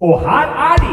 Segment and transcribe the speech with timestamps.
[0.00, 0.92] Og her er de!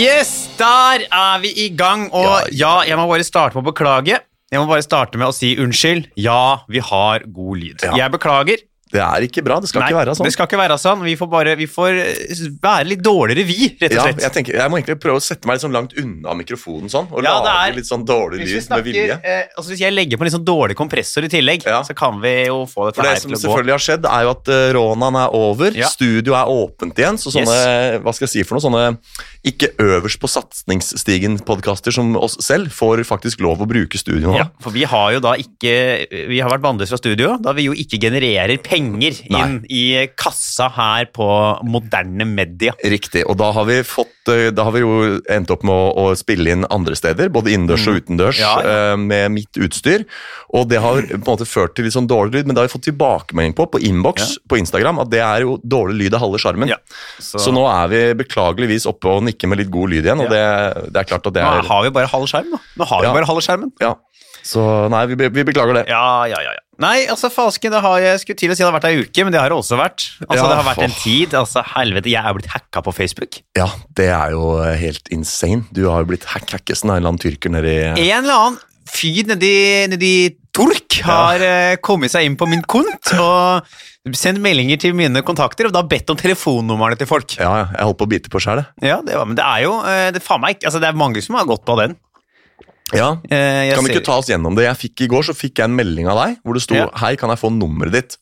[0.00, 4.20] Yes, der er vi i gang, og ja, jeg må bare starte med å beklage.
[4.52, 6.10] Jeg må bare starte med å si unnskyld.
[6.20, 7.84] Ja, vi har god lyd.
[7.84, 7.96] Ja.
[7.96, 8.60] Jeg beklager.
[8.90, 9.60] Det er ikke bra.
[9.62, 10.26] Det skal Nei, ikke være sånn.
[10.26, 11.02] Det skal ikke være sånn.
[11.06, 14.56] Vi får bare vi får eh, være litt dårligere, vi, rett og ja, jeg, tenker,
[14.58, 17.36] jeg må egentlig prøve å sette meg litt sånn langt unna mikrofonen sånn, og Ja,
[17.44, 19.18] lage litt sånn dårlig lyd med vilje.
[19.22, 21.82] eh, altså hvis jeg legger på en litt sånn dårlig kompressor i tillegg, Ja.
[21.86, 23.44] så kan vi jo få dette For det her som til å gå.
[23.46, 25.86] selvfølgelig har skjedd, er jo at uh, rånaen er over, Ja.
[25.94, 28.98] studio er åpent igjen, så sånne, hva skal jeg si for noe, sånne
[29.46, 34.36] ikke øverst på satsningsstigen-podkaster som oss selv får faktisk lov å bruke studio nå.
[34.40, 35.76] Ja, for vi har jo da ikke
[36.10, 39.82] Vi har vært bannlyst fra studio, da vi jo ikke genererer penger inn i
[40.16, 41.26] kassa her på
[41.66, 42.72] moderne media.
[42.84, 46.10] Riktig, og da har vi fått eh, Da har vi jo endt opp med å,
[46.10, 48.44] å spille inn andre steder, både innendørs og utendørs, Mm.
[48.44, 48.74] Ja, ja.
[48.92, 50.04] eh, med mitt utstyr.
[50.54, 52.68] Og det har på en måte ført til litt sånn dårlig lyd, men det har
[52.68, 56.20] vi fått tilbakemelding på på innboks på Instagram, at det er jo dårlig lyd av
[56.24, 56.68] halve sjarmen.
[56.70, 56.76] Ja,
[57.18, 57.38] så.
[57.38, 60.42] så- nå er vi beklageligvis oppe og nikker med litt god lyd igjen, og det,
[60.92, 62.58] det er klart at det er Nå har vi bare halv skjerm, da.
[62.78, 63.12] Nå har vi Ja.
[63.14, 63.72] bare halve skjermen.
[63.80, 63.94] Ja.
[64.46, 65.86] Så nei, vi, vi beklager det.
[65.90, 66.56] Ja, ja, ja.
[66.56, 66.64] ja.
[66.80, 69.24] Nei, altså falsken, det har jeg skulle til å si det har vært ei uke,
[69.26, 70.06] men det har det også vært.
[70.24, 71.36] Altså, Ja, Det har vært en tid.
[71.36, 73.42] altså Helvete, jeg er blitt hacka på Facebook.
[73.58, 73.68] Ja,
[73.98, 75.68] det er jo helt insane.
[75.76, 78.60] Du har jo blitt hack hackesen av en eller annen tyrker nedi En eller annen
[78.90, 79.54] fyr nedi,
[79.92, 80.14] nedi
[80.56, 81.76] Tork har ja.
[81.84, 86.10] kommet seg inn på min kont og sendt meldinger til mine kontakter og da bedt
[86.10, 87.36] om telefonnumrene til folk.
[87.38, 88.64] Ja, ja, jeg holdt på å bite på sjæl.
[88.82, 91.22] Ja, det, var, men det er jo eh, det, faen meg, altså, det er mange
[91.22, 91.94] som har gått på den.
[92.96, 94.64] Ja, Eh, Kan vi ikke ta oss gjennom det?
[94.66, 96.88] Jeg fikk I går så fikk jeg en melding av deg hvor det sto Ja.
[96.94, 98.16] 'Hei, kan jeg få nummeret ditt?'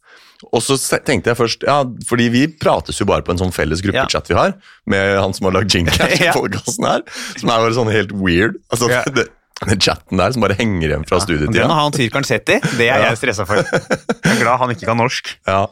[0.52, 3.80] Og så tenkte jeg først Ja, fordi vi prates jo bare på en sånn felles
[3.82, 4.54] gruppechat vi har,
[4.86, 6.32] med han som har lagd jingle Ja.
[6.32, 7.02] her,
[7.38, 8.54] som er bare sånn helt weird.
[8.70, 9.02] Altså, Ja.
[9.16, 9.26] det,
[9.66, 11.66] den chatten der som bare henger igjen fra Den studietida.
[11.66, 12.60] har han tyrkeren sett i.
[12.78, 13.08] Det er Ja.
[13.10, 13.56] jeg stressa for.
[13.56, 15.32] Jeg er glad han ikke kan norsk.
[15.46, 15.66] Ja.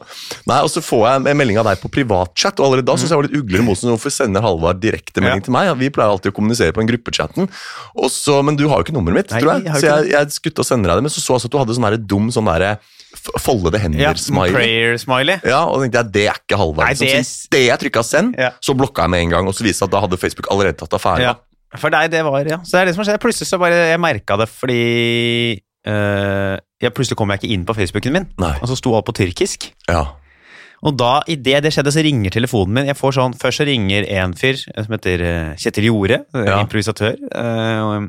[0.45, 3.09] Nei, Og så får jeg en melding av deg på privatchat, og allerede da synes
[3.09, 3.89] jeg var litt ugler i mosen.
[3.93, 5.45] Hvorfor sender Halvard direkte melding Ja.
[5.45, 5.77] til meg?
[5.77, 7.47] Vi pleier alltid å kommunisere på den gruppechatten.
[7.95, 9.63] Også, men du har jo ikke nummeret mitt, Nei, tror jeg.
[9.65, 11.51] jeg Så jeg, jeg skutte å sende deg det, men så så jeg også at
[11.51, 12.77] du hadde sånn dum sånn derre
[13.39, 14.51] foldede hender-smiley.
[14.51, 15.39] Ja, prayer smiley.
[15.47, 16.89] Ja, og tenkte jeg, det er ikke Halvard.
[16.91, 17.07] Liksom.
[17.07, 18.51] det- Så det jeg trykka send, Ja.
[18.61, 20.77] så blokka jeg med en gang, og så viste det at da hadde Facebook allerede
[20.77, 21.19] tatt affære.
[21.21, 21.33] Ja.
[21.75, 22.61] For deg, det var ja.
[22.63, 23.19] Så det er det som skjedd.
[23.19, 27.75] Plutselig så bare Jeg merka det fordi øh, ja, Plutselig kom jeg ikke inn på
[27.75, 28.53] Facebooken min, Nei.
[28.61, 29.71] og så sto alt på tyrkisk.
[29.89, 30.05] Ja.
[30.85, 32.85] Og da, idet det skjedde, så ringer telefonen min.
[32.85, 36.59] Jeg får sånn, Først så ringer en fyr som heter eh, Kjetil Jorde, eh, Ja.
[36.61, 37.15] improvisatør.
[37.33, 38.05] Øh,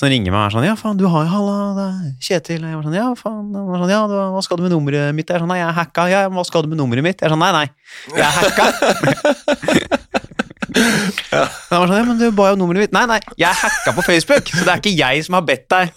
[0.00, 2.64] som ringer meg og er sånn 'Ja, faen, du har jo Halla, det er Kjetil.'
[2.64, 4.72] Og jeg var sånn 'Ja, faen.' Og var sånn, ja, du, 'Hva skal du med
[4.72, 7.02] nummeret mitt?' Jeg er sånn 'Nei, jeg er hacka.' 'Ja, hva skal du med nummeret
[7.04, 7.68] mitt?' Jeg er sånn 'Nei, nei,
[8.16, 10.22] jeg er hacka'.
[10.74, 14.04] Han var sånn 'Ja, men du ba jo nummeret mitt.' 'Nei, nei, jeg hacka på
[14.06, 15.92] Facebook, så det er ikke jeg som har bedt deg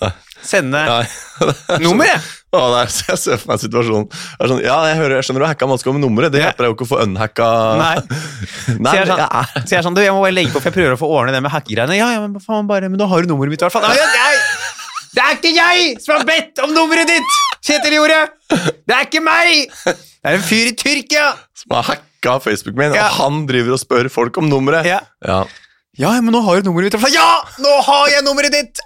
[0.45, 0.81] sende
[1.83, 2.35] nummeret'.
[2.49, 4.07] Å, det er, jeg ser for meg situasjonen.
[4.41, 6.31] Er sånn, ja, jeg, hører, jeg skjønner du har hacka maska med nummeret.
[6.33, 7.91] Det hjelper deg jo ikke å få unhacka Nei.
[8.87, 10.53] Nei, så jeg sånn, jeg er så jeg er sånn du, jeg må bare legge
[10.55, 11.99] på, for jeg prøver å få ordne det med hackegreiene.
[11.99, 13.85] Ja, ja, men faen bare, men da har du nummeret mitt i hvert fall.
[13.85, 14.33] Nei, nei,
[15.13, 17.37] det er ikke jeg som har bedt om nummeret ditt,
[17.69, 18.19] Kjetil Jorde!
[18.49, 19.69] Det er ikke meg!
[19.85, 21.31] Det er en fyr i Tyrkia!
[21.59, 22.08] som har hacka
[22.43, 24.87] Facebooken min, og han driver og spør folk om nummeret.
[24.87, 24.99] Ja.
[25.25, 25.43] Ja.
[25.99, 27.13] Ja, men nå har du nummeret mitt.
[27.15, 28.79] Ja, nå har jeg nummeret ditt!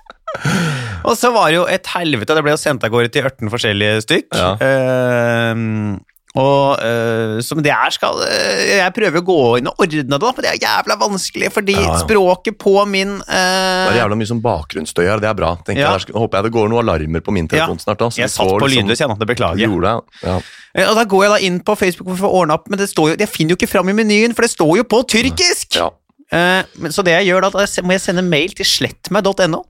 [1.04, 2.34] Og så var det jo et helvete.
[2.34, 4.30] Det ble jo sendt av gårde til 18 forskjellige stykk.
[4.40, 4.54] Ja.
[4.64, 6.00] Ehm,
[6.34, 10.18] og uh, som det er skal eh, Jeg prøver å gå inn og ordne det,
[10.18, 11.98] da, men det er jævla vanskelig, fordi Ja, ja.
[12.02, 15.52] språket på min Det er uh, jævla mye som bakgrunnsstøy her, det er bra.
[15.62, 15.92] tenker Ja.
[15.94, 16.08] jeg.
[16.10, 18.00] Der håper jeg det går noen alarmer på min telefon snart.
[18.02, 18.10] da.
[18.10, 19.20] så Jeg satt på liksom- lydløs, jeg nå.
[19.22, 20.02] Det beklager jeg.
[20.24, 20.40] ja.
[20.74, 22.80] Eh, Og da går jeg da inn på Facebook for å få ordna opp, men
[22.82, 25.04] det står jo, jeg finner jo ikke fram i menyen, for det står jo på
[25.06, 25.76] tyrkisk!
[25.78, 25.92] Ja.
[26.34, 29.64] Eh, så det jeg gjør da, da må jeg sende mail til slettmeg.no.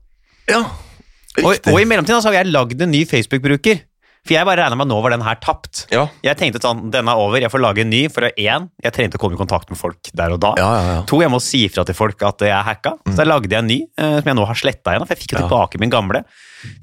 [0.48, 0.64] ja.
[1.42, 3.80] Og, og i mellomtiden så har jeg lagd en ny Facebook-bruker.
[4.24, 5.84] For jeg bare regna med at nå var den her tapt.
[5.92, 6.06] ja.
[6.24, 8.06] Jeg tenkte sånn, denne er over, jeg får lage en ny.
[8.08, 10.54] For én, jeg trengte å komme i kontakt med folk der og da.
[10.60, 10.96] Ja, ja.
[11.10, 12.94] To, jeg må si ifra til folk at jeg er hacka.
[13.10, 15.04] Så da lagde jeg en ny, eh, som jeg nå har sletta igjen.
[15.04, 16.24] For jeg fikk jo tilbake min gamle.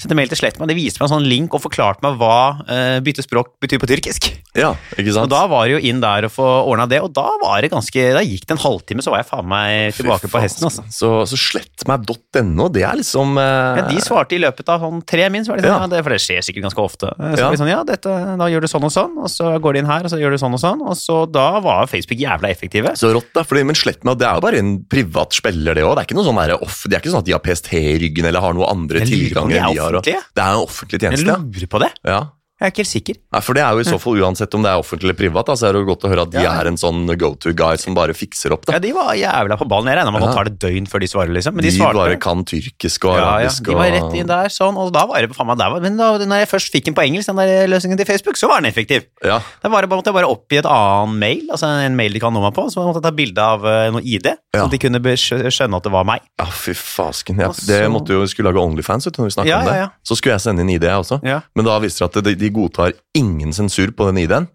[0.02, 2.98] Sendte mail til Slettmann, det viste meg en sånn link og forklarte meg hva uh,
[3.04, 4.32] bytte språk betyr på tyrkisk.
[4.58, 5.28] ja, ikke sant?
[5.28, 7.70] Og da var det jo inn der og få ordna det, og da var det
[7.72, 10.68] ganske Da gikk det en halvtime, så var jeg faen meg tilbake faen, på hesten,
[10.68, 10.84] altså.
[10.92, 13.80] Så, så slettmeg.no, det er liksom uh...
[13.80, 15.86] Ja, de svarte i løpet av sånn tre min, så var de sånn, ja.
[15.86, 15.92] Ja.
[15.94, 17.12] det, for det skjer sikkert ganske ofte.
[17.16, 17.50] Så Ja.
[17.52, 19.90] de sånn, ja, dette, da gjør du sånn og sånn, og så går de inn
[19.90, 22.94] her, og så gjør du sånn og sånn, og så da var Facebook jævla effektive.
[23.00, 23.46] Så rått, da.
[23.48, 25.96] Fordi, men slettmeg, det er jo bare en privat spiller, det òg.
[25.96, 27.96] Det er ikke noe sånn off, det er ikke sånn at de har PST i
[28.02, 29.92] ryggen eller har noen andre tilganger de er vi har.
[30.36, 31.38] Det er en offentlig Jeg tjeneste.
[31.42, 31.92] lurer på det.
[32.06, 32.20] Ja.
[32.62, 33.16] Jeg er ikke helt sikker.
[33.34, 35.46] Nei, For det er jo i så fall uansett om det er offentlig eller privat,
[35.50, 36.52] da, så er det jo godt å høre at de Ja.
[36.62, 38.66] er en sånn go to guy som bare fikser opp.
[38.70, 38.80] Ja, da.
[38.86, 39.88] De var jævla på ballen.
[39.90, 40.36] Jeg regna med at Ja.
[40.36, 41.56] tar det døgn før de svarer, liksom.
[41.56, 41.96] Men de de svarte.
[41.98, 43.26] bare kan tyrkisk og ja, ja.
[43.50, 43.64] arabisk.
[43.66, 45.70] De var og- rett inn der, sånn, og da var det faen meg der.
[45.72, 48.36] var- Men da når jeg først fikk den på engelsk, den der løsningen til Facebook,
[48.38, 49.06] så var den effektiv.
[49.26, 52.14] Ja, Da var det bare, måtte jeg bare oppgi et annen mail, altså en mail
[52.14, 54.38] de kan nå meg på, så måtte jeg ta bilde av eh, noe ID, så
[54.54, 54.68] Ja.
[54.68, 56.22] de kunne be- skjø- skjønne at det var meg.
[56.38, 57.40] ja fy fasken.
[57.40, 59.60] Ja, Og så- Det måtte jo skulle lage Onlyfans vet du, når vi snakket Ja,
[59.60, 59.74] om det.
[59.74, 59.90] ja, ja.
[60.06, 61.24] Så skulle jeg sende inn ID, jeg også.
[61.24, 61.42] Ja.
[61.56, 64.48] Men da viste det at de, de godtar ingen sensur på den ID-en.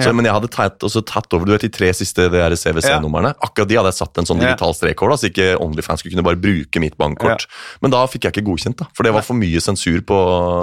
[0.00, 0.08] Ja.
[0.16, 3.34] Men jeg hadde tatt, tatt over du vet, de tre siste CWC-numrene.
[3.44, 6.24] Akkurat de hadde jeg satt en sånn digital strek over, så ikke Onlyfans skulle kunne
[6.24, 7.44] bare bruke mitt bankkort.
[7.84, 10.16] Men da fikk jeg ikke godkjent, da, for det var for mye sensur på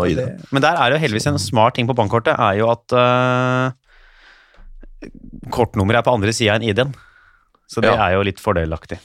[0.10, 0.24] ID.
[0.56, 3.70] Men der er jo heldigvis en smart ting på bankkortet, er jo at uh,
[5.54, 6.96] kortnummeret er på andre sida enn ID-en.
[7.70, 8.08] Så det Ja.
[8.08, 8.98] er jo litt fordelaktig.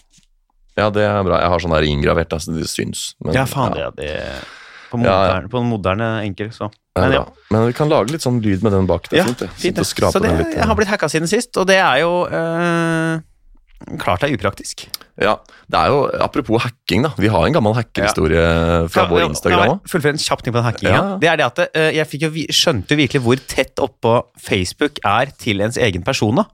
[0.75, 1.39] Ja, det er bra.
[1.39, 3.15] Jeg har sånn der inngravert, da, så det syns.
[3.23, 4.64] Men, Ja, faen, ja, det, det
[4.95, 5.35] På Ja, ja.
[5.35, 6.71] moderne, på en moderne enkel, så.
[6.99, 7.25] Men ja.
[7.51, 9.09] Men vi kan lage litt sånn lyd med den bak.
[9.11, 9.49] Det er Ja, fint, det.
[9.59, 9.87] fint det.
[9.87, 10.55] Så det, litt.
[10.55, 13.19] jeg har blitt hacka siden sist, og det er jo øh,
[13.99, 14.87] klart det er upraktisk.
[15.21, 15.37] Ja,
[15.71, 17.13] det er jo, Apropos hacking, da.
[17.19, 20.11] Vi har en gammel hackerhistorie fra vår Instagram Ja.
[20.11, 20.91] En kjapp ting på den hackinga.
[20.95, 21.19] Ja.
[21.23, 25.31] Det er det at eh, jeg jo, skjønte jo virkelig hvor tett oppå Facebook er
[25.39, 26.35] til ens egen person.
[26.43, 26.45] da.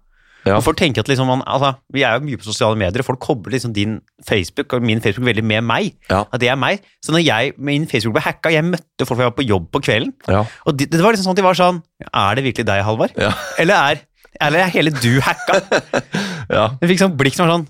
[0.47, 0.55] Ja.
[0.57, 3.09] Og folk tenker at liksom man, altså, Vi er jo mye på sosiale medier, og
[3.11, 5.91] folk kobler liksom din Facebook og min Facebook veldig med meg.
[6.09, 6.23] Ja.
[6.33, 6.81] At det er meg.
[7.05, 9.83] Så når jeg, min Facebook ble hacka, jeg møtte folk jeg var på jobb på
[9.85, 10.45] kvelden, Ja.
[10.65, 11.83] og de, det var liksom sånn at de var sånn
[12.13, 13.13] Er det virkelig deg, Halvard?
[13.59, 14.07] Eller er
[14.41, 15.61] eller er hele du hacka?
[16.51, 16.71] Ja.
[16.81, 17.67] Jeg fikk sånn blikk som var sånn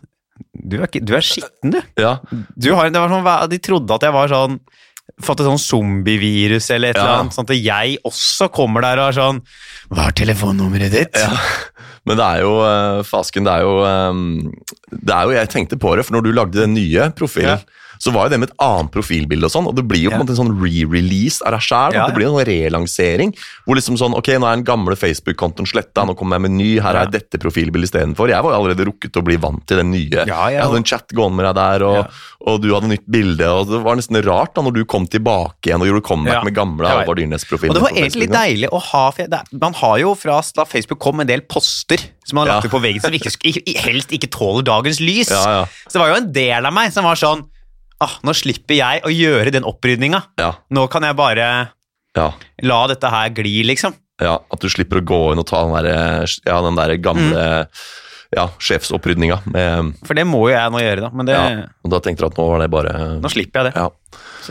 [0.70, 1.80] Du er, du er skitten, du.
[2.00, 2.14] ja.
[2.56, 4.60] du har, det var sånn, de trodde at jeg var sånn
[5.20, 7.02] Fått et sånn zombievirus eller et Ja.
[7.02, 7.34] eller annet.
[7.34, 9.40] Sånn at jeg også kommer der og er sånn
[9.90, 11.18] Hva er telefonnummeret ditt?
[11.18, 11.34] Ja.
[12.08, 14.14] Men det er jo eh, Fasken, det er jo eh,
[14.96, 17.79] Det er jo Jeg tenkte på det, for når du lagde den nye profilen, Ja.
[18.00, 20.16] Så var jo det med et annet profilbilde og sånn, og det blir jo på
[20.16, 21.96] en måte en sånn re-release av deg sjæl.
[21.98, 23.34] Det blir en sånn relansering.
[23.66, 26.70] Hvor liksom sånn Ok, nå er den gamle Facebook-kontoen sletta, nå kommer jeg med ny,
[26.82, 28.32] her er dette profilbildet istedenfor.
[28.32, 30.24] Jeg var jo allerede rukket å bli vant til den nye.
[30.26, 32.18] Jeg hadde en chat gående med deg der, og,
[32.50, 35.70] og du hadde nytt bilde, og det var nesten rart da når du kom tilbake
[35.70, 36.90] igjen og gjorde comeback med gamle.
[36.90, 37.74] Alvar Dyrnes-profilen.
[37.74, 41.00] Og det var egentlig litt deilig å ha det, Man har jo fra da Facebook
[41.02, 44.30] kom en del poster som man har lagt ut på veggen som ikke, helst ikke
[44.32, 45.30] tåler dagens lys.
[45.30, 47.46] Så det var jo en del av meg som var sånn
[48.00, 50.22] ah, Nå slipper jeg å gjøre den opprydninga.
[50.40, 51.46] Ja, Nå kan jeg bare
[52.16, 52.28] ja.
[52.66, 53.94] la dette her gli, liksom.
[54.20, 57.44] Ja, At du slipper å gå inn og ta den der, ja, den der gamle
[57.60, 58.36] Mm.
[58.36, 59.40] ja, sjefsopprydninga.
[60.06, 61.08] For det må jo jeg nå gjøre, da.
[61.10, 63.72] Men det, ja, og da tenkte du at nå var det bare nå slipper jeg
[63.72, 63.80] det.
[63.80, 63.88] ja.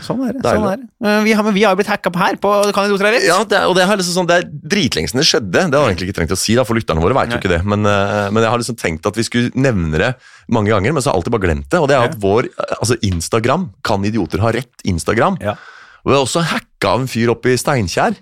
[0.00, 0.42] Så sånn er det.
[0.44, 1.14] Sånn er det.
[1.26, 3.26] Vi, har, men vi har jo blitt hacka på her på Kan ha rett?
[3.28, 5.64] Ja, det, er- og det, har liksom sånn, det er dritlenge siden det skjedde.
[5.70, 7.52] Det har jeg egentlig ikke trengt å si, da, for lytterne våre vet jo ikke
[7.52, 7.60] det.
[7.68, 10.10] Men, eh, men jeg har liksom tenkt at vi skulle nevne det
[10.48, 11.82] mange ganger, men så har jeg alltid bare glemt det.
[11.82, 14.72] Og det er at vår eh, altså Instagram, Kan idioter ha rett?
[14.88, 15.36] Instagram.
[15.44, 15.56] Ja.
[16.00, 18.16] Og vi har også hacka av en fyr oppe i Steinkjer.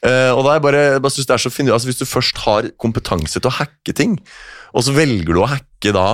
[0.00, 2.06] Uh, og da er jeg bare, bare synes det er så finurlig, altså Hvis du
[2.08, 4.14] først har kompetanse til å hacke ting,
[4.72, 6.06] og så velger du å hacke da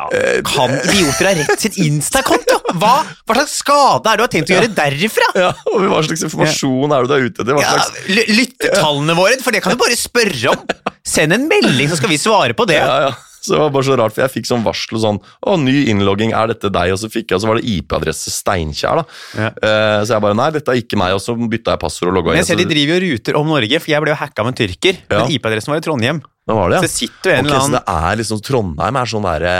[0.00, 0.08] Ja,
[0.48, 2.56] kan idioter ha rett sitt Insta-konto?
[2.78, 2.92] Hva,
[3.26, 5.28] hva slags skade er det du har tenkt å gjøre derifra?
[5.38, 7.58] Ja, og Hva slags informasjon er det du er ute etter?
[7.58, 10.64] Hva slags Ja, Lyttetallene våre, for det kan du bare spørre om.
[11.14, 12.80] Send en melding, så skal vi svare på det.
[12.80, 13.12] Ja, ja.
[13.44, 15.74] Så det var bare så rart, for jeg fikk sånn varsel og sånn Å, ny
[15.90, 16.92] innlogging, er dette deg?
[16.94, 19.16] Og så fikk jeg, og så var det IP-adresse Steinkjer, da.
[19.34, 19.48] Ja.
[19.50, 21.16] Eh, så jeg bare Nei, dette er ikke meg.
[21.16, 23.50] Og så bytta jeg passord og logga Men jeg ser de driver jo ruter om
[23.50, 25.00] Norge, for jeg ble jo hacka av en tyrker.
[25.08, 25.24] Ja.
[25.24, 26.22] Men IP-adressen var i Trondheim.
[26.22, 26.90] Nå var det, Så ja.
[26.92, 29.56] Så sitter jo en okay, eller så annen det er liksom Trondheim er sånn derre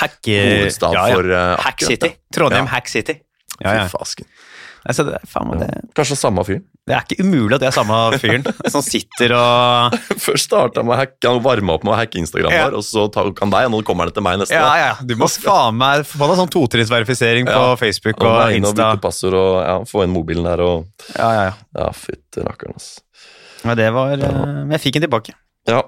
[0.00, 0.40] hacke...
[0.46, 2.12] hovedstad for, uh, Hack City.
[2.36, 2.72] Trondheim Ja.
[2.74, 3.20] Hack City.
[3.60, 3.84] Ja, ja.
[3.86, 4.28] Fy fasken.
[4.86, 6.64] Altså, det, er faen meg det, Kanskje samme fyren.
[6.86, 10.94] Det er ikke umulig at det er samme fyren som sitter og Først starta med
[10.94, 12.68] å hacke, han varma opp med å hacke Instagram Ja.
[12.70, 14.54] og så tok han deg, og nå kommer han til meg neste.
[14.54, 17.74] Ja, ja, du må faen meg få deg sånn totrinnsverifisering på Ja.
[17.80, 18.70] Facebook Og og Insta.
[18.70, 21.54] og bytte passord og ja, få inn mobilen der og Ja, ja, ja.
[21.82, 23.00] Ja, fytti rakkeren, ass.
[23.66, 24.30] ja det var ja.
[24.62, 25.34] Men jeg fikk den tilbake.
[25.66, 25.82] Ja,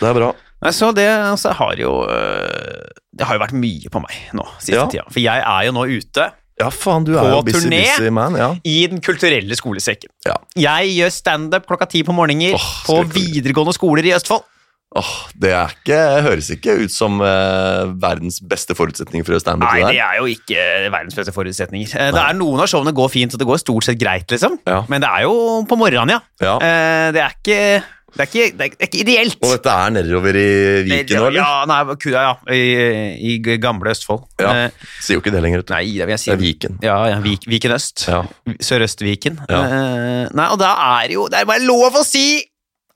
[0.00, 0.32] det er bra.
[0.74, 4.84] Så det altså, har jo øh, Det har jo vært mye på meg nå siste
[4.92, 5.06] tida.
[5.10, 6.28] For jeg er jo nå ute
[6.62, 7.82] Ja, faen, du er På jo busy, turné?
[7.90, 8.38] busy man.
[8.38, 8.52] Ja.
[8.64, 10.10] i Den kulturelle skolesekken.
[10.28, 10.38] Ja.
[10.58, 14.46] Jeg gjør standup klokka ti på morgener oh, på videregående skoler i Østfold.
[14.92, 19.70] Åh, det ikke, høres ikke ut som eh, verdens beste forutsetninger for å gjøre standup.
[19.70, 21.94] Nei, det det er jo ikke verdens beste forutsetninger.
[21.96, 24.58] Eh, Det er Noen av showene går fint, og det går stort sett greit, liksom.
[24.68, 24.82] Ja.
[24.92, 26.20] Men det er jo på morgenen, ja.
[26.44, 26.54] Ja.
[26.60, 27.60] Eh, Det er ikke
[28.12, 29.38] det er ikke, det er, ikke ideelt.
[29.40, 30.48] Og dette er nedover i
[30.84, 31.38] Viken nå, eller?
[31.40, 34.26] Ja, nei, kuda, ja, i, i gamle Østfold.
[34.42, 34.52] Ja.
[34.66, 35.64] Eh, Sier jo ikke det lenger.
[35.72, 36.28] Nei, det vil jeg si.
[36.28, 36.78] Det er Viken.
[36.84, 38.04] Ja, ja Vik, Viken Øst.
[38.10, 38.20] Ja.
[38.60, 39.40] Sørøst-Viken.
[39.48, 39.62] Ja.
[39.64, 42.42] Eh, nei, og da er jo Det er bare lov å si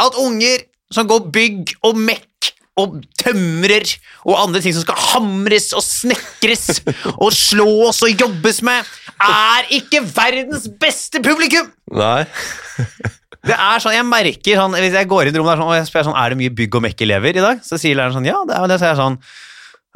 [0.03, 3.89] at unger som går bygg og mekk og tømrer
[4.29, 6.83] og andre ting som skal hamres og snekres
[7.25, 8.85] og slås og jobbes med,
[9.17, 11.73] er ikke verdens beste publikum!
[11.97, 12.27] Nei.
[13.47, 15.87] Det er sånn, Jeg merker sånn, Hvis jeg går inn i rommet sånn, og jeg
[15.89, 18.41] spør sånn, er det mye bygg- og mekk-elever i dag, så sier læreren sånn Ja,
[18.49, 18.79] det er jo det.
[18.81, 19.19] Så er jeg sånn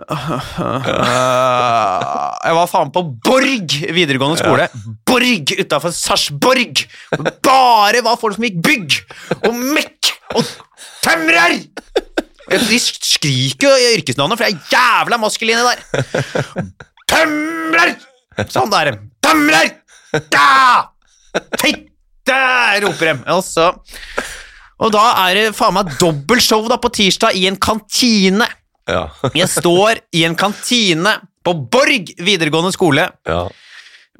[0.00, 0.86] «Øh,
[2.46, 4.68] Jeg var faen på Borg videregående skole.
[5.08, 6.84] Borg utafor Sarpsborg!
[7.44, 8.96] Bare var folk som gikk bygg
[9.44, 10.46] og mekk og
[11.04, 11.58] tømrer!
[12.50, 15.78] De skriker jo yrkesnavnet, for jeg er jævla maskuline der.
[17.12, 17.92] Tømrer!
[18.50, 18.94] Sånn der.
[19.22, 19.76] Tømrer!
[20.32, 20.48] Da!
[22.30, 22.86] Fitte!
[22.86, 23.14] roper de.
[23.34, 23.70] Og så
[24.80, 28.46] Og da er det faen meg dobbeltshow da på tirsdag i en kantine.
[28.88, 29.08] Ja.
[29.36, 33.42] Jeg står i en kantine på Borg videregående skole ja.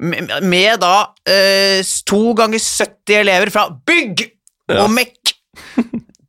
[0.01, 0.93] med, med da
[1.29, 4.27] eh, to ganger 70 elever fra bygg
[4.71, 4.85] Ja.
[4.85, 5.33] og mekk.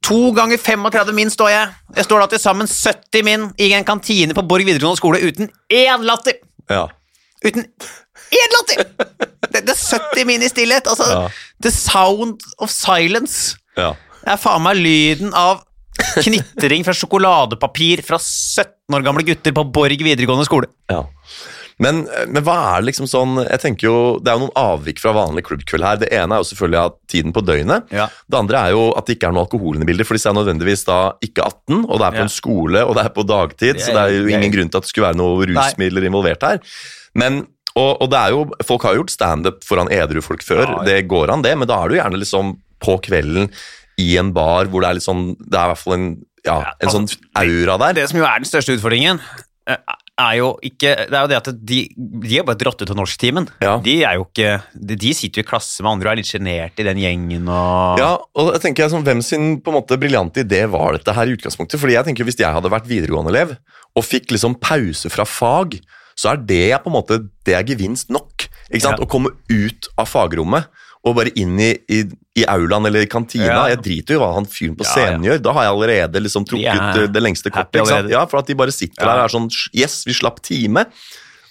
[0.02, 1.68] To ganger 35 min står jeg.
[1.94, 5.46] Jeg står da til sammen 70 min i en kantine på Borg videregående skole uten
[5.70, 6.40] én latter.
[6.72, 6.88] ja.
[7.44, 7.64] Uten
[8.38, 8.86] én latter!
[9.52, 10.86] Det, det er 70 min i stillhet.
[10.88, 11.28] Altså, Ja.
[11.62, 13.56] the sound of silence.
[13.76, 13.92] ja.
[14.22, 15.64] Det er faen meg lyden av
[16.22, 20.68] knitring fra sjokoladepapir fra 17 år gamle gutter på Borg videregående skole.
[20.90, 21.02] Ja.
[21.82, 25.00] Men, men hva er det liksom sånn Jeg tenker jo, Det er jo noen avvik
[25.02, 25.96] fra vanlig klubbkveld her.
[26.04, 27.88] Det ene er jo selvfølgelig at tiden på døgnet.
[27.90, 28.06] Ja.
[28.30, 30.30] Det andre er jo at det ikke er noe alkohol inne i bildet, for disse
[30.30, 32.28] er nødvendigvis da ikke 18, og det er på Ja.
[32.28, 34.70] en skole, og det er på dagtid, Det så det er jo er- ingen grunn
[34.70, 36.60] til at det skulle være noe rusmidler involvert her.
[37.18, 37.46] Men
[37.78, 40.74] og, og det er jo, Folk har jo gjort standup foran edru folk før, Ja,
[40.80, 40.82] ja.
[40.90, 43.48] det går an det, men da er du gjerne liksom på kvelden
[44.02, 46.06] i en bar hvor det er litt sånn Det er i hvert fall en,
[46.44, 47.98] ja, Ja, altså, sånn aura der.
[48.00, 49.20] Det som jo er den største utfordringen,
[49.70, 49.78] eh,
[50.22, 51.78] er jo ikke Det er jo det at de,
[52.26, 53.46] de er bare dratt ut av norsktimen.
[53.64, 53.76] Ja.
[53.84, 56.28] De er jo ikke de, de sitter jo i klasse med andre og er litt
[56.32, 59.78] sjenerte i den gjengen og Ja, og jeg tenker jeg sånn, Hvem sin på en
[59.80, 61.80] måte briljante idé var dette her i utgangspunktet?
[61.80, 63.56] Fordi jeg tenker Hvis jeg hadde vært videregående-elev
[63.92, 65.74] og fikk liksom pause fra fag,
[66.16, 68.48] så er det på en måte det er gevinst nok.
[68.70, 68.98] ikke sant?
[68.98, 69.04] Ja.
[69.04, 70.68] Å komme ut av fagrommet
[71.04, 72.04] og bare inn i, i,
[72.38, 73.48] i aulaen eller i kantina.
[73.48, 73.62] Ja.
[73.72, 75.40] Jeg driter jo i hva han fyren på Ja, scenen gjør.
[75.42, 78.08] Da har jeg allerede liksom trukket De eh, det lengste kortet.
[78.12, 79.08] Ja, For at de bare sitter Ja.
[79.10, 80.86] der og er sånn Yes, vi slapp time.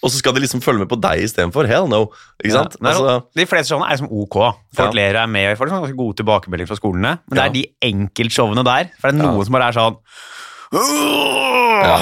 [0.02, 1.68] Og så skal de liksom følge med på deg istedenfor.
[1.70, 2.08] Hell no.
[2.42, 2.78] ikke sant?
[2.82, 4.38] Ja, Altså, de fleste showene er liksom ok.
[4.74, 4.98] Folk Ja.
[4.98, 7.12] ler og er med, Folk har gode tilbakemeldinger fra skolene.
[7.28, 7.46] Men det Ja.
[7.46, 9.32] er de enkeltshowene der, for det er Ja.
[9.32, 9.98] noen som bare er sånn
[11.84, 11.98] ja.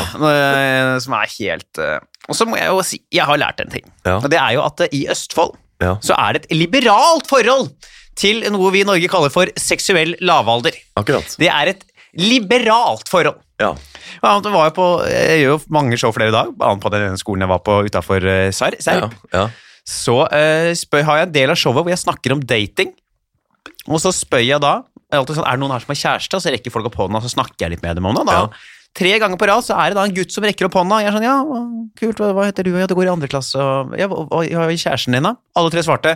[1.02, 2.00] Som er helt eh,
[2.30, 3.86] Og så må jeg jo si, jeg har lært en ting.
[4.06, 4.20] Ja.
[4.20, 5.96] Og det er jo at eh, i Østfold ja.
[6.06, 7.72] så er det et liberalt forhold
[8.20, 10.76] til noe vi i Norge kaller for seksuell lavalder.
[11.00, 11.38] Akkurat.
[11.40, 11.86] Det er et
[12.20, 13.40] liberalt forhold.
[13.62, 13.74] Ja.
[14.26, 17.20] Annet var jeg, på, jeg gjør jo mange show flere i dag, annet på den
[17.20, 18.80] skolen jeg var på utafor Serp.
[18.86, 19.10] Ja.
[19.36, 19.44] ja.
[19.90, 22.92] Så uh, spør, har jeg en del av showet hvor jeg snakker om dating.
[23.90, 26.38] Og så spør jeg da jeg er, sånn, er det noen her som har kjæreste,
[26.38, 28.28] og så rekker folk opp hånda, og så snakker jeg litt med dem om det.
[28.30, 28.76] Da, Ja.
[28.98, 30.98] Tre ganger på rad så er det da en gutt som rekker opp hånda.
[31.04, 31.36] Jeg er sånn, ja,
[32.00, 32.72] kult, hva, heter du?
[32.80, 33.60] Ja, du går i andre klasse.
[33.62, 35.36] Og, ja, hva, er kjæresten din, da?
[35.60, 36.16] Alle tre svarte.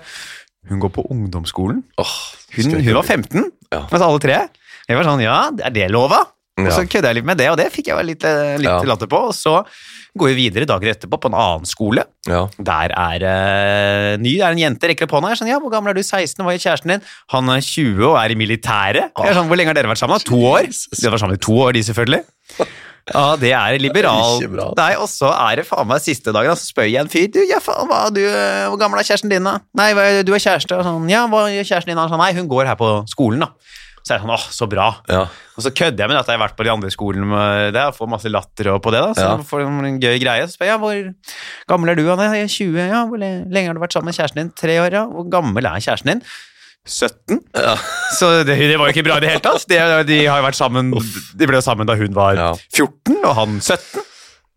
[0.69, 1.83] Hun går på ungdomsskolen.
[2.01, 2.13] Åh,
[2.55, 3.85] Hun, hun var 15, Ja.
[3.91, 4.37] mens alle tre.
[4.87, 6.23] Jeg var sånn, ja, er det lova?
[6.59, 8.81] Og så kødda jeg litt med det, og det fikk jeg litt, eh, litt Ja.
[8.85, 9.17] latter på.
[9.29, 9.65] Og så
[10.19, 12.05] går jo videre dager etterpå på en annen skole.
[12.29, 12.43] Ja.
[12.61, 15.31] Der er uh, ny, det er en jente, rekker opp hånda.
[15.31, 16.03] Jeg er sånn, ja, hvor gammel er du?
[16.05, 17.05] 16, hva er kjæresten din?
[17.33, 19.09] Han er 20 og er i militæret.
[19.09, 20.21] Jeg er sånn, hvor lenge har dere vært sammen?
[20.21, 20.29] da?
[20.29, 20.69] To år?
[20.69, 22.23] De har vært sammen i to år, de selvfølgelig.
[23.11, 24.37] Ja, det er liberal.
[24.39, 24.69] Er bra.
[24.79, 27.27] Nei, og så er det faen meg siste dagen, og så spør jeg en fyr,
[27.33, 29.57] du, ja faen, hva, du, eh, hvor gammel er kjæresten din da?
[29.75, 29.89] Nei,
[30.23, 31.99] du er kjæreste, og sånn, ja, hva gjør kjæresten din?
[31.99, 32.07] da?
[32.11, 33.51] sånn, nei, hun går her på skolen da.
[34.03, 34.87] Så er det sånn, åh, så bra.
[35.07, 35.21] Ja.
[35.55, 37.83] Og så kødder jeg med at jeg har vært på de andre skolene med det,
[37.87, 39.37] og får masse latter på det da, så Ja.
[39.47, 40.43] får en gøy greie.
[40.47, 41.13] Så spør jeg, ja, hvor
[41.71, 42.03] gammel er du?
[42.11, 42.27] Anne?
[42.35, 44.51] Jeg er 20, ja, hvor lenge har du vært sammen med kjæresten din?
[44.59, 45.05] Tre år, ja.
[45.07, 46.23] Hvor gammel er kjæresten din?
[46.85, 47.39] 17.
[47.55, 47.77] Ja.
[48.17, 49.63] Så det, det var jo ikke bra i det hele tatt.
[49.71, 49.77] De,
[50.09, 50.91] de har vært sammen,
[51.39, 52.49] de ble sammen da hun var Ja.
[52.75, 54.03] 14, og han 17.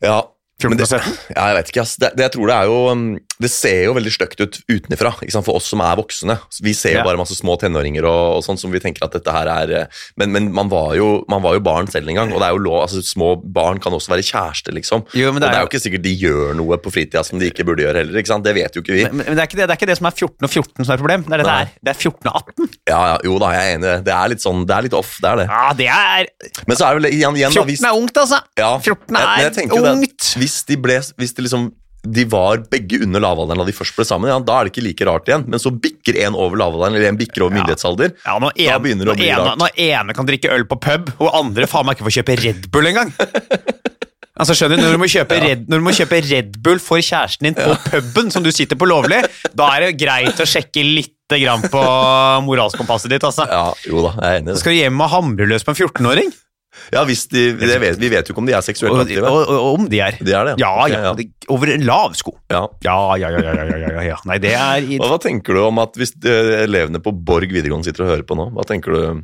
[0.02, 0.22] ja.
[0.58, 1.16] 14 Men det, 17.
[1.36, 1.96] ja, jeg vet ikke, ass.
[2.00, 3.02] Det, det, jeg tror det er jo um,
[3.40, 5.10] Det ser jo veldig stygt ut utenfra
[5.44, 6.38] for oss som er voksne.
[6.62, 7.04] Vi ser jo Ja.
[7.04, 9.86] bare masse små tenåringer og, og sånn som vi tenker at dette her er eh,
[10.16, 12.52] Men, men man, var jo, man var jo barn selv en gang, og det er
[12.56, 15.04] jo lov, altså, små barn kan også være kjærester, liksom.
[15.12, 17.22] Jo, men og det er det er jo- ikke sikkert de gjør noe på fritida
[17.24, 18.16] som de ikke burde gjøre heller.
[18.18, 18.44] ikke sant?
[18.44, 19.04] Det vet jo ikke vi.
[19.04, 20.84] Men, men det, er ikke det, det er ikke det som er 14 og 14
[20.84, 21.22] som er problem.
[21.28, 21.70] Det er det det er.
[21.84, 22.68] Det er 14 og 18.
[22.88, 23.94] Ja, ja, Jo da, jeg er enig.
[24.06, 25.46] Det er litt sånn, det er litt off, det er det.
[25.52, 26.26] Ja, det er
[26.66, 28.40] Men så er det vel igjen, igjen da, 14 er ungt, altså.
[28.58, 29.84] ja, 14 men- men er jeg tenker ungt.
[29.84, 30.34] det at.
[30.40, 31.72] Hvis de ble, hvis de liksom
[32.12, 34.84] de var begge under lavalderen da de først ble sammen, ja, da er det ikke
[34.86, 35.46] like rart igjen.
[35.50, 38.14] Men så bikker en over lavalderen, eller en bikker over myndighetsalder.
[38.26, 39.60] Ja, når, Da begynner det å bli ene, rart.
[39.62, 42.70] når ene kan drikke øl på pub, og andre faen meg ikke får kjøpe Red
[42.74, 43.12] Bull engang.
[44.36, 47.00] Altså, skjønner du, Når du må kjøpe, Red, når du må kjøpe Red Bull for
[47.00, 49.22] kjæresten din på puben som du sitter på lovlig,
[49.56, 51.80] da er det greit å sjekke litt på
[52.44, 53.24] moralskompasset ditt.
[53.24, 53.46] altså.
[53.48, 54.58] Ja, jo da, jeg er enig.
[54.60, 56.28] skal du hjem og hamre løs på en 14-åring?
[56.92, 59.26] Ja, hvis de, vet, Vi vet jo ikke om de er seksuelt aktive.
[59.26, 60.18] og, og om de er.
[60.20, 61.14] De er det, Ja, ja, ja.
[61.18, 62.36] det- Over en lav sko.
[62.50, 62.64] Ja.
[62.84, 64.16] Ja, ja, ja, ja, ja, ja.
[64.26, 67.50] Nei, det er i Og Hva tenker du om at hvis eh, elevene på Borg
[67.50, 68.48] videregående sitter og hører på nå?
[68.54, 69.22] Hva tenker du?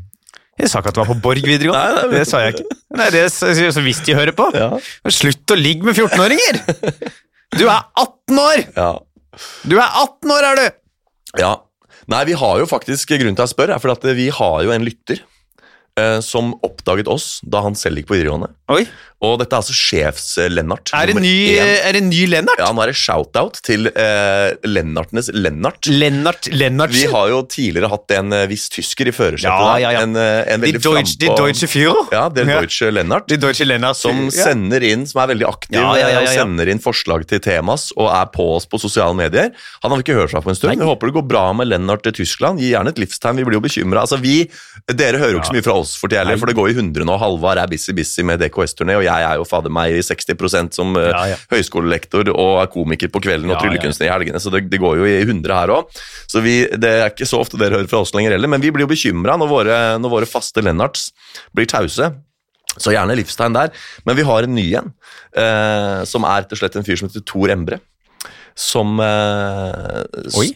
[0.61, 1.95] Jeg sa ikke at det var på Borg videregående.
[1.97, 2.77] Nei, nei, det sa jeg ikke.
[2.99, 4.51] Nei, det så, hvis de hører på.
[4.55, 4.69] Ja.
[5.09, 6.61] Slutt å ligge med 14-åringer!
[7.59, 8.65] Du er 18 år!
[8.77, 8.91] Ja.
[9.65, 10.81] Du er 18 år, er du!
[11.41, 11.53] ja.
[12.11, 14.83] Nei, vi har jo faktisk Grunnen til å spørre, for at vi har jo en
[14.85, 15.21] lytter
[16.25, 18.49] som oppdaget oss da han selv gikk på videregående.
[18.73, 18.85] Oi,
[19.23, 20.91] Og dette er altså sjefs-Lennart.
[20.99, 22.59] Er det ny, er det ny Lennart?
[22.59, 25.87] Ja, nå er det shout-out til eh, Lennartenes Lennart.
[25.87, 29.47] Lennart Vi har jo tidligere hatt en eh, viss tysker i førersetet.
[29.47, 30.03] Ja, ja, ja.
[30.07, 32.11] En, eh, en veldig Deutsche, de Deutsche Führer?
[32.15, 32.61] Ja, der Ja.
[32.65, 33.29] Deutsche Lennart.
[33.31, 33.97] De Deutsche Lennart.
[34.01, 37.39] Som sender inn, som er veldig aktiv Ja, ja, ja, og sender inn forslag til
[37.47, 39.53] temas og er på oss på sosiale medier.
[39.85, 40.73] Han har vi ikke hørt fra på en stund.
[40.75, 40.81] Nei.
[40.83, 42.59] Vi håper det går bra med Lennart til Tyskland.
[42.59, 44.03] Gi gjerne et livstegn, vi blir jo bekymra.
[44.03, 44.51] Altså, vi-
[44.91, 46.75] dere hører jo ikke så mye fra oss for tida heller, for det går i
[46.75, 47.19] 100 nå.
[47.23, 51.11] Halvard er busy-busy med DKS-turné, og jeg er jo fader meg i 60% som eh,
[51.11, 51.37] Ja, ja.
[51.53, 55.07] høyskolelektor og er komiker på kvelden og tryllekunstner i helgene, så det, det går jo
[55.09, 56.03] i 100 her òg.
[56.31, 58.71] Så vi, det er ikke så ofte dere hører fra oss lenger heller, men vi
[58.73, 61.11] blir jo bekymra når, når våre faste Lennarts
[61.55, 62.13] blir tause.
[62.79, 63.73] Så gjerne livstegn der.
[64.09, 64.93] Men vi har en ny en,
[65.37, 67.81] eh, som er rett og slett en fyr som heter Tor Embre.
[68.57, 70.03] Som, eh.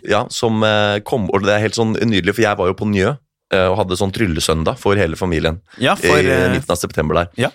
[0.09, 2.89] Ja, som eh, kom Og det er helt sånn nydelig, for jeg var jo på
[2.91, 6.81] Njø eh, og hadde sånn tryllesøndag for hele familien Ja, for i eh, midten av
[6.81, 7.31] september der.
[7.47, 7.53] ja.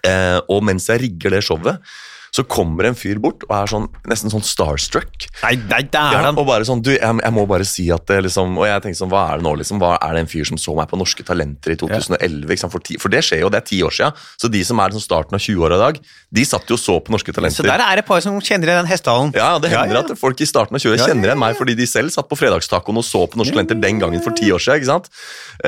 [0.00, 1.78] Eh, og mens jeg rigger det showet,
[2.32, 5.26] så kommer en fyr bort og er sånn, nesten sånn starstruck.
[5.42, 8.06] Nei, nei, det er Ja, og bare sånn, du, jeg, jeg må bare si at
[8.08, 9.80] det liksom Og jeg tenker sånn, hva er det nå, liksom?
[9.82, 12.46] Hva er det en fyr som så meg på Norske Talenter i 2011?
[12.48, 12.72] Ikke sant?
[12.72, 14.16] For, ti, for det skjer jo, det er ti år siden.
[14.40, 16.00] Så de som er sånn starten av 20-åra i dag,
[16.38, 17.60] de satt jo og så på Norske Talenter.
[17.60, 19.34] Så der er det et par som kjenner igjen den hestehalen.
[19.36, 20.04] Ja, det hender Ja, ja.
[20.16, 22.14] at folk i starten av 20 Ja, ja, kjenner igjen ja, meg fordi de selv
[22.16, 24.80] satt på fredagstacoen og så på Norske Talenter den gangen for ti år siden.
[24.80, 25.12] ikke sant?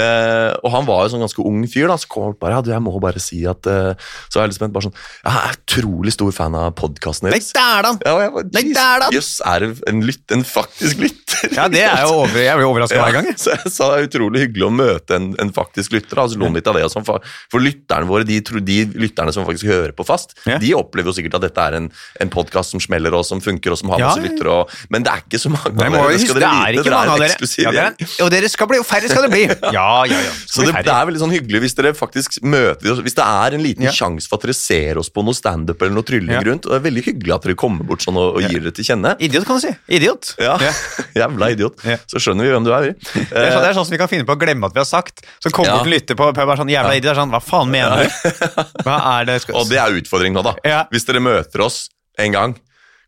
[0.00, 2.64] Eh, og han var jo sånn ganske ung fyr, da, så kom han bare ja,
[2.64, 3.92] du, jeg må bare si at eh,
[4.33, 7.50] Så er jeg litt spent, bare sånn Jeg er utrolig stor fan av podkasten deres.
[7.54, 7.99] er han!
[8.04, 9.08] Ja, og jeg bare, Nei, "Jeez, det er det.
[9.18, 11.54] Jøss, er det en, lytt, en faktisk lytter?
[11.54, 13.30] Ja, det er jo over, jeg blir overraska hver gang.
[13.37, 16.20] Så jeg sa det er utrolig hyggelig å møte en, en faktisk lytter.
[16.25, 17.20] Altså, lo litt av det, og sånn, for,
[17.61, 20.58] lytterne våre, de, de lytterne som faktisk hører på fast, Ja.
[20.58, 23.73] de opplever jo sikkert at dette er en, en podkast som smeller og som funker,
[23.73, 24.28] og som har masse ja.
[24.28, 24.58] lyttere.
[24.90, 26.80] Men det er ikke så mange Nei, av dere, skal dere er vite.
[26.80, 27.64] ikke Dere mange er av dere.
[27.64, 29.44] Ja, er, og dere skal bli, færre skal det bli.
[29.74, 30.33] Ja, ja, ja.
[30.46, 33.57] Så det, det er veldig sånn hyggelig hvis dere faktisk møter oss Hvis det er
[33.57, 33.92] en liten Ja.
[33.94, 36.78] sjanse for at dere ser oss på noe standup eller noe trylling Rundt, og det
[36.80, 39.14] er veldig hyggelig at dere kommer bort sånn og, og gir dere til kjenne.
[39.24, 39.72] Idiot, kan du si.
[39.98, 40.35] Idiot.
[40.42, 40.57] Ja.
[41.20, 41.80] Jævla idiot.
[42.11, 42.88] Så skjønner vi hvem du er.
[42.90, 42.92] vi.
[42.94, 44.83] Det er, sånn, det er sånn som vi kan finne på å glemme at vi
[44.83, 45.24] har sagt.
[45.42, 45.78] Så kommer Ja.
[45.80, 47.12] bort og lytter på, og bare sånn jævla idiot.
[47.14, 48.44] Er Sånn, hva faen mener du?
[48.85, 49.40] Hva er det?
[49.44, 50.54] Skal, Og det er utfordringen nå, da.
[50.66, 50.83] Ja.
[50.92, 51.85] Hvis dere møter oss
[52.18, 52.54] en gang,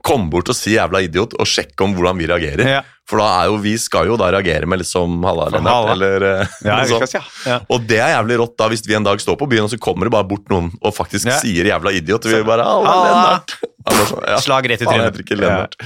[0.06, 2.70] kom bort og si 'jævla idiot', og sjekk om hvordan vi reagerer.
[2.76, 2.82] Ja.
[3.06, 6.54] For da er jo, vi skal jo da reagere med liksom 'halla, Lennart', eller eh,
[6.66, 7.16] ja, noe sånt.
[7.46, 7.60] ja.
[7.70, 9.78] Og det er jævlig rått da hvis vi en dag står på byen, og så
[9.78, 12.26] kommer det bare bort noen og faktisk sier 'jævla idiot'.
[12.26, 12.94] Og vi bare 'halla.
[13.10, 13.58] Lennart'.
[13.86, 14.40] Sånn, ja.
[14.42, 15.76] Slag rett i trynet.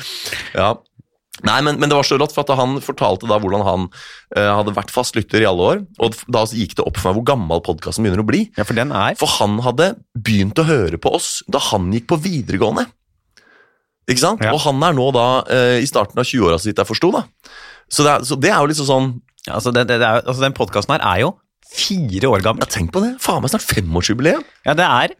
[0.54, 0.74] Ja.
[1.46, 4.50] Nei, men, men det var så rått, for at han fortalte da hvordan han uh,
[4.58, 5.82] hadde vært fast lytter i alle år.
[6.04, 8.42] Og da gikk det opp for meg hvor gammel podkasten begynner å bli.
[8.58, 12.10] ja, for den er For han hadde begynt å høre på oss da han gikk
[12.12, 12.88] på videregående.
[14.10, 14.42] Ikke sant?
[14.44, 14.54] Ja.
[14.56, 17.12] Og han er nå da eh, i starten av 20-åra, så vidt jeg forsto.
[17.14, 17.24] da.
[17.90, 19.10] Så det, er, så det er jo liksom sånn
[19.46, 21.32] ja, altså, det, det, det er, altså, Den podkasten her er jo
[21.70, 22.64] fire år gammel.
[22.66, 23.14] Ja, tenk på det!
[23.22, 24.42] Faen meg snart femårsjubileum!
[24.66, 25.14] Ja, det er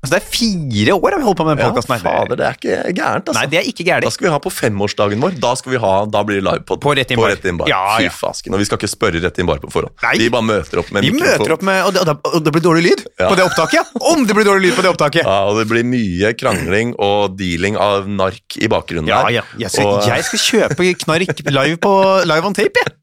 [0.00, 2.54] Altså, det er fire år vi holdt på med den podkasten Ja, fader, det er
[2.56, 3.34] ikke gærent, altså.
[3.36, 5.34] Nei, det er ikke Da skal vi ha på femårsdagen vår.
[5.42, 6.80] Da skal vi ha, da blir det livepod.
[6.80, 7.34] På Rett inn bar.
[7.60, 7.68] bar.
[7.68, 8.12] Ja, Fy ja.
[8.16, 8.54] fasken.
[8.56, 9.92] Og vi skal ikke spørre Rett inn bar på forhånd.
[10.02, 10.14] Nei.
[10.22, 11.36] Vi bare møter opp med Vi mikrofon.
[11.44, 13.28] møter opp med Og det, og det, og det blir dårlig lyd Ja.
[13.28, 13.92] på det opptaket!
[14.00, 15.24] Om det blir dårlig lyd på det opptaket!
[15.28, 19.30] Ja, og det blir mye krangling og dealing av nark i bakgrunnen Ja, der.
[19.40, 19.42] ja.
[19.58, 22.94] Jeg skal, Og- jeg skal kjøpe knark live, på, live on tape, jeg.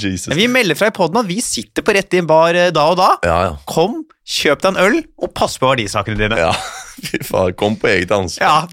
[0.00, 0.34] Jesus.
[0.36, 2.98] Vi melder fra i poden at vi sitter på Rett inn bar eh, da og
[3.00, 3.10] da.
[3.26, 3.56] Ja, ja.
[3.70, 6.38] Kom, kjøp deg en øl, og pass på verdisakene dine.
[6.40, 6.52] Ja,
[7.08, 7.54] fy faen.
[7.60, 8.40] Kom på eget ansvar.
[8.44, 8.68] Ja,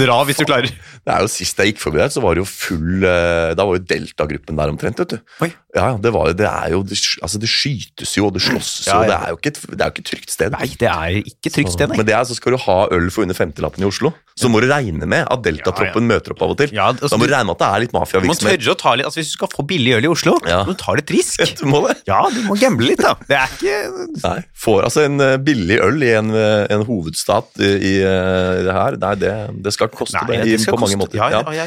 [0.00, 0.70] dra hvis du klarer.
[1.00, 3.64] Det er jo Sist jeg gikk forbi der, så var det jo full eh, Da
[3.66, 4.98] var jo Delta-gruppen der omtrent.
[5.00, 5.18] vet du.
[5.44, 5.50] Oi.
[5.76, 8.94] Ja, Det var det er jo, det, altså det skytes jo, og det slåsses jo.
[8.96, 9.06] Ja, ja.
[9.06, 10.56] Det er jo ikke et, det er ikke et trygt sted.
[10.56, 11.98] Nei, det er ikke trygt sted, nei.
[12.00, 14.62] Men det er, så skal du ha øl for under 50-lappen i Oslo, så må
[14.64, 16.72] du regne med at Delta-troppen møter opp av og til.
[16.74, 18.58] Ja, altså, da må du- regne med at det er litt Du må mafiavirksomhet.
[18.64, 20.58] tørre å ta litt altså Hvis du skal få billig øl i Oslo, Ja.
[20.66, 21.38] må du ta litt risk.
[21.60, 21.96] Du må det.
[22.10, 23.14] Ja, du må gamble litt, da.
[23.30, 23.78] Det er ikke
[24.24, 28.62] Nei, Får altså en eh, billig øl i en, en en hovedstat i, i eh,
[28.66, 29.32] det her, nei, det,
[29.64, 31.18] det skal koste det, i, skal på mange koste- måter.
[31.18, 31.64] Ja, ja,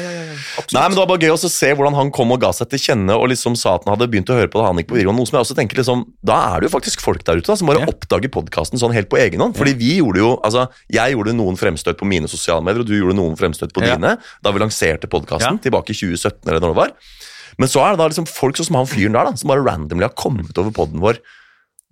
[0.72, 2.68] Nei, men Det var bare gøy også å se hvordan han kom og ga seg
[2.72, 4.88] til kjenne og liksom sa at han hadde begynt å høre på det han gikk
[4.90, 5.20] på videregående.
[5.22, 7.56] Noe som jeg også tenker liksom, Da er det jo faktisk folk der ute da,
[7.60, 9.56] som bare oppdager podkasten sånn helt på egen hånd.
[9.58, 12.96] Fordi vi gjorde jo, altså Jeg gjorde noen fremstøt på mine sosiale medier, og du
[12.96, 16.80] gjorde noen fremstøt på dine da vi lanserte podkasten tilbake i 2017 eller når det
[16.80, 16.92] var.
[17.58, 19.62] Men så er det da liksom folk sånn som han fyren der, da, som bare
[19.64, 21.20] randomly har kommet over poden vår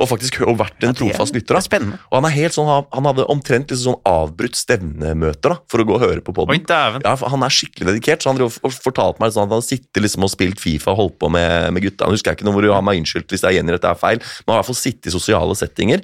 [0.03, 1.57] og faktisk og vært en trofast lytter.
[1.61, 1.99] er da.
[2.11, 5.87] Og han er helt sånn, han- hadde omtrent liksom sånn avbrutt stevnemøter da, for å
[5.87, 6.53] gå og høre på poden.
[6.53, 7.03] podden.
[7.07, 10.25] Ja, Han er skikkelig dedikert, så han og fortalte meg sånn at han sittet liksom
[10.27, 12.07] og spilt Fifa og holdt på med, med gutta.
[12.07, 13.95] Nå husker jeg ikke noe hvor han har meg unnskyldt hvis jeg gjengir dette er
[13.95, 16.03] feil, men han har i hvert fall sittet i sosiale settinger.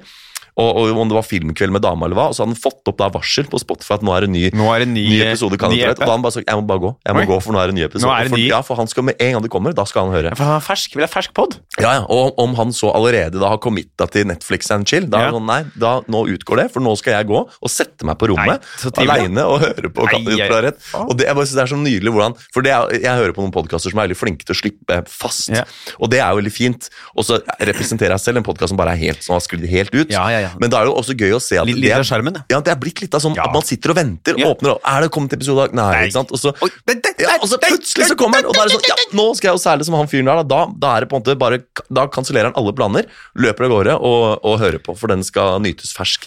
[0.59, 2.89] Og, og om det var filmkveld med dama eller hva, og så hadde han fått
[2.91, 5.19] opp da varsel på Spotify at nå er det ny Nå er det ny, ny
[5.29, 7.27] episode kan ny Og da han bare sagt jeg må bare gå, jeg må Oi.
[7.29, 8.17] gå for nå er det ny episode.
[8.25, 8.41] Det for.
[8.43, 10.33] Ja, for han skal med en gang det kommer, da skal han høre.
[10.35, 10.95] For han er fersk.
[10.99, 11.55] Vil ha fersk pod?
[11.79, 15.21] Ja, ja, Og om han så allerede da har committa til Netflix and chill, da
[15.21, 15.31] er Ja.
[15.37, 18.29] sånn nei, da, nå utgår det, for nå skal jeg gå og sette meg på
[18.33, 18.59] rommet
[18.99, 22.11] aleine og høre på Nei, jeg- Og det, jeg bare synes det er så nydelig
[22.13, 24.59] hvordan For det er, jeg hører på noen podkaster som er veldig flinke til å
[24.59, 25.63] slippe fast, Ja.
[25.99, 26.89] og det er jo veldig fint.
[27.15, 29.93] Og så representerer jeg selv en podkast som bare er helt som har sklidd helt
[29.93, 30.09] ut.
[30.09, 30.57] Ja, ja, ja.
[30.61, 32.59] Men da er det jo også gøy å se at Litt, det er skjermen, ja.
[32.65, 33.45] det er blitt litt av sånn Ja.
[33.47, 34.49] at man sitter og venter, Ja.
[34.51, 35.69] åpner og Er det kommet episode?
[35.73, 36.01] Nei, Nei.
[36.07, 36.31] ikke sant?
[36.33, 38.67] Og så, Oi, det- det- ja, og så plutselig så kommer den, og da er
[38.69, 40.95] det sånn Ja, nå skal jeg jo særlig som han fyren der, da, da, da
[40.97, 43.05] er det på en måte bare Da kansellerer han alle planer,
[43.37, 46.25] løper av gårde og, og hører på, for den skal nytes fersk.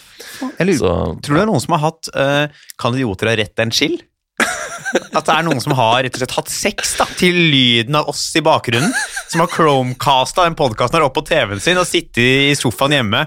[0.59, 2.47] Jeg lurer, Så Tror du det er noen som har hatt uh,
[2.79, 3.99] Kan idioter ha rett en chill?
[5.13, 8.09] At det er noen som har rett og slett hatt sex da, til lyden av
[8.11, 8.91] oss i bakgrunnen.
[9.31, 13.23] Som har chromecasta den podkasten opp på TV-en sin og sittet i sofaen hjemme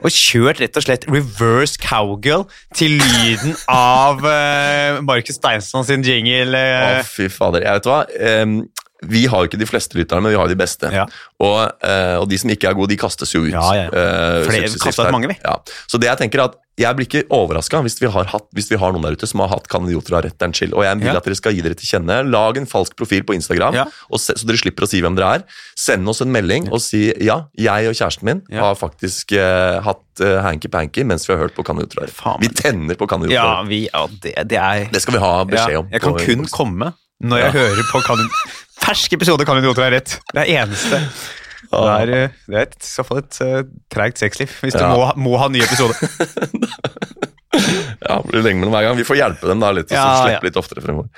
[0.00, 6.56] og kjørt rett og slett reverse cowgirl til lyden av uh, Markus Steinsson sin jingle.
[6.56, 7.02] Å, eh.
[7.06, 7.66] fy fader.
[7.66, 8.00] Jeg vet hva.
[8.32, 8.56] em,
[9.02, 10.90] vi har jo ikke de fleste lytterne, men vi har de beste.
[10.94, 11.06] Ja.
[11.42, 13.52] Og, eh, og de som ikke er gode, de kastes jo ut.
[13.54, 13.86] Ja, ja.
[13.90, 15.38] eh, Flere- kastet mange, vi.
[15.42, 15.56] Ja.
[15.90, 18.70] Så det jeg tenker er at jeg blir ikke overraska hvis, vi har hatt- hvis
[18.70, 20.72] vi har noen der ute som har hatt kandidater av ha rett en chill.
[20.72, 22.30] Og jeg vil at dere skal gi dere til kjenne.
[22.30, 23.76] Lag en falsk profil på Instagram,
[24.16, 25.44] se, så dere slipper å si hvem dere er.
[25.76, 30.22] Send oss en melding og si ja, jeg og kjæresten min har faktisk eh, hatt
[30.22, 32.08] uh, hanky-panky mens vi har hørt på kandidater.
[32.40, 33.36] Vi tenner på kandidater.
[33.36, 35.88] Ja, vi, ja det, det er Det skal vi ha beskjed om.
[35.92, 38.22] Jeg kan på kun komme når jeg hører på kan,
[38.82, 40.18] Fersk episode kan idioter ha rett.
[40.32, 41.00] Det er eneste.
[41.72, 45.06] Det er, eh, det er i så fall et uh, treigt sexliv, hvis du må,
[45.16, 45.96] må ha ny episode.
[47.52, 48.96] Ja, det blir lenge mellom hver gang.
[48.96, 50.46] Vi får hjelpe dem da litt, og så Ja, slippe ja.
[50.46, 51.10] litt oftere fremover.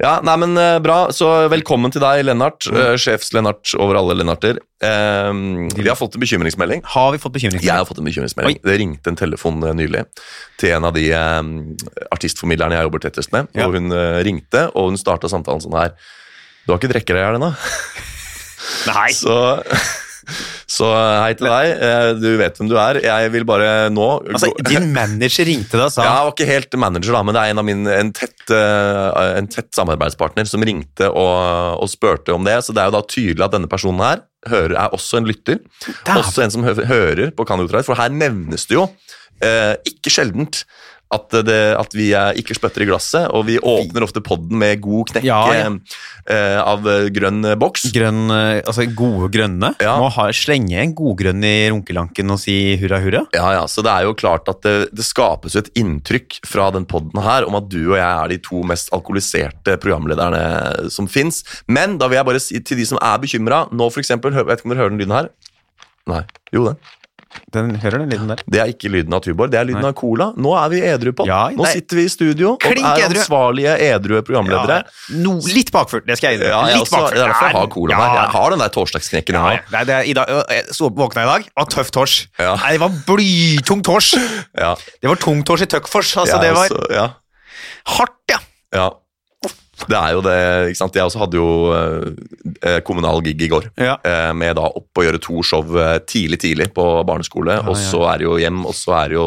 [0.00, 0.96] Ja, nei, men uh, bra.
[1.14, 2.66] Så velkommen til deg, Lennart.
[2.68, 2.78] Mm.
[2.78, 4.60] Uh, Sjefs-Lennart over alle Lennarter.
[4.84, 5.32] Eh,
[5.76, 6.82] vi har fått en bekymringsmelding.
[6.96, 7.68] Har vi fått bekymringsmelding?
[7.68, 8.58] Jeg har fått en bekymringsmelding.
[8.58, 8.64] Oi.
[8.70, 10.04] Det ringte en telefon nylig
[10.60, 11.40] til en av de eh,
[12.12, 13.48] artistformidlerne jeg jobber tettest med.
[13.56, 13.68] Ja.
[13.68, 15.96] Og hun uh, ringte, og hun starta samtalen sånn her.
[16.66, 17.52] Du har ikke drikker deg i hjel ennå?
[18.90, 19.10] Nei.
[19.14, 19.36] Så,
[20.66, 20.88] så
[21.22, 21.68] hei til deg.
[21.86, 22.98] Eh, Du vet hvem du er.
[23.04, 26.48] Jeg vil bare nå Altså, din manager ringte deg og sa Ja, jeg var ikke
[26.50, 30.48] helt manager, da, men det er en av mine, en, tett, eh, en tett samarbeidspartner
[30.50, 32.58] som ringte og, og spurte om det.
[32.66, 35.62] Så det er jo da tydelig at denne personen her hører, er også en lytter.
[35.86, 36.18] Dæven.
[36.22, 38.88] Også en som hører på Kan Utreit, for her nevnes det jo
[39.42, 40.64] eh, ikke sjeldent
[41.14, 44.80] at, det, at vi er, ikke spytter i glasset, og vi åpner ofte podden med
[44.82, 45.68] god knekke Ja, ja.
[46.26, 47.84] Uh, av eh, grønn boks.
[47.94, 49.70] grønn, altså gode grønne.
[49.82, 49.94] Ja.
[50.02, 53.22] Må ha, slenge en godgrønn i runkelanken og si hurra, hurra.
[53.36, 56.72] Ja, ja, så det er jo klart at det, det skapes jo et inntrykk fra
[56.74, 61.06] den podden her om at du og jeg er de to mest alkoholiserte programlederne som
[61.10, 61.44] fins.
[61.70, 64.60] Men da vil jeg bare si til de som er bekymra Nå for eksempel, vet
[64.60, 65.30] ikke om dere hører den lyden her?
[66.10, 66.22] Nei.
[66.54, 66.78] Jo, den.
[67.52, 68.42] Den hører den lyden der.
[68.46, 69.90] Det er ikke lyden av Tuborg, det er lyden Nei.
[69.92, 70.28] av Cola.
[70.36, 71.26] Nå er vi edru på.
[71.28, 73.20] Ja, Nå sitter vi i studio og er edru.
[73.20, 74.78] ansvarlige edrue programledere.
[74.86, 77.56] Ja, no, litt bakfull, det skal jeg Ja, jeg litt også, det er derfor jeg
[77.58, 78.18] har Cola der.
[78.20, 79.40] Jeg har den der torsdagsknekken.
[79.40, 79.64] Jeg ja.
[79.76, 82.16] Nei, det er, i dag, jeg sto opp våkna i dag, var tøff tors.
[82.38, 84.12] Nei, det var blytung tors.
[84.56, 86.16] Ja, Det var tung tors i Tøkkfors.
[86.22, 86.68] Altså, det var
[87.96, 88.38] hardt, ja.
[88.74, 88.90] Ja.
[89.76, 90.34] Det er jo det,
[90.70, 90.94] ikke sant.
[90.96, 91.48] Jeg også hadde jo
[92.64, 93.66] eh, kommunal gig i går.
[93.76, 93.98] Ja.
[94.08, 97.58] eh, Med da opp og gjøre to show eh, tidlig tidlig på barneskole.
[97.68, 99.26] og så er det jo hjem, og så er det jo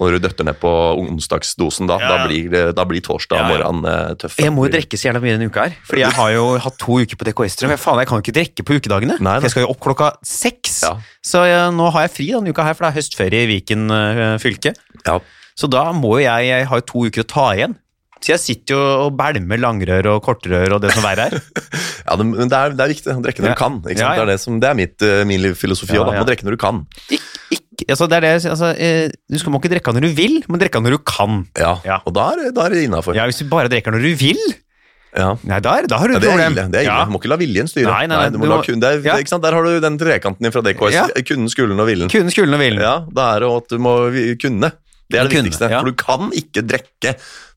[0.00, 0.72] når du døtter ned på
[1.04, 3.52] onsdagsdosen, da, Ja, da, blir, da blir torsdag Ja, ja.
[3.52, 4.38] morgen eh, tøff.
[4.40, 5.76] Jeg må jo drikke så jævla mye denne uka her.
[5.86, 7.68] Fordi jeg har jo hatt to uker på DKS-tre.
[7.70, 9.20] Men faen, jeg kan jo ikke drikke på ukedagene.
[9.20, 10.80] Nei, for jeg skal jo opp klokka seks.
[10.88, 10.96] Ja.
[11.24, 13.86] Så jeg, nå har jeg fri denne uka her, for det er høstferie i Viken
[14.42, 14.74] fylke.
[15.06, 15.20] Ja.
[15.54, 17.76] Så da må jo jeg Jeg har jo to uker å ta igjen.
[18.24, 21.40] Så jeg sitter jo og bælmer langrør og kortrør og det som verre er.
[22.04, 23.54] Ja, det, men det, er, det er viktig å drikke når Ja.
[23.54, 23.76] du kan.
[23.88, 24.08] Ja, ja.
[24.16, 26.16] Det er, det som, det er mitt, eh, min filosofi Ja, òg.
[26.18, 26.24] ja.
[26.28, 26.82] Drikke når du kan.
[27.12, 27.22] Ik
[27.74, 30.34] ikke, altså det er det, altså, eh, du skal må ikke drikke når du vil,
[30.48, 31.40] men drikke når du kan.
[31.58, 31.96] Ja, Ja.
[32.06, 33.16] Og da er, da er det innafor.
[33.16, 34.42] Ja, Hvis du bare drikker når du vil,
[35.16, 35.32] Ja.
[35.46, 36.52] nei, da, er- da har du Ja, et det er problem.
[36.52, 36.64] ille.
[36.70, 36.92] Det er ille.
[37.00, 37.04] Ja.
[37.08, 37.88] Du må ikke la viljen styre.
[37.88, 39.38] Nei, nei, nei, du må du la kun, det er, Ja.
[39.38, 40.92] Der har du den trekanten din fra DKS.
[40.92, 41.06] Ja.
[41.24, 42.08] Kunden, skulden og villen.
[42.10, 42.80] Kunne, skulle og villen.
[42.82, 43.96] Ja, da er det at du må
[44.42, 44.72] kunne.
[45.10, 45.68] Det er det Kunne, viktigste.
[45.70, 45.80] ja.
[45.82, 47.10] For du kan ikke drikke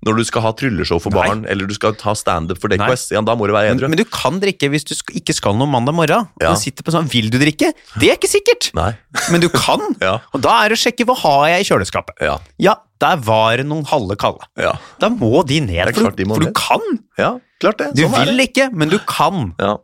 [0.05, 1.21] når du skal ha trylleshow for Nei.
[1.27, 3.07] barn, eller du skal ta standup for DKS.
[3.15, 3.87] Ja, da må du være Men, edru.
[3.89, 6.27] men du kan drikke hvis du ikke skal noe mandag morgen.
[6.43, 6.51] Ja.
[6.53, 7.71] Du sitter på sånn, Vil du drikke?
[7.97, 8.91] Det er ikke sikkert, Nei.
[9.31, 9.79] men du kan.
[10.03, 10.17] Ja.
[10.35, 12.19] Og da er det å sjekke hva har jeg i kjøleskapet.
[12.21, 12.35] Ja.
[12.61, 14.45] Ja, der var det noen halve kalde.
[14.59, 14.75] Ja.
[14.99, 16.83] Da må de ned, for, du, for du kan.
[17.17, 17.31] ja,
[17.63, 17.93] klart det.
[17.95, 18.49] Du Sånn du vil det.
[18.51, 19.53] ikke, men du kan.
[19.57, 19.77] Ja.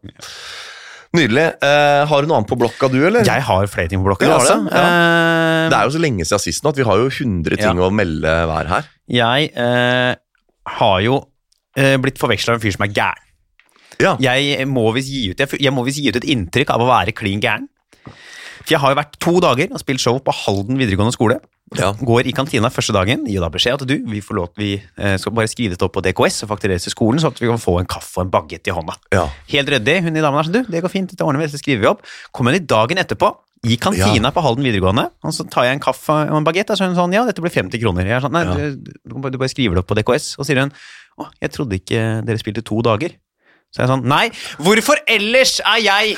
[1.14, 1.46] Nydelig.
[1.62, 3.26] Uh, har du noe annet på blokka, du, eller?
[3.28, 4.26] Jeg har flere ting på blokka.
[4.26, 4.56] Det, altså.
[4.66, 4.80] det?
[4.82, 7.82] Eh, Det er jo så lenge siden sist nå at vi har jo 100 ting
[7.86, 8.88] å melde hver her.
[9.14, 10.16] Jeg uh,
[10.80, 13.30] har jo uh, blitt forveksla med en fyr som er gæren.
[14.02, 14.16] Ja.
[14.20, 16.90] Jeg må visst gi, ut- jeg, jeg må visst gi ut et inntrykk av å
[16.90, 17.70] være klin gæren.
[18.64, 21.40] For jeg har jo vært to dager og spilt show på Halden videregående skole.
[21.78, 21.90] Ja.
[21.98, 25.16] Går i kantina første dagen, gir da beskjed at du, vi, får lov, vi eh,
[25.18, 27.58] skal bare skrive det opp på DKS og faktureres til skolen, sånn at vi kan
[27.62, 28.94] få en kaffe og en bagett i hånda.
[29.16, 29.24] Ja.
[29.56, 29.96] Helt ryddig.
[30.06, 31.90] Hun i damen er sånn, du, det går fint, dette ordner vi, dette skriver vi
[31.90, 32.06] opp.
[32.36, 33.32] Kommer hun i dagen etterpå,
[33.64, 36.78] i kantina på Halden videregående, og så tar jeg en kaffe og en bagett, og
[36.78, 38.06] så er hun sånn, ja, dette blir 50 kroner.
[38.12, 38.70] Jeg er sånn, nei, Ja.
[38.76, 38.92] du,
[39.32, 40.74] du bare- skriver det opp på DKS, og sier hun,
[41.18, 43.16] å, jeg trodde ikke dere spilte to dager.
[43.74, 44.26] Så er jeg sånn, nei,
[44.62, 46.18] hvorfor ellers er jeg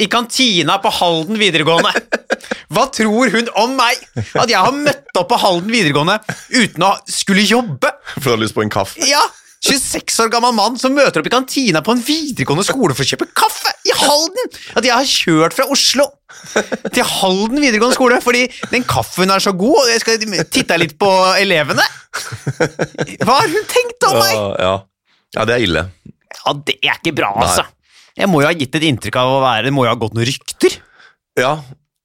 [0.00, 1.92] i kantina på Halden videregående?
[2.72, 4.00] Hva tror hun om meg?
[4.38, 6.18] At jeg har møtt opp på Halden videregående
[6.54, 7.92] uten å skulle jobbe?
[8.16, 9.02] For du har lyst på en kaffe?
[9.08, 9.22] Ja,
[9.62, 13.10] 26 år gammel mann som møter opp i kantina på en videregående skole for å
[13.12, 14.56] kjøpe kaffe i Halden!
[14.74, 16.08] At jeg har kjørt fra Oslo
[16.90, 20.96] til Halden videregående skole fordi den kaffen er så god, og jeg skal titte litt
[20.98, 21.84] på elevene.
[23.22, 24.34] Hva har hun tenkt om meg?
[24.34, 24.74] Ja, ja.
[25.38, 25.86] ja, det er ille.
[26.40, 27.68] Ja, det er ikke bra, altså.
[28.18, 30.12] Jeg må jo ha gitt et inntrykk av å være Det må jo ha gått
[30.14, 30.74] noen rykter.
[31.40, 31.54] Ja,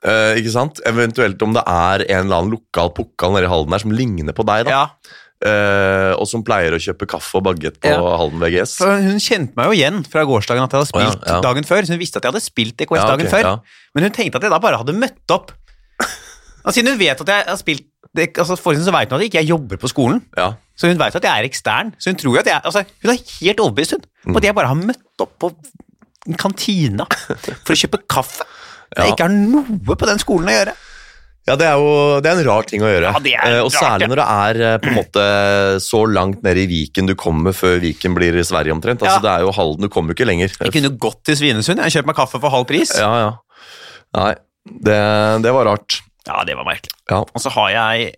[0.08, 0.80] eh, ikke sant?
[0.88, 4.34] Eventuelt om det er en eller annen lokal pukkal nede i Halden der som ligner
[4.38, 4.72] på deg, da.
[4.72, 8.00] Ja, Eh, og som pleier å kjøpe kaffe og bagett på Ja.
[8.17, 8.72] Halden VGS.
[8.80, 11.41] for Hun kjente meg jo igjen fra gårsdagen at jeg hadde Å, ja, spilt ja.
[11.46, 11.86] dagen før.
[11.86, 13.43] Så hun visste at jeg hadde spilt EKS Ja, dagen ok, før.
[13.46, 13.60] ja.
[13.93, 15.52] Men hun tenkte at jeg da bare hadde møtt opp.
[16.65, 17.86] Og siden hun vet at jeg har spilt
[18.17, 20.24] det, altså For så vet hun at jeg ikke jobber på skolen.
[20.36, 20.56] Ja.
[20.76, 21.93] Så hun vet at jeg er ekstern.
[22.02, 24.38] Så hun tror jo at jeg altså, Hun er helt overbevist hun, Mm.
[24.38, 25.54] at jeg bare har møtt opp på
[26.36, 27.06] kantina
[27.63, 28.44] for å kjøpe kaffe.
[28.92, 29.12] Det Ja.
[29.13, 30.74] ikke har noe på den skolen å gjøre.
[31.48, 33.12] Ja, det er jo det er en rar ting å gjøre.
[33.13, 35.24] Ja, det er Eh, og rart, særlig når det er eh, på en måte
[35.80, 39.00] så langt nede i Viken du kommer før Viken blir i Sverige omtrent.
[39.00, 39.24] Altså, Ja.
[39.24, 40.52] Det er jo Halden, du kommer jo ikke lenger.
[40.60, 41.80] Jeg kunne gått til Svinesund.
[41.80, 42.92] Jeg kjøpt meg kaffe for halv pris.
[43.00, 43.32] Ja, ja.
[44.18, 44.34] Nei,
[44.68, 45.00] det,
[45.44, 46.02] det var rart.
[46.28, 46.92] Ja, det var merkelig.
[47.10, 47.22] Ja.
[47.24, 48.16] Og så har jeg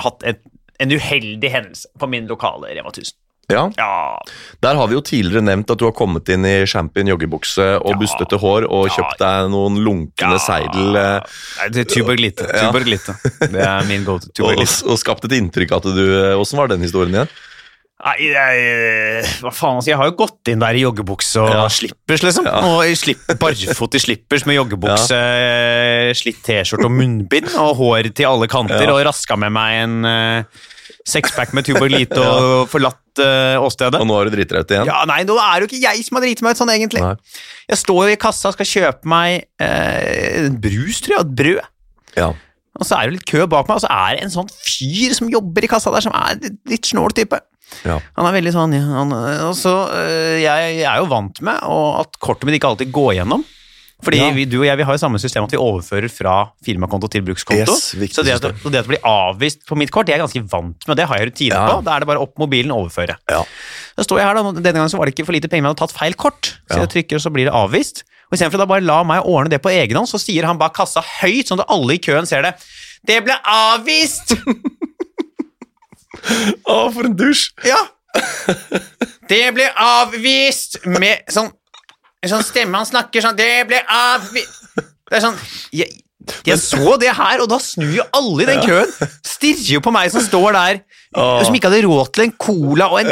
[0.00, 0.40] hatt et,
[0.80, 3.12] en uheldig hendelse på min lokale Rema 1000.
[3.50, 3.64] ja.
[3.76, 4.18] Ja,
[4.62, 7.90] Der har vi jo tidligere nevnt at du har kommet inn i champion joggebukse og
[7.94, 7.98] Ja.
[8.00, 8.94] bustete hår og Ja.
[8.96, 11.20] kjøpt deg noen lunkne seidel eh,
[11.60, 12.48] Nei, det er Tuborg Lite.
[12.48, 12.66] Ja.
[12.70, 13.14] Tuborg Lite.
[13.40, 14.44] Det er min go to.
[14.48, 17.28] og, og skapt et inntrykk at du eh, Åssen var den historien igjen?
[18.00, 21.66] Nei, jeg, hva faen, altså, jeg har jo gått inn der i joggebukse og Ja.
[21.68, 22.46] slippers, liksom.
[22.48, 22.62] Ja.
[22.64, 25.18] Og i slipp, barfot i slippers med joggebukse,
[26.16, 28.94] slitt T-skjorte og munnbind, og hår til alle kanter, Ja.
[28.94, 29.98] og raska med meg en
[31.08, 34.00] sexpack med Tuborg Lite og forlatt uh, åstedet.
[34.00, 34.90] Og nå har du driti deg ut igjen?
[34.90, 37.02] Ja, nei, nå er det jo ikke jeg som har driti meg ut sånn, egentlig.
[37.04, 37.40] Nei.
[37.72, 41.36] Jeg står jo i kassa og skal kjøpe meg eh, brus, tror jeg, og et
[41.40, 41.60] brød.
[42.18, 42.32] Ja.
[42.80, 45.14] Og så er det litt kø bak meg, og så er det en sånn fyr
[45.16, 47.40] som jobber i kassa der, som er litt, snål type.
[47.86, 48.00] Ja.
[48.16, 49.12] Han er veldig sånn ja, han,
[49.46, 53.20] Og så øh, jeg, jeg er jo vant med at kortet mitt ikke alltid går
[53.20, 53.44] gjennom.
[54.02, 54.30] Fordi Ja.
[54.32, 56.34] vi, du og jeg vi har jo samme system at vi overfører fra
[56.64, 57.72] firmakonto til brukskonto.
[57.74, 60.24] Yes, så det at, det at det blir avvist på mitt kort, det er jeg
[60.28, 60.96] ganske vant med.
[60.96, 61.66] Det har jeg rutine Ja.
[61.68, 61.84] på.
[61.84, 63.16] Da er det bare opp mobilen og overføre.
[63.28, 63.42] Ja.
[63.96, 65.74] Da står jeg her da, Denne gangen så var det ikke for lite penger, men
[65.74, 66.54] jeg hadde tatt feil kort.
[66.70, 68.04] Så jeg trykker, og så blir det avvist.
[68.30, 70.72] Og Istedenfor å bare la meg ordne det på egen hånd, så sier han bak
[70.76, 72.54] kassa høyt, sånn at alle i køen ser det.
[73.04, 74.36] Det ble avvist!
[76.70, 77.50] Å, for en dusj!
[77.66, 77.78] Ja.
[79.30, 81.50] Det ble avvist med sånn
[82.22, 85.38] en sånn stemme han snakker sånn Det ble av Det er sånn
[85.72, 85.88] jeg,
[86.46, 88.90] jeg så det her, og da snur jo alle i den køen.
[89.26, 90.82] Stirrer jo på meg som står der,
[91.16, 93.10] og som ikke hadde råd til en cola og, en,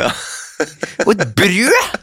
[1.06, 1.96] og et brød.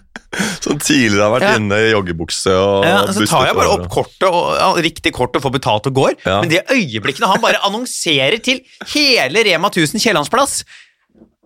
[0.60, 1.52] Som tidligere har vært Ja.
[1.62, 5.38] inne i joggebukse og Ja, så tar jeg bare opp kortet, og, ja, riktig kort
[5.38, 6.18] og får betalt og går.
[6.26, 6.42] Ja.
[6.42, 8.60] Men det øyeblikket når han bare annonserer til
[8.92, 10.66] hele Rema 1000 Kiellandsplass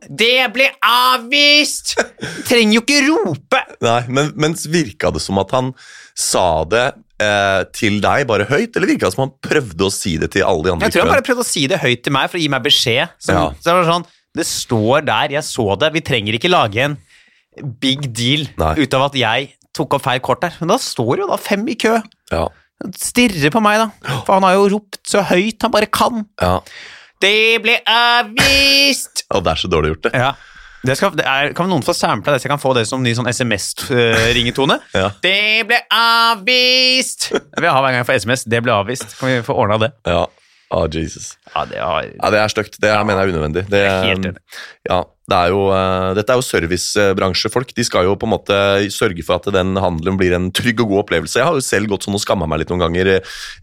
[0.08, 1.96] Det ble avvist!
[2.48, 3.62] Trenger jo ikke rope.
[3.84, 5.74] Nei, men, men virka det som at han
[6.20, 6.86] sa det
[7.24, 10.46] eh, til deg bare høyt, eller virka det som han prøvde å si det til
[10.48, 10.88] alle de andre?
[10.88, 12.66] Jeg tror han bare prøvde å si det høyt til meg for å gi meg
[12.66, 13.16] beskjed.
[13.20, 13.46] Som, Ja.
[13.60, 14.08] Så det var sånn,
[14.40, 16.98] det står der, jeg så det, vi trenger ikke lage en
[17.82, 18.76] big deal Nei.
[18.80, 20.56] ut av at jeg tok opp feil kort der.
[20.62, 21.98] Men da står jo da fem i kø.
[22.32, 22.48] Ja,
[22.96, 24.22] Stirrer på meg, da.
[24.24, 26.24] For han har jo ropt så høyt han bare kan.
[26.40, 26.62] ja.
[27.19, 29.25] Det ble avvist!
[29.36, 30.13] Og det er så dårlig gjort, det.
[30.21, 30.32] Ja.
[30.88, 33.01] Det skal, det er, kan noen få sampla det, så jeg kan få det som
[33.03, 34.79] ny sånn SMS-ringetone?
[34.95, 35.10] Ja.
[35.23, 37.32] Det ble avvist!
[37.36, 38.45] Vi vil ha hver gang jeg får SMS.
[38.47, 39.17] Det ble avvist.
[39.19, 39.91] Kan vi få ordna det?
[40.08, 40.23] Ja.
[40.69, 41.32] Oh, Jesus.
[41.49, 42.77] Ja, det har Ja, det er stygt.
[42.79, 43.63] Det jeg mener jeg er unødvendig.
[43.71, 44.43] Det, Jeg er helt enig.
[44.88, 44.99] Ja,
[45.30, 47.74] Det er jo, eh, dette er jo servicebransjefolk.
[47.78, 48.58] De skal jo på en måte
[48.94, 51.39] sørge for at den handelen blir en trygg og god opplevelse.
[51.39, 53.18] Jeg har jo selv gått sånn og skamma meg litt noen ganger i,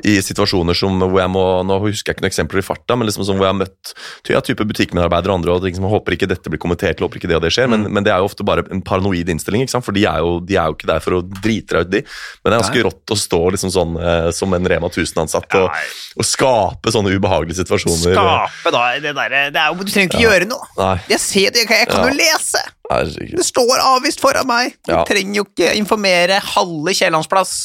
[0.07, 3.09] i situasjoner som hvor jeg må Nå husker jeg ikke noen eksempler i farta, men
[3.09, 3.93] liksom sånn hvor jeg har møtt
[4.31, 7.39] ja, type butikkmedarbeidere og andre og liksom, håper ikke dette blir kommentert, håper ikke det
[7.39, 9.87] og det skjer, men, men det er jo ofte bare en paranoid innstilling, ikke sant?
[9.87, 12.03] for de er, jo, de er jo ikke der for å drite deg ut, de.
[12.43, 15.83] Men det er ganske rått å stå liksom sånn eh, som en Rema 1000-ansatt og,
[16.17, 18.15] og skape sånne ubehagelige situasjoner.
[18.17, 18.85] Skape, da.
[19.03, 20.71] Det der, det er jo, Du trenger ikke gjøre noe.
[20.79, 20.95] Nei.
[21.13, 22.11] Jeg ser det, jeg kan Ja.
[22.11, 22.63] jo lese!
[22.91, 23.37] Herregud.
[23.41, 24.77] Det står avvist foran meg.
[24.87, 25.03] Du Ja.
[25.09, 27.57] trenger jo ikke informere halve Kiellandsplass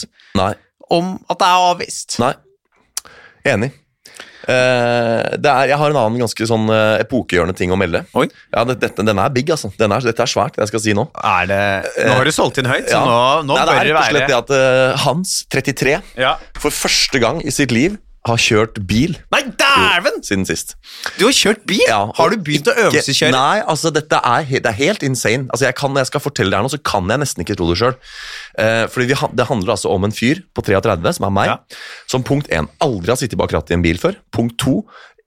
[0.91, 2.17] om at det er avvist.
[2.19, 2.33] Nei.
[3.45, 3.71] Enig.
[4.41, 8.01] Uh, det er, jeg har en annen ganske sånn uh, epokegjørende ting å melde.
[8.17, 8.25] Oi.
[8.49, 9.69] Ja, det, dette, Den er big, altså.
[9.77, 11.05] Den er, dette er svært, det jeg skal si nå.
[11.21, 11.59] Er det
[12.07, 14.01] Nå har du solgt inn høyt, så nå, nå Nei, det bør er det rett
[14.01, 16.33] og slett det at eh, Hans, 33, ja.
[16.57, 20.19] for første gang i sitt liv har kjørt bil Nei, dæven!
[20.25, 20.75] siden sist.
[21.17, 21.81] Du har kjørt bil?
[21.87, 23.33] Ja, har du begynt å øvelseskjøre?
[23.33, 25.47] Nei, altså dette er, det er helt insane.
[25.49, 27.57] Altså jeg kan, Når jeg skal fortelle det her nå, så kan jeg nesten ikke
[27.57, 27.95] tro det sjøl.
[28.61, 31.57] Eh, fordi vi, det handler altså om en fyr på 33, som er meg, Ja.
[32.11, 34.19] som punkt 1 aldri har sittet bak rattet i en bil før.
[34.31, 34.77] Punkt 2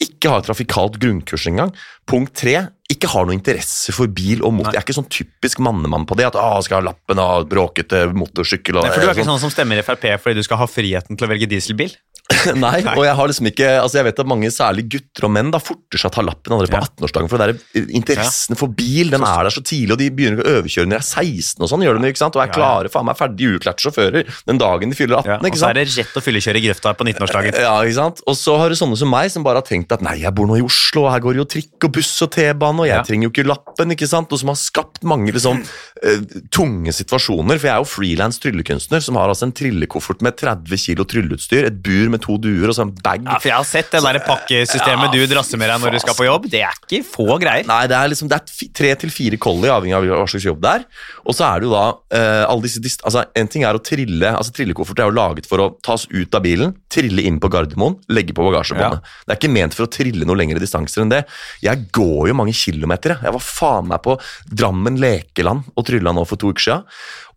[0.04, 1.70] ikke har trafikalt grunnkurs engang.
[2.10, 2.56] Punkt 3
[2.92, 4.74] ikke har noe interesse for bil og motor.
[4.74, 6.26] Jeg er ikke sånn typisk mannemann på det.
[6.30, 8.78] At å, skal ha lappen og bråkete motorsykkel.
[8.78, 10.66] Og, Nei, for du er ikke sånn som stemmer i Frp fordi du skal ha
[10.68, 11.94] friheten til å velge dieselbil?
[12.56, 15.50] Nei, og jeg har liksom ikke Altså jeg vet at mange, særlig gutter og menn,
[15.52, 16.86] da forter seg å ta lappen allerede på Ja.
[16.88, 17.28] 18-årsdagen.
[17.28, 20.54] For det der interessen for bil den er der så tidlig, og de begynner å
[20.58, 21.84] overkjøre når de er 16 og sånn.
[21.84, 22.38] gjør de, ikke sant?
[22.38, 25.28] Og er klare, faen meg ferdig utlærte sjåfører den dagen de fyller 18.
[25.34, 27.58] Ja, og så er det rett å fyllekjøre i grøfta på 19-årsdagen.
[27.60, 28.24] Ja, ikke sant?
[28.30, 30.48] Og så har du sånne som meg, som bare har tenkt at nei, jeg bor
[30.48, 33.04] nå i Oslo, og her går jo trikk og buss og T-bane, og jeg Ja.
[33.04, 34.32] trenger jo ikke lappen, ikke sant?
[34.32, 35.60] Og som har skapt mange liksom
[36.02, 37.60] eh, tunge situasjoner.
[37.60, 41.68] For jeg er jo frilans tryllekunstner, som har altså en trillekoffert med 30 kilo trylleutstyr,
[41.68, 43.24] et bur med to duer og så en bag.
[43.26, 46.16] Ja, for jeg har sett det der pakkesystemet du drasser med deg når du skal
[46.18, 46.48] på jobb.
[46.52, 47.66] Det er ikke få greier.
[47.68, 50.62] Nei, det er liksom det er tre til fire collie, avhengig av hva slags jobb
[50.64, 50.86] det er.
[51.24, 53.80] Og så er det jo da uh, alle disse dist altså En ting er å
[53.82, 57.50] trille altså Trillekoffert er jo laget for å tas ut av bilen, trille inn på
[57.52, 59.02] Gardermoen, legge på bagasjebåndet.
[59.24, 61.24] Det er ikke ment for å trille noe lengre distanser enn det.
[61.64, 63.16] Jeg går jo mange kilometer.
[63.16, 64.16] Jeg, jeg var faen meg på
[64.50, 66.86] Drammen lekeland og trylla nå for to uker siden.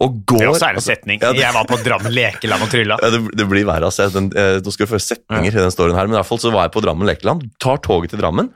[0.04, 1.22] Og går Det er også en altså, setning.
[1.24, 2.98] ja, det- Jeg var på Drammen lekeland og trylla.
[3.04, 3.90] ja, det, det blir verre.
[3.90, 4.10] altså.
[4.14, 4.30] Den,
[4.68, 6.68] nå skal vi få setninger i den storyen her, men i hvert fall så var
[6.68, 7.48] jeg på Drammen lekeland.
[7.64, 8.52] Tar toget til Drammen.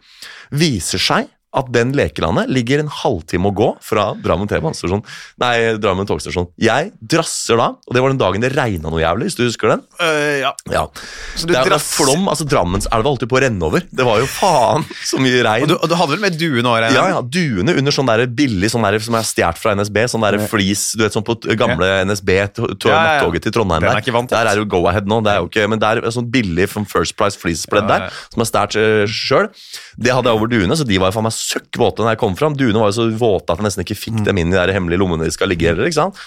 [0.51, 5.01] Viser seg at den lekelandet ligger en halvtime å gå fra Drammen T-banestasjon.
[5.41, 6.47] Nei, Drammen togstasjon.
[6.61, 9.73] Jeg drasser da, og det var den dagen det regna noe jævlig, hvis du husker
[9.73, 9.83] den?
[9.99, 10.51] Uh, ja.
[10.71, 10.85] Ja.
[11.41, 13.83] Det drasser- flom, altså Drammenselva holdt jo på å renne over.
[13.91, 15.65] Det var jo faen så mye regn.
[15.67, 16.87] Og du, og du hadde vel med duene òg?
[16.95, 19.99] Ja, ja, duene under sånn der billig sånn der, som er stjålet fra NSB.
[20.13, 22.31] Sånn der flis, du vet sånn på gamle NSB,
[22.87, 23.99] nattoget til Trondheim der.
[23.99, 24.31] er vant.
[24.31, 26.69] Der er jo go ahead nå, det er jo ikke, men det er sånn billig
[26.71, 28.07] from First Price fleecepledd Ja, ja.
[28.07, 28.75] der, som er stjålet
[29.11, 29.49] sjøl.
[29.99, 32.35] Det hadde jeg over duene, så de var faen meg søkk våte når jeg kom
[32.39, 32.57] fram.
[32.57, 35.01] Duene var jo så våte at jeg nesten ikke fikk dem inn i de hemmelige
[35.01, 36.19] lommene de skal ligge heller, ikke sant.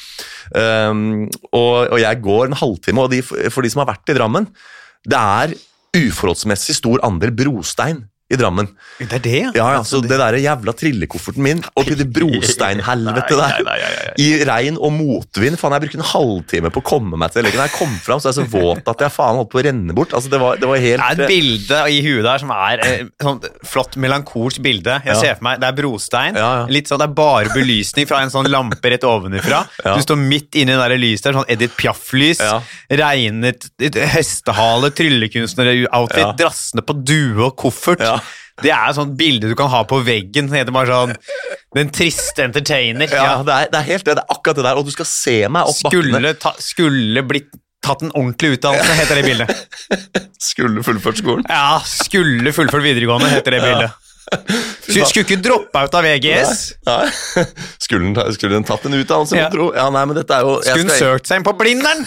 [0.54, 4.18] Um, og, og jeg går en halvtime, og de, for de som har vært i
[4.18, 4.50] Drammen,
[5.04, 5.54] det er
[5.94, 8.68] uforholdsmessig stor andel brostein i Drammen.
[8.98, 9.50] Det er det, ja.
[9.56, 14.04] Ja, ja, så det der jævla trillekofferten min oppi det brosteinhelvetet der, nei, nei, nei,
[14.08, 14.14] nei.
[14.24, 17.62] i regn og motvind Faen, jeg brukte en halvtime på å komme meg til leken.
[17.64, 19.96] Jeg kom fram, så er jeg så våt at jeg faen holdt på å renne
[19.96, 20.14] bort.
[20.16, 23.12] Altså, det var, det var Det er et bilde i huet der som er et
[23.22, 24.98] sånn flott melankolsk bilde.
[25.06, 26.38] Jeg ser for meg, Det er brostein.
[26.72, 29.62] Litt sånn, Det er bare belysning fra en sånn lampe rett ovenfra.
[29.84, 29.94] Ja.
[29.96, 32.42] Du står midt inni det der lyset, der, sånn Edith Piaf-lys.
[33.04, 38.02] Regnet, et hestehale, tryllekunstner-outfit, drassende på due og koffert.
[38.04, 38.18] Ja.
[38.62, 40.46] Det er et sånt bilde du kan ha på veggen.
[40.50, 41.16] Det heter bare sånn
[41.74, 43.08] Den triste entertainer.
[43.10, 43.42] ja, Ja.
[43.42, 44.14] det, er, det er helt det.
[44.20, 44.78] Det er akkurat det der.
[44.78, 46.12] Og du skal se meg opp bakkene.
[46.12, 47.50] Skulle, ta, skulle blitt
[47.84, 49.50] tatt en ordentlig utdannelse, heter det bildet.
[50.54, 51.44] Skulle fullført skolen.
[51.50, 53.90] Ja, skulle fullført videregående, heter det bildet.
[54.84, 56.60] Skulle, skulle ikke droppa ut av VGS.
[56.86, 57.08] Nei.
[57.82, 59.48] Skulle, den, ta- skulle den tatt en utdannelse, Ja.
[59.52, 59.70] tro?
[59.76, 62.04] Ja, nei, men dette er jo Skulle skal- søkt seg inn på Blindern?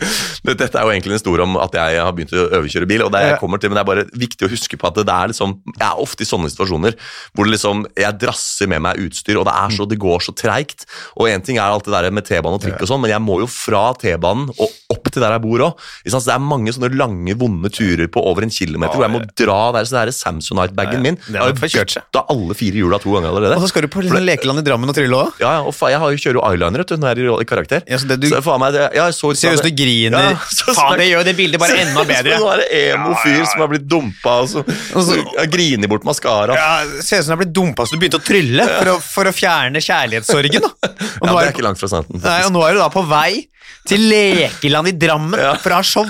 [0.50, 3.02] Dette er jo egentlig en historie om at jeg har begynt å øvekjøre bil.
[3.04, 4.98] og det er jeg kommer til, Men det er bare viktig å huske på at
[4.98, 6.96] det er liksom, jeg er ofte i sånne situasjoner
[7.34, 10.34] hvor det liksom, jeg drasser med meg utstyr, og det, er så, det går så
[10.34, 10.86] treigt.
[11.20, 13.22] Og én ting er alt det der med T-bane og trikk, og sånn, men jeg
[13.22, 15.86] må jo fra T-banen og opp til der jeg bor òg.
[16.06, 19.60] Det er mange sånne lange, vonde turer på over en kilometer hvor jeg må dra
[19.76, 21.20] der, så det er Samsonite-bagen min.
[21.30, 22.02] det har Jeg kjørt seg.
[22.16, 23.56] Da alle fire hjula to ganger allerede.
[23.56, 25.38] Og så skal du på liksom lekeland i Drammen og trylle òg?
[25.42, 27.42] Ja, ja, og fa jeg har jo kjører jo eyeliner vet du, når jeg er
[27.42, 27.82] i, karakter.
[27.88, 29.76] Ja, så det du- så faen meg, det, ja, jeg så, Ser ut som du
[29.82, 30.26] griner.
[30.30, 32.36] Ja, så- Faen, det gjør det bildet bare enda bedre.
[32.38, 34.64] Så så er det emo-fyr som har blitt dumpa og så,
[34.96, 36.54] Og så- griner bort maskara.
[36.56, 38.92] Ja, Ja, Ser ut som du har blitt dumpa så du begynte å trylle for
[38.94, 40.60] å, for å fjerne kjærlighetssorgen.
[40.62, 40.70] da.
[41.20, 42.22] Og nå det er, ikke langt fra sannheten.
[42.24, 43.46] nei, og nå er du da på vei
[43.88, 45.54] til lekeland i Drammen Ja.
[45.60, 46.06] for å ha show.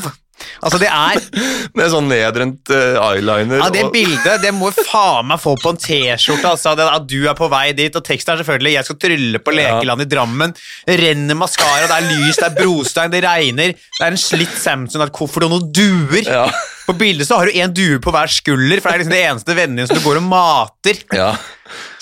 [0.62, 1.20] Altså, det er
[1.78, 3.60] Med sånn nedrent uh, eyeliner.
[3.62, 6.50] Ja, Det og- bildet det må faen meg få på en T-skjorte.
[6.54, 9.54] Altså, at du er på vei dit, og teksten er selvfølgelig 'Jeg skal trylle på
[9.54, 10.56] lekeland i Drammen'.
[10.88, 13.72] Renner maskara, det er lys, det er brostein, det regner.
[13.76, 16.24] Det er en slitt Samson, et koffert og noen duer.
[16.26, 16.46] Ja.
[16.86, 19.24] På bildet så har du én due på hver skulder, for det er liksom det
[19.30, 20.98] eneste vennene din som du går og mater.
[21.14, 21.30] Ja.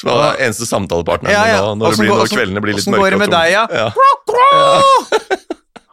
[0.00, 1.58] Som er den eneste samtalepartneren Ja, ja.
[1.60, 3.02] nå, når, blir, når også, kveldene blir litt åssen mørke.
[3.04, 3.66] går det med deg, ja?
[3.68, 3.88] ja.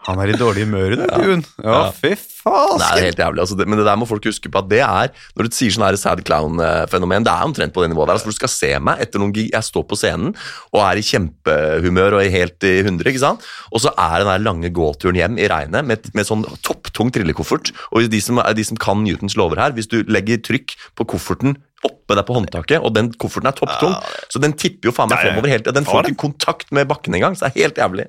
[0.08, 1.44] Han er i dårlig humør i dag, Gun.
[1.66, 2.14] Ja, fy
[2.46, 3.56] Det er helt jævlig, altså.
[3.58, 5.86] det, men det der må folk huske på at det er Når du sier sånn
[5.88, 8.20] her sad clown-fenomen, det er omtrent på det nivået der.
[8.20, 10.36] Altså, du skal se meg etter noen gig, jeg står på scenen
[10.76, 13.46] og er i kjempehumør og er helt i hundre, ikke sant?
[13.72, 17.72] Og så er den der lange gåturen hjem i regnet med, med sånn topptung trillekoffert.
[17.92, 21.58] Og de som, de som kan Newtons lover her, hvis du legger trykk på kofferten
[21.86, 23.94] oppe der på håndtaket, og den kofferten er topptung,
[24.32, 27.38] så den tipper jo faen meg fremover helt Den får ikke kontakt med bakken engang,
[27.38, 28.06] så det er helt jævlig.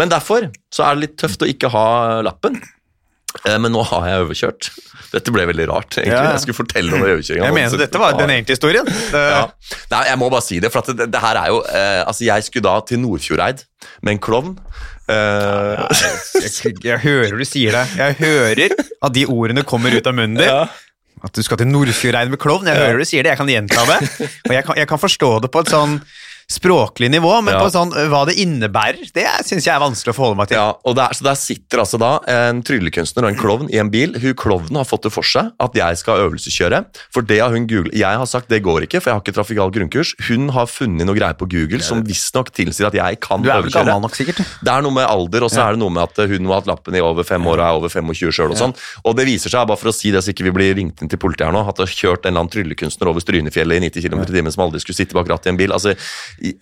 [0.00, 1.86] Men derfor så er det litt tøft å ikke ha
[2.24, 2.60] lappen.
[3.46, 4.70] Eh, Men nå har jeg overkjørt.
[5.10, 5.96] Dette ble veldig rart.
[5.98, 6.12] egentlig.
[6.14, 6.32] Ja.
[6.34, 7.46] Jeg skulle fortelle om overkjøringa.
[7.48, 8.90] Jeg mener dette var den egentlige historien.
[9.14, 9.46] Ja.
[9.90, 12.24] Nei, jeg må bare si det, for at det, det her er jo eh, Altså,
[12.26, 13.64] jeg skulle da til Nordfjordeid
[14.02, 14.54] med en klovn.
[15.10, 15.88] Eh,
[16.44, 17.84] jeg, jeg hører du sier det.
[17.98, 20.46] Jeg hører at de ordene kommer ut av munnen din.
[20.50, 20.66] ja.
[21.20, 22.64] At du skal til Nordfjordeid med klovn.
[22.70, 23.98] Jeg hører du sier det, jeg kan gjenta det.
[24.48, 25.98] Og jeg kan, jeg kan forstå det på et sånn
[26.50, 27.60] språklig nivå, men Ja.
[27.62, 30.58] på sånn øh, hva det innebærer, det syns jeg er vanskelig å forholde meg til.
[30.58, 33.90] Ja, og der, så der sitter altså da en tryllekunstner og en klovn i en
[33.92, 34.16] bil.
[34.18, 36.80] Hun Klovnen har fått det for seg at jeg skal øvelseskjøre.
[37.14, 37.94] For det har hun googlet.
[37.94, 40.14] Jeg har sagt det går ikke, for jeg har ikke trafikal grunnkurs.
[40.28, 44.00] Hun har funnet noe greier på Google som visstnok tilsier at jeg kan er øvelseskjøre.
[44.02, 44.42] nok, sikkert?
[44.64, 46.66] Det er noe med alder, og så er det noe med at hun har hatt
[46.70, 48.50] lappen i over fem år og er over 25 sjøl.
[48.50, 48.74] Og sånn.
[49.04, 51.08] Og det viser seg, bare for å si det så ikke vi blir ringt inn
[51.08, 53.86] til politiet her nå, at det har kjørt en eller annen tryllekunstner over Strynefjellet i
[53.86, 55.70] 90 km i timen som aldri skulle sitte bak rattet i en bil.
[55.76, 55.94] Altså,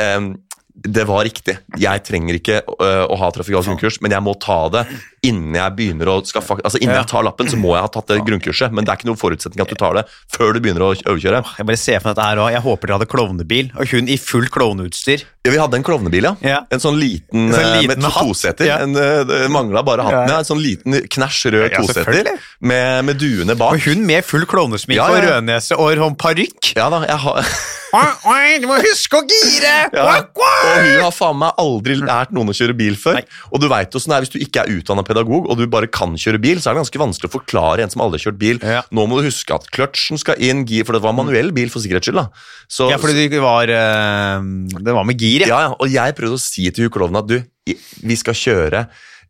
[0.03, 0.35] em,
[0.79, 1.57] det var riktig.
[1.81, 4.85] Jeg trenger ikke uh, å ha trafikal grunnkurs, men jeg må ta det
[5.27, 8.11] innen jeg begynner å skal, Altså innen jeg tar lappen, så må jeg ha tatt
[8.13, 8.75] det grunnkurset.
[8.75, 10.05] Men det er ikke noen forutsetning at du tar det
[10.35, 11.43] før du begynner å øvekjøre.
[11.59, 12.55] Jeg bare ser for meg dette her også.
[12.57, 15.25] Jeg håper dere hadde klovnebil, og hun i fullt klovneutstyr.
[15.47, 16.35] Ja, vi hadde en klovnebil, ja.
[16.45, 16.59] Ja.
[16.75, 18.69] En sånn liten, En sånn eh, liten med med toseter.
[18.69, 18.79] Ja.
[18.85, 20.29] En, eh, det mangla bare hatten.
[20.33, 20.43] Ja.
[20.43, 23.79] En sånn liten knæsj rød Ja, toseter med, med duene bak.
[23.79, 26.75] Og hun med full klovnesminke og rødnese og sånn parykk.
[26.79, 27.49] Ja da, jeg har
[28.61, 29.89] Du må huske å gire!
[29.97, 33.17] Og hun har faen meg aldri lært noen å kjøre bil før.
[33.21, 33.39] Nei.
[33.49, 35.89] Og du vet åssen det er hvis du ikke er utdanna pedagog og du bare
[35.91, 38.41] kan kjøre bil, så er det ganske vanskelig å forklare en som aldri har kjørt
[38.41, 38.63] bil.
[38.63, 38.85] Ja.
[38.95, 41.85] Nå må du huske at kløtsjen skal inn, gir, for det var manuell bil for
[41.85, 42.21] sikkerhets skyld.
[42.21, 42.47] da.
[42.69, 44.49] Så, Ja, fordi det var, øh,
[44.79, 45.63] det var med gir, ja.
[45.69, 48.87] Ja, og jeg prøvde å si til hun at du, vi skal kjøre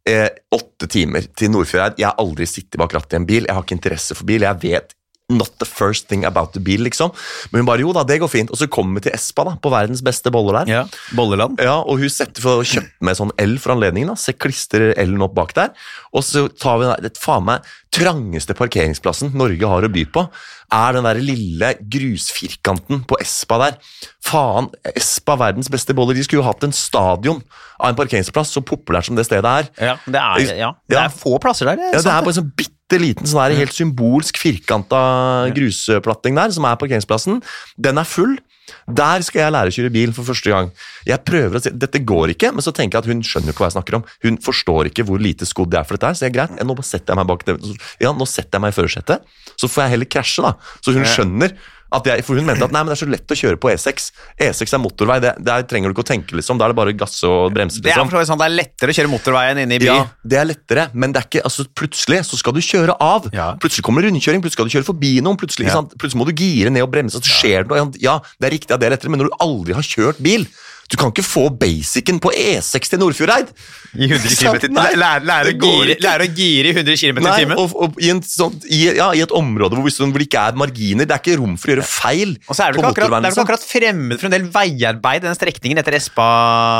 [0.08, 1.98] eh, åtte timer til Nordfjordeid.
[2.00, 4.46] Jeg har aldri sittet bak rattet i en bil, jeg har ikke interesse for bil.
[4.46, 4.94] Jeg vet
[5.28, 7.10] not the first thing about the bill, liksom.
[7.52, 8.50] Men hun bare jo da, det går fint.
[8.50, 10.72] Og så kommer vi til Espa, da, på verdens beste boller der.
[10.72, 10.84] ja.
[11.16, 11.60] Bolleland.
[11.60, 14.08] Ja, og hun setter for å kjøpe med sånn L for anledningen.
[14.12, 15.74] da, Så klistrer L-en opp bak der.
[16.16, 20.24] Og så tar vi den faen meg trangeste parkeringsplassen Norge har å by på.
[20.72, 23.78] Er den der lille grusfirkanten på Espa der.
[24.24, 26.16] Faen, Espa, verdens beste boller.
[26.16, 27.40] De skulle jo hatt en stadion
[27.78, 29.70] av en parkeringsplass, så populært som det stedet er.
[29.92, 30.72] Ja, det er, ja.
[30.90, 31.80] det er få plasser der.
[31.80, 35.00] Det, Ja, det er bare sånn bitte liten, sånn her, helt symbolsk firkanta
[35.52, 37.42] grusplatting der, som er parkeringsplassen.
[37.76, 38.38] Den er full.
[38.88, 40.70] Der skal jeg lære å kjøre bil for første gang.
[41.08, 43.64] Jeg prøver å si, Dette går ikke, men så tenker jeg at hun skjønner ikke
[43.64, 44.04] hva jeg snakker om.
[44.24, 46.54] Hun forstår ikke hvor lite skodd jeg er for dette her, så er greit.
[46.56, 47.56] Nå setter jeg meg bak det.
[48.04, 50.54] Ja, nå setter jeg meg i førersetet, så får jeg heller krasje, da.
[50.84, 51.56] Så hun skjønner
[51.90, 54.10] jeg, For hun mente at nei, men det er så lett å kjøre på E6.
[54.38, 56.58] E6 er motorvei, det, der trenger du ikke å tenke, liksom.
[56.60, 58.26] Da er det bare gass gasse og bremse, Det er, liksom.
[58.28, 59.88] sånn, det er lettere å kjøre motorveien inne i by.
[59.88, 63.28] Ja, det er lettere, men det er ikke, altså, plutselig så skal du kjøre av.
[63.32, 63.54] Ja.
[63.60, 65.78] Plutselig kommer det rundkjøring, plutselig skal du kjøre forbi noen, plutselig, Ja.
[65.80, 65.96] sant?
[65.98, 67.92] plutselig må du gire ned og bremse, så skjer det noe.
[68.00, 70.46] Ja, det er riktig at det er lettere, men når du aldri har kjørt bil,
[70.88, 73.50] du kan ikke få basicen på E6 til Nordfjordeid.
[73.98, 74.62] I 100 Sant?
[74.64, 77.60] km Nei, lære, lære, gire, lære å gire i 100 km i timen.
[77.60, 80.58] og, og i, en sånn, i, ja, I et område hvor, hvor det ikke er
[80.60, 83.24] marginer, det er ikke rom for å gjøre feil Og så er det ikke akkurat,
[83.24, 86.28] det ikke akkurat fremmed for en del veiarbeid den strekningen etter Espa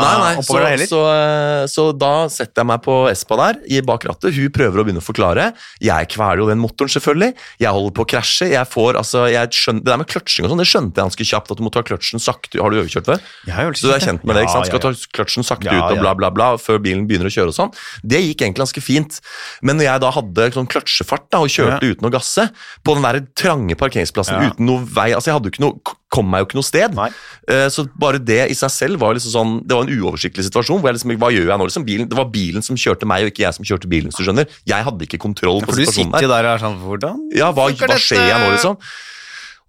[0.04, 4.04] Nei, nei, så, så, eh, så da setter jeg meg på Espa der, i bak
[4.08, 4.34] rattet.
[4.36, 5.50] Hun prøver å begynne å forklare.
[5.82, 7.34] Jeg kveler jo den motoren, selvfølgelig.
[7.60, 8.50] Jeg holder på å krasje.
[8.52, 11.28] Jeg får, altså, jeg skjønner, det der med kløtsjing og sånn, det skjønte jeg ganske
[11.30, 11.52] kjapt.
[11.54, 13.22] At du må ta kløtsjen sakte Har du overkjørt før?
[13.48, 14.66] Jeg har jo Så du er kjent med det, ikke sant?
[14.70, 17.34] Skal Ja, ta kløtsjen sakte Ja, ut og bla, bla, bla, før bilen begynner å
[17.34, 17.72] kjøre og sånn.
[18.02, 19.20] Det gikk egentlig ganske fint.
[19.62, 22.48] Men når jeg da hadde sånn kløtsjefart da, og kjørte uten å gasse,
[22.84, 24.50] på den der trange parkeringsplassen Ja.
[24.50, 26.94] uten noe vei Altså, jeg hadde jo ikke noe kom meg jo ikke noe sted.
[26.96, 27.10] Nei.
[27.48, 30.80] Eh, Så bare det i seg selv var liksom sånn Det var en uoversiktlig situasjon.
[30.80, 31.64] hvor jeg liksom, Hva gjør jeg nå?
[31.68, 34.08] Liksom, bilen, det var bilen som kjørte meg, og ikke jeg som kjørte bilen.
[34.08, 34.46] hvis du skjønner.
[34.64, 36.42] Jeg hadde ikke kontroll på For du situasjonen sitter der.
[36.42, 38.78] der og er sånn Hvordan Ja, hva, hva skjer jeg nå, liksom?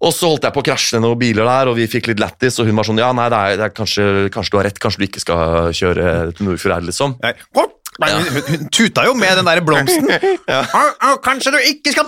[0.00, 2.22] Og så holdt jeg på å krasje ned noen biler der, og vi fikk litt
[2.22, 4.66] lættis, og hun var sånn Ja, nei, det er, det er kanskje, kanskje du har
[4.70, 7.18] rett, kanskje du ikke skal kjøre til her, liksom.
[7.20, 7.34] Nei.
[8.00, 10.06] Nei, hun, tuta jo med den der blomsten.
[10.48, 12.06] «Å, å, kanskje du ikke skal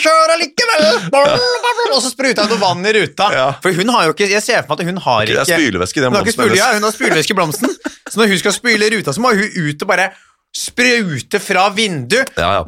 [0.00, 0.86] kjøre likevel?
[1.12, 3.28] Og så spruta hun noe vann i ruta.
[3.34, 3.48] Ja.
[3.60, 5.60] For hun har jo ikke Jeg ser for meg at hun har ikke Det er
[5.60, 7.74] spylevæske i den blomsten spyle, ja, hun har spylevæske i blomsten.
[8.08, 10.08] Så når hun skal spyle ruta, så må hun ut og bare
[10.54, 12.32] sprute fra vinduet.
[12.38, 12.64] Ja, ja.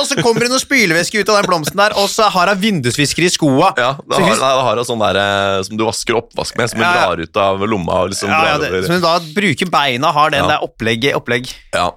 [0.00, 2.58] Og så kommer det noe spylevæske ut av den blomsten der, og så har hun
[2.62, 3.68] vindusvisker i skoa.
[3.78, 6.56] Ja, da har, hun- nei, da har hun sånn der eh, som du vasker oppvask
[6.58, 7.06] med, som du Ja, ja.
[7.06, 8.86] drar ut av lomma og liksom ja, ja, drar det, over.
[8.88, 10.48] så hun da bruker beina, har den Ja.
[10.56, 11.52] der opplegg, opplegg.
[11.74, 11.90] Ja.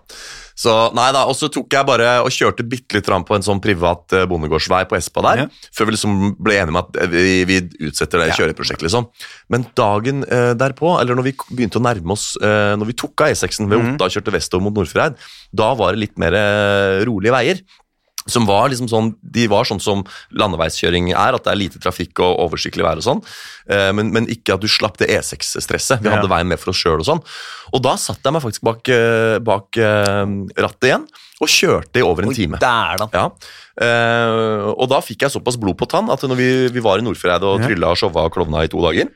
[0.55, 3.43] Så nei da, Og så tok jeg bare og kjørte bitte litt fram på en
[3.43, 5.47] sånn privat eh, bondegårdsvei på Espa der, Ja.
[5.75, 7.57] før vi liksom ble enige om at eh, vi, vi
[7.89, 8.37] utsetter det Ja.
[8.39, 9.09] kjøreprosjektet, liksom.
[9.51, 13.21] Men dagen eh, derpå, eller når vi begynte å nærme oss eh, Når vi tok
[13.21, 13.93] av E6-en ved Mhm.
[13.95, 15.15] Otta og kjørte vestover mot Nordfjordeid,
[15.53, 17.59] da var det litt mer eh, rolige veier.
[18.25, 19.99] Som var liksom sånn, De var sånn som
[20.33, 23.21] landeveiskjøring er, at det er lite trafikk og oversiktlig vær og sånn.
[23.69, 26.01] Eh, men, men ikke at du slapp det E6-stresset.
[26.01, 27.21] Vi hadde veien med for oss sjøl og sånn.
[27.75, 30.23] Og da satte jeg meg faktisk bak, eh, bak eh,
[30.57, 31.05] rattet igjen
[31.43, 32.57] og kjørte i over en time.
[32.63, 33.09] Der, da.
[33.13, 33.27] Ja.
[34.71, 37.43] Og da fikk jeg såpass blod på tann at når vi, vi var i Nordfjordeid
[37.43, 39.11] og trylla og showa og klovna i to dager,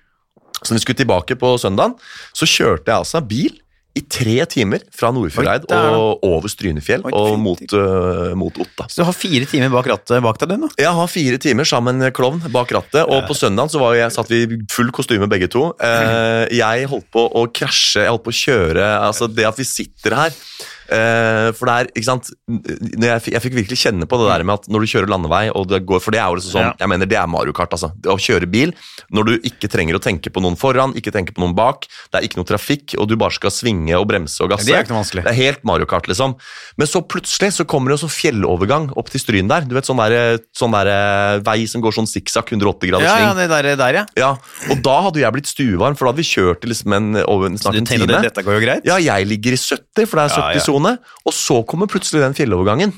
[0.60, 1.96] så når vi skulle tilbake på søndagen,
[2.36, 3.56] så kjørte jeg altså bil
[3.98, 8.86] i tre timer fra Nordfjordeid og over Strynefjell Oi, og mot, uh, mot Otta.
[8.86, 10.72] Så du har fire timer bak rattet bak deg, du nå?
[10.80, 14.44] Jeg har fire timer sammen klovn bak rattet, og på søndagen så jeg, satt vi
[14.46, 15.72] i full kostyme begge to.
[15.82, 19.66] Uh, jeg holdt på å krasje, jeg holdt på å kjøre Altså, det at vi
[19.68, 24.20] sitter her uh, For det er, ikke sant Når jeg, jeg fikk virkelig kjenne på
[24.22, 26.40] det der med at når du kjører landevei, og det går For det er jo
[26.40, 27.92] liksom sånn, jeg mener det er Mario Kart, altså.
[28.10, 28.74] Å kjøre bil
[29.16, 32.20] når du ikke trenger å tenke på noen foran, ikke tenke på noen bak, det
[32.20, 34.68] er ikke noe trafikk, og du bare skal svinge og bremse og gasse.
[34.68, 35.24] Det er ikke noe vanskelig.
[35.26, 36.36] Det er helt Mario Kart, liksom.
[36.80, 39.68] Men så plutselig så kommer det en sånn fjellovergang opp til Stryn der.
[39.70, 43.30] Du vet, sånn der, sånn der eh, vei som går sånn sikksakk, 180 graders Ja,
[43.30, 44.06] ja, det der, der ja.
[44.20, 44.32] Ja,
[44.70, 47.80] og da hadde jeg blitt stuevarm, for da hadde vi kjørt liksom en, over snart
[47.80, 48.10] en time.
[48.10, 48.88] Det, dette går jo greit?
[48.90, 50.62] Ja, jeg ligger i 70, for det er Ja, ja.
[50.62, 50.96] 70-sone.
[51.26, 52.96] Og så kommer plutselig den fjellovergangen.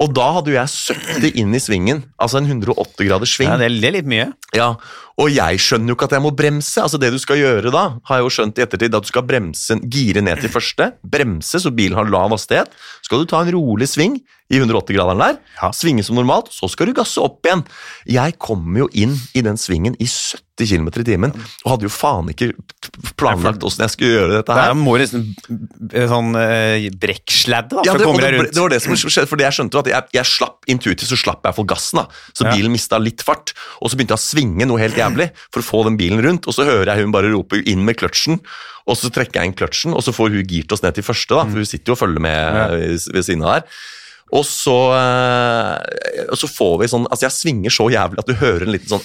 [0.00, 3.50] Og da hadde jo jeg 70 inn i svingen, altså en 180 graders sving.
[3.50, 4.30] Ja, det er litt mye.
[4.56, 4.72] Ja,
[5.20, 6.80] og jeg skjønner jo ikke at jeg må bremse.
[6.80, 9.26] Altså Det du skal gjøre da, har jeg jo skjønt i ettertid, at du skal
[9.28, 12.72] bremse, gire ned til første, bremse så bilen har lav hastighet.
[13.02, 15.68] Så skal du ta en rolig sving i 180-graderen der, Ja.
[15.70, 17.62] svinge som normalt, så skal du gasse opp igjen.
[18.10, 21.30] Jeg kom jo inn i den svingen i 70 km i timen,
[21.64, 22.48] og hadde jo faen ikke
[23.16, 24.70] planlagt åssen jeg skulle gjøre dette Det her.
[24.72, 25.22] er må liksom
[25.94, 28.52] eh, sånn uh, brekksladde da, Ja, for det, det, rundt.
[28.54, 31.16] det var det som skjedde, fordi jeg skjønte jo at jeg, jeg slapp intuitivt så
[31.18, 32.02] slapp jeg for gassen.
[32.02, 32.54] da, Så Ja.
[32.56, 35.09] bilen mista litt fart, og så begynte jeg å svinge noe helt jævlig
[35.52, 37.96] for å få den bilen rundt, og så hører jeg hun bare rope inn med
[38.00, 38.40] kløtsjen,
[38.86, 41.34] og så trekker jeg inn kløtsjen, og så får hun girt oss ned til første,
[41.34, 43.64] da, for hun sitter jo og følger med ved siden av der.
[44.30, 48.36] Og så, eh, og så får vi sånn Altså, jeg svinger så jævlig at du
[48.38, 49.02] hører en liten sånn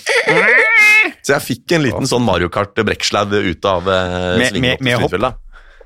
[1.25, 5.09] Så jeg fikk en liten sånn Mario Kart brekksladd ut av eh, Med- svingen opp
[5.09, 5.41] til hopp?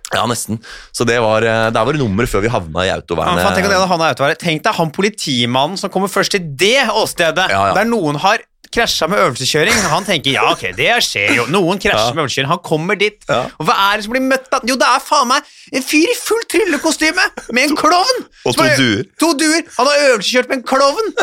[0.10, 0.58] Ja, nesten.
[0.92, 3.44] Så det var, eh, der var det nummeret før vi havna i autovernet.
[3.46, 7.74] Ja, tenk deg han politimannen som kommer først til det åstedet, Ja, ja.
[7.78, 8.42] der noen har
[8.74, 9.74] krasja med øvelseskjøring.
[9.92, 11.46] Han tenker ja, ok, det skjer jo.
[11.50, 12.14] Noen krasjer Ja.
[12.14, 12.50] med øvelseskjøring.
[12.52, 13.18] Han kommer dit.
[13.30, 13.46] Ja.
[13.60, 14.62] Og hva er det som blir møtt av?
[14.70, 15.44] Jo, det er faen meg
[15.74, 18.24] en fyr i fullt tryllekostyme med en klovn!
[18.46, 19.04] Og to er- duer.
[19.20, 19.64] To duer.
[19.78, 21.14] Han har øvelseskjørt med en klovn!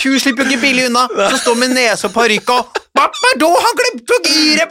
[0.00, 1.06] Tjuv slipper jo ikke billig unna.
[1.30, 3.08] Som står med nese og parykk og da
[3.50, 4.68] han glemte å gire!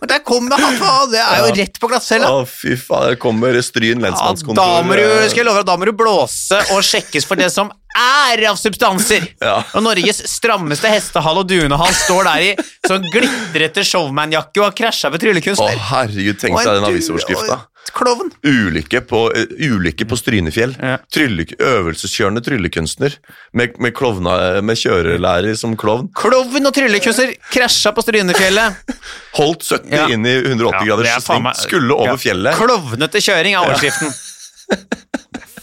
[0.00, 1.10] Og der kommer han, faen!
[1.12, 2.30] Det er jo rett på glattcella.
[2.32, 4.56] Å, fy faen, der kommer Stryn Ja, lensmannskontor.
[4.56, 7.36] da må du, eh, skal jeg love deg, da må du blåse og sjekkes for
[7.36, 9.26] det som er av substanser.
[9.40, 9.62] Ja.
[9.74, 12.50] Og Norges strammeste hestehale og dunehall står der i
[12.86, 17.56] sånn glitrete showmanjakke og har krasja med Å, herregud, tenk seg deg den avisoverskrifta.
[17.96, 18.28] Klovn.
[18.46, 20.74] Ulykke på, uh, ulykke på Strynefjell.
[20.78, 20.98] Ja.
[21.10, 23.16] Trylle, øvelseskjørende tryllekunstner
[23.56, 26.10] med, med, klovna, med kjørelærer som klovn.
[26.14, 28.94] Klovn og tryllekunstner krasja på Strynefjellet.
[29.40, 30.06] Holdt 70 Ja.
[30.12, 31.50] inn i 180 Ja, graders er sving.
[31.64, 32.20] Skulle over Ja.
[32.28, 32.60] fjellet.
[32.60, 34.12] Klovnete kjøring er overskriften.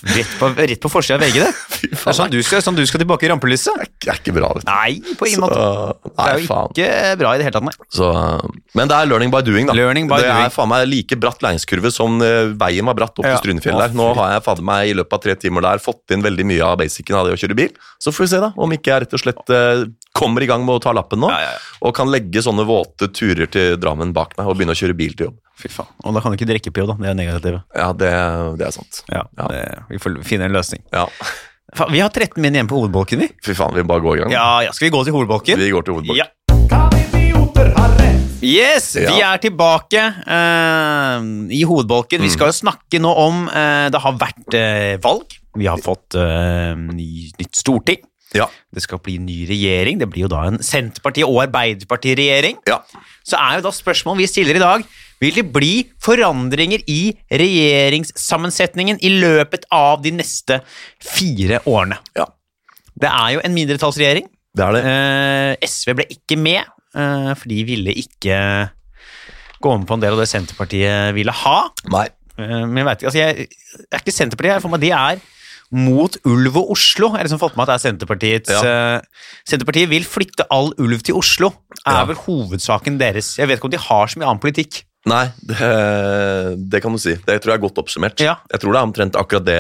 [0.04, 1.52] Rett på, rett på forsida av VG, det.
[1.78, 3.82] Fy Det er sånn du skal, sånn du skal tilbake i rampelyset.
[4.04, 4.70] det er ikke bra, vet du.
[4.70, 6.12] Nei, på ingen Så, måte.
[6.12, 6.72] Det er jo faen.
[6.76, 7.76] ikke bra i det hele tatt, nei.
[7.98, 8.10] Så,
[8.78, 9.76] men det er learning by doing, da.
[9.78, 10.46] Learning by det doing.
[10.48, 13.36] er faen meg like bratt læringskurve som eh, veien var bratt opp Ja.
[13.38, 13.96] til Strynefjell der.
[13.98, 16.64] Nå har jeg fader meg i løpet av tre timer der fått inn veldig mye
[16.72, 17.74] av basicen av det å kjøre bil.
[18.02, 19.86] Så får vi se, da, om ikke jeg rett og slett eh,
[20.18, 21.66] kommer i gang med å ta lappen nå, Ja, ja, ja.
[21.88, 25.14] og kan legge sånne våte turer til Drammen bak meg og begynne å kjøre bil
[25.18, 25.38] til jobb.
[25.58, 25.90] Fy faen.
[26.06, 26.98] Og da kan du ikke drikke på jobb, da.
[27.06, 27.62] Det er negativt.
[27.78, 28.12] Ja, det,
[28.62, 29.04] det er sant.
[29.14, 29.48] Ja, Ja.
[29.54, 29.62] Det,
[29.94, 30.84] vi får finne en løsning.
[30.94, 31.08] Ja.
[31.76, 33.32] Faen, vi har 13 min igjen på hovedbolken, vi.
[33.46, 34.34] Fy faen, vi bare går i gang.
[34.38, 35.60] Ja, ja, Skal vi gå til hovedbolken?
[35.60, 36.26] Vi går til hovedbolken.
[36.26, 36.32] Ja.
[38.48, 39.12] Yes, Ja.
[39.12, 42.22] vi er tilbake uh, i hovedbolken.
[42.22, 45.34] Vi skal jo snakke nå om uh, Det har vært uh, valg.
[45.58, 47.98] Vi har fått ny, nytt storting.
[48.36, 48.48] Ja.
[48.74, 50.00] Det skal bli ny regjering.
[50.02, 52.60] Det blir jo da en Senterparti- og Arbeiderparti-regjering.
[52.68, 52.82] Ja.
[53.28, 54.88] Så er jo da spørsmålet vi stiller i dag
[55.22, 55.72] vil det bli
[56.04, 60.60] forandringer i regjeringssammensetningen i løpet av de neste
[61.02, 61.98] fire årene.
[62.18, 62.28] Ja,
[62.98, 64.28] Det er jo en mindretallsregjering.
[64.58, 64.84] det er det.
[64.90, 66.66] Eh, SV ble ikke med,
[66.96, 68.72] eh, for de ville ikke
[69.62, 71.70] gå med på en del av det Senterpartiet ville ha.
[71.90, 72.08] Nei.
[72.40, 73.48] Eh, men jeg vet ikke, altså jeg,
[73.92, 75.22] er ikke Senterpartiet, for meg de er
[75.72, 77.10] mot ulv og Oslo.
[77.12, 78.98] Jeg har liksom fått med at det er Senterpartiets Ja.
[78.98, 79.02] uh,
[79.48, 81.50] Senterpartiet vil flytte all ulv til Oslo,
[81.86, 82.06] er Ja.
[82.06, 83.36] vel hovedsaken deres.
[83.38, 84.84] Jeg vet ikke om de har så mye annen politikk.
[85.08, 85.58] Nei, det,
[86.72, 87.14] det kan du si.
[87.16, 88.20] Det tror jeg er godt oppsummert.
[88.24, 88.36] Ja.
[88.52, 89.58] Jeg tror det er omtrent akkurat det,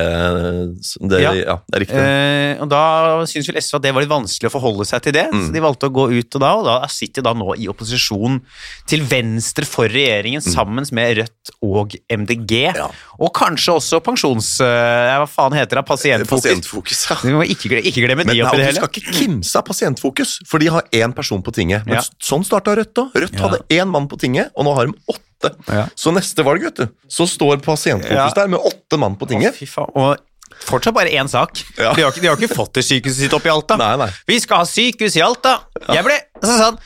[1.12, 1.32] det Ja.
[1.38, 1.56] ja.
[1.68, 2.02] det er riktig.
[2.02, 2.82] Eh, og da
[3.30, 5.48] syns vel SV at det var litt vanskelig å forholde seg til det, Mm.
[5.48, 7.68] så de valgte å gå ut og da, og da sitter de da nå i
[7.72, 8.39] opposisjon
[8.88, 12.54] til venstre for regjeringen, sammen med Rødt og MDG.
[12.74, 12.80] Mm.
[12.82, 12.88] Ja.
[13.20, 14.50] Og kanskje også pensjons...
[14.64, 15.86] eh, hva faen heter det?
[15.88, 16.43] Pasientfokus.
[16.43, 17.18] Pasientfokus, ja.
[17.24, 18.82] Vi må ikke, gle- ikke glemme Men de oppi det hele.
[18.82, 21.86] skal ikke kimse av Pasientfokus, for de har én person på tinget.
[21.86, 22.02] Men Ja.
[22.24, 23.14] sånn starta Rødt òg.
[23.16, 25.24] Rødt hadde én mann på tinget, og nå har de åtte.
[25.69, 25.83] Ja.
[25.95, 28.29] Så neste valg, vet du, så står Pasientfokus Ja.
[28.35, 29.59] der med åtte mann på Å, tinget.
[29.69, 29.91] faen.
[29.95, 30.17] Og
[30.65, 31.61] fortsatt bare én sak.
[31.77, 31.93] Ja.
[31.93, 33.77] De, har ikke, de har ikke fått det sykehuset sitt opp i Alta.
[33.77, 34.09] Nei, nei.
[34.27, 35.59] Vi skal ha sykehus i Alta!
[35.93, 36.79] Jeg ble så sånn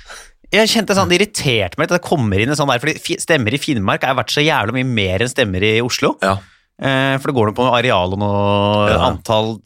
[0.51, 3.15] jeg kjente sånn, Det irriterte meg litt at det kommer inn en sånn der, fordi
[3.23, 6.17] stemmer i Finnmark er verdt så jævlig mye mer enn stemmer i Oslo.
[6.21, 6.33] Ja.
[6.81, 8.97] Eh, for det går noe på noe areal og noe Ja.
[9.13, 9.61] antall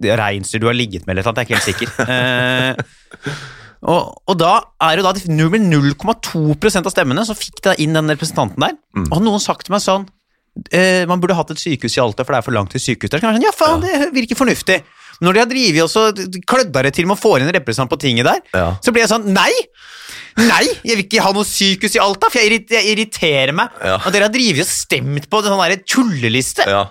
[0.00, 2.84] reinsdyr du har ligget med, eller noe, jeg er ikke helt sikker.
[3.80, 4.52] Og, og da
[4.84, 8.76] er jo da nummer 0,2% av stemmene så fikk det inn den representanten der.
[8.96, 9.06] Mm.
[9.08, 10.04] Og noen sagt til meg sånn
[10.68, 13.12] eh, Man burde hatt et sykehus i Alta, for det er for langt til sykehus
[13.14, 13.22] der.
[13.22, 14.82] Så kan jeg sånn, ja, faen, det virker fornuftig.
[15.20, 16.04] Men når de har drevet og så
[16.48, 18.68] klødda det til med å få inn en representant på tinget der, Ja.
[18.84, 19.50] så blir jeg sånn Nei!
[20.40, 23.72] Nei, jeg vil ikke ha noe sykehus i Alta, for jeg, irriterer meg.
[23.84, 23.96] Ja.
[23.98, 26.64] Og dere har drevet og stemt på en sånn tulleliste.
[26.70, 26.84] Ja.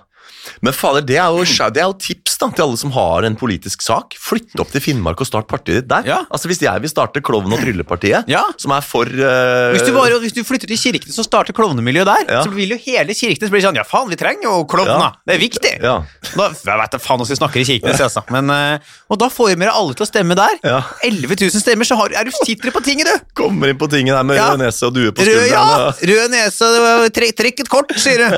[0.65, 3.35] Men fader, det er, jo, det er jo tips da, til alle som har en
[3.39, 4.15] politisk sak.
[4.19, 6.07] Flytt opp til Finnmark og start partiet ditt der.
[6.07, 6.19] Ja.
[6.31, 8.43] Altså Hvis jeg vil starte Klovn og tryllepartiet, Ja.
[8.57, 9.71] som er for uh...
[9.75, 12.43] Hvis du, bare, hvis du flytter til Kirkenes og starter klovnemiljøet der, Ja.
[12.45, 15.09] så vil jo hele Kirkenes bli sånn Ja, faen, vi trenger jo klovner!
[15.09, 15.11] Ja.
[15.27, 15.73] Det er viktig!
[15.83, 15.97] Ja.
[16.35, 18.23] Da, jeg vet da faen hvordan vi snakker i Kirkenes, altså.
[18.33, 20.55] Men, uh, og da får vi med alle til å stemme der.
[20.63, 20.79] Ja.
[21.05, 23.27] 11 000 stemmer, så har, er du, sitter på tinget, du!
[23.43, 25.67] Kommer inn på tinget der med rød nese og due på Rød, ja!
[26.13, 26.71] Rød nese,
[27.13, 28.29] trekk et kort, sier du.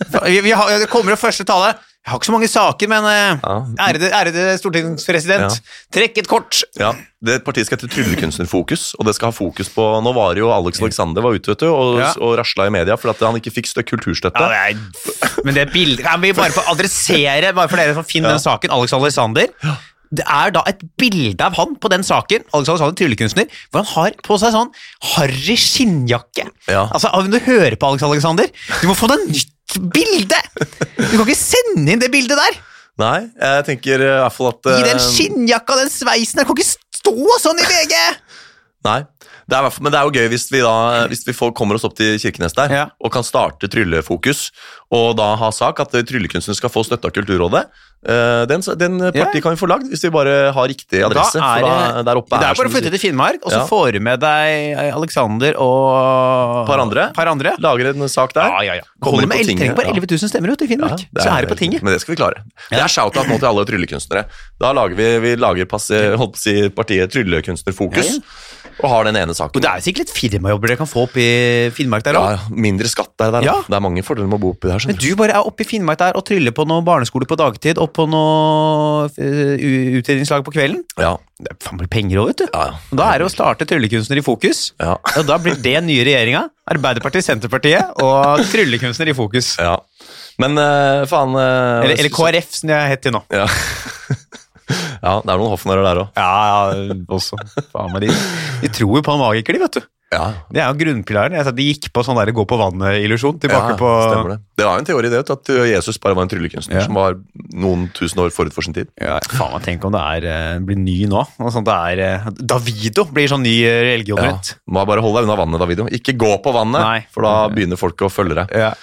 [0.30, 1.74] Vi, vi har, det kommer jo første tale.
[2.00, 3.56] Jeg har ikke så mange saker, men eh, Ja.
[3.90, 5.58] ærede, ærede stortingspresident,
[5.92, 6.62] trekk et kort.
[6.80, 10.48] Ja, det Partiet skal hete Tryllekunstnerfokus, og det skal ha fokus på Nå var jo
[10.54, 12.14] Alex Alexander var ute vet du, og, Ja.
[12.16, 14.40] og rasla i media for at han ikke fikk stø kulturstøtte.
[14.40, 18.08] Ja, det er, men det bildet Kan vi bare få adressere, bare for dere som
[18.08, 19.52] finner den saken, Alex Alexander?
[20.10, 23.92] Det er da et bilde av han på den saken, Alex Alexander, tryllekunstner, hvor han
[23.92, 24.72] har på seg sånn
[25.12, 26.48] harry skinnjakke.
[26.66, 26.88] Ja.
[26.90, 28.48] Altså, Når du hører på Alex Alexander,
[28.80, 30.40] du må få deg nytt bilde!
[30.96, 32.58] Du kan ikke sende inn det bildet der!
[33.00, 36.48] Nei, jeg tenker eh, i hvert fall at I den eh, skinnjakka den sveisen der,
[36.48, 37.96] kan ikke stå sånn i VG!
[38.88, 38.98] Nei,
[39.50, 40.74] det er, men det er jo gøy hvis vi da
[41.10, 42.84] Hvis vi får, kommer oss opp til Kirkenes der Ja.
[43.02, 44.50] og kan starte Tryllefokus,
[44.94, 47.66] og da ha sak at eh, tryllekunstnere skal få støtte av Kulturrådet.
[48.00, 49.40] Eh, Den, den partiet Ja.
[49.44, 51.38] kan vi få lagd hvis vi bare har riktig adresse.
[51.38, 53.60] Da er da, der oppe det er er bare å flytte til Finnmark, og så
[53.60, 53.66] Ja.
[53.68, 57.10] får du med deg Alexander og Par andre.
[57.14, 57.52] Par andre.
[57.60, 58.48] Lager en sak der.
[58.48, 58.82] Ja, ja, ja.
[59.02, 61.50] Kommer med tinget, Tenk på 11 000 stemmer ut i Finnmark, Ja, så er det
[61.52, 61.82] på tinget.
[61.82, 62.42] Men det skal vi klare.
[62.70, 64.24] Det er shout-out nå til alle tryllekunstnere.
[64.60, 68.20] Da lager vi, vi lager passe, å si, partiet Tryllekunstnerfokus,
[68.82, 69.62] og har den ene Og saken.
[69.62, 71.28] det er sikkert litt firmajobber dere kan få opp i
[71.76, 72.28] Finnmark der òg.
[72.34, 73.30] ja, mindre skatt der.
[73.36, 73.56] der Ja.
[73.66, 74.82] Det er mange fordeler med å bo oppi der.
[74.86, 75.08] Men du.
[75.16, 78.06] bare er oppe i Finnmark der og tryller på noe barneskole på dagtid og på
[78.08, 80.82] noe uh, utdelingslag på kvelden.
[80.98, 82.46] Ja, Det er faen meg penger òg, vet du.
[82.52, 82.78] ja, ja.
[82.92, 84.72] Og Da er det å starte Tryllekunstner i fokus.
[84.80, 84.96] Ja.
[85.20, 86.46] Og da blir det nye regjeringa.
[86.70, 89.56] Arbeiderpartiet, Senterpartiet og Tryllekunstner i fokus.
[89.58, 89.76] Ja.
[90.40, 93.24] Men uh, faen uh, Eller, eller KrF, som jeg er hett til nå.
[93.34, 93.46] Ja.
[95.06, 96.12] ja, det er noen hoffnarrer der òg.
[96.18, 96.34] Ja,
[96.74, 97.38] ja, også.
[97.72, 98.12] Faen meg de.
[98.64, 99.88] De tror jo på magikere, de, vet du.
[100.10, 100.24] Ja.
[100.50, 101.36] Det er jo grunnpilaren.
[101.38, 103.36] Jeg sa De gikk på sånn der gå på vannet-illusjon.
[103.42, 104.38] Tilbake ja, på stemmer det.
[104.58, 106.82] Det var jo en teori det, at eh, Jesus bare var en tryllekunstner Ja.
[106.88, 107.14] som var
[107.54, 108.90] noen tusen år forut for sin tid.
[108.98, 111.22] Ja, faen meg, Tenk om det er, eh, blir ny nå.
[111.54, 114.18] Sånt det er, eh, Davido blir sånn ny eh, religion.
[114.18, 114.34] Ja.
[114.66, 115.86] Må bare holde deg unna vannet, Davido.
[115.94, 117.06] Ikke gå på vannet, Nei.
[117.14, 118.56] for da begynner folk å følge deg.
[118.66, 118.74] Ja.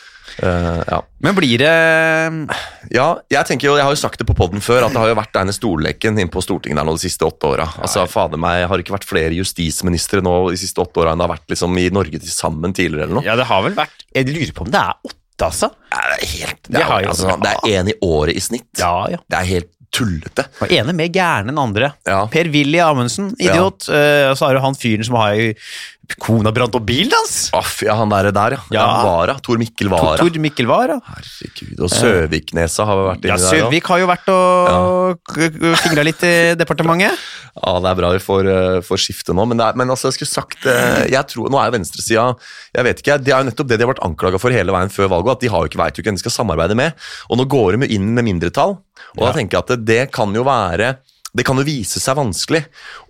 [0.44, 1.00] Eh, ja.
[1.24, 1.72] Men blir det
[2.94, 5.12] ja, jeg tenker jo, jeg har jo sagt det på podden før, at det har
[5.12, 7.68] jo vært denne stolleken inn på Stortinget der nå de siste åtte åra.
[7.82, 11.22] Altså, fader meg, har det ikke vært flere justisministre nå de siste åtte åra enn
[11.22, 13.26] det har vært liksom i Norge til sammen tidligere eller noe?
[13.28, 15.72] Ja, det har vel vært Jeg lurer på om det er åtte, altså.
[15.94, 18.70] Ja, det er helt Det er, jo- altså, det er én i året i snitt.
[18.80, 19.24] Ja, ja.
[19.30, 20.44] Det er helt tullete.
[20.62, 21.94] Og ene mer gæren enn andre.
[22.06, 22.26] Ja.
[22.30, 23.88] Per-Willy Amundsen, idiot.
[23.90, 25.40] Eh, og så har du han fyren som har
[26.16, 27.50] Kona brant opp bilen hans!
[27.58, 28.62] Aff, ja, han der, der ja.
[28.72, 28.84] ja.
[28.88, 29.04] Ja.
[29.04, 29.36] Vara.
[29.44, 30.16] Tor Mikkel Vara.
[30.20, 30.96] Tor Mikkel Vara.
[31.10, 31.74] Herregud.
[31.84, 33.66] Og Søviknesa har vært Ja, der òg.
[33.68, 35.74] Søvik har jo vært og ja.
[35.84, 37.18] fingra litt i departementet.
[37.58, 40.20] Ja, det er bra vi får, uh, får skifte nå, men, er, men altså, jeg
[40.20, 42.28] skulle sagt eh, jeg tror, Nå er venstresida
[42.76, 44.94] Jeg vet ikke, Det er jo nettopp det de har vært anklaga for hele veien
[44.94, 47.08] før valget, at de har jo ikke veit hvem de skal samarbeide med.
[47.32, 48.78] Og nå går de inn med mindretall,
[49.16, 51.00] og da tenker jeg at det, det kan jo være
[51.38, 52.64] det kan jo vise seg vanskelig.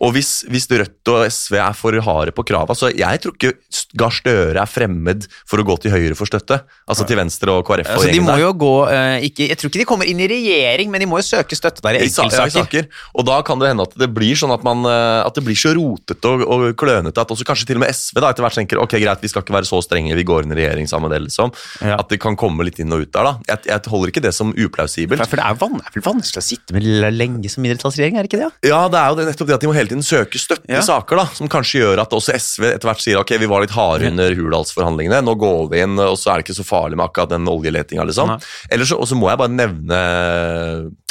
[0.04, 3.54] Og hvis, hvis Rødt og SV er for harde på krava, så jeg tror ikke
[3.98, 6.60] Gahr Støre er fremmed for å gå til høyre for støtte.
[6.88, 8.44] Altså til venstre og KrF og Altså, de må der.
[8.44, 11.22] jo gå uh, ikke, Jeg tror ikke de kommer inn i regjering, men de må
[11.22, 12.90] jo søke støtte der i ja, enkeltsaker.
[13.18, 15.58] Og da kan det hende at det blir sånn at, man, eh, at det blir
[15.58, 18.58] så rotete og, og klønete at også kanskje til og med SV da etter hvert
[18.60, 21.10] tenker ok greit, vi skal ikke være så strenge, vi går inn i regjering sammen
[21.10, 21.28] med det.
[21.30, 21.54] liksom.
[21.82, 22.00] Ja.
[22.02, 23.30] At det kan komme litt inn og ut der.
[23.30, 23.34] da.
[23.54, 25.22] Jeg, jeg holder ikke det som uplausibelt.
[25.22, 27.66] For, for det er, jo van, det er vel vanskelig å sitte med lenge som
[27.66, 28.70] mindretallsregjering, er det ikke det?
[28.70, 30.82] Ja, det er jo det, nettopp det at de må hele tiden søke støtte Ja.
[30.82, 33.72] saker, da, som kanskje gjør at også SV etter hvert sier ok, vi var litt
[33.78, 37.06] harde under Hurdalsforhandlingene, nå går vi inn, og så er det ikke så farlig med
[37.10, 38.36] akkurat den oljeletinga, liksom.
[38.72, 40.02] Eller så, og så må jeg bare nevne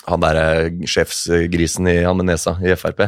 [0.07, 3.01] han derre sjefsgrisen i han med nesa i Frp.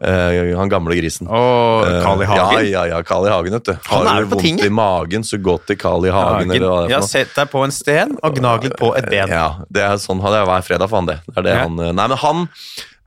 [0.00, 1.28] Uh, han gamle grisen.
[1.28, 2.28] Og Eh, Carl I.
[2.30, 2.40] Hagen.
[2.40, 3.30] Ja, ja, ja, Carl I.
[3.32, 3.74] Hagen, vet du.
[3.90, 4.64] Har du vondt tinget.
[4.64, 6.10] i magen, så gå til Carl I.
[6.14, 6.54] Hagen, Hagen.
[6.56, 7.12] eller hva det Ja, er for noe.
[7.12, 9.28] sett deg på en sten og gnag litt på et ben.
[9.28, 11.18] Ja, det er sånn hadde jeg hver fredag for han det.
[11.28, 11.62] det, er det Ja.
[11.68, 12.48] han, nei, men han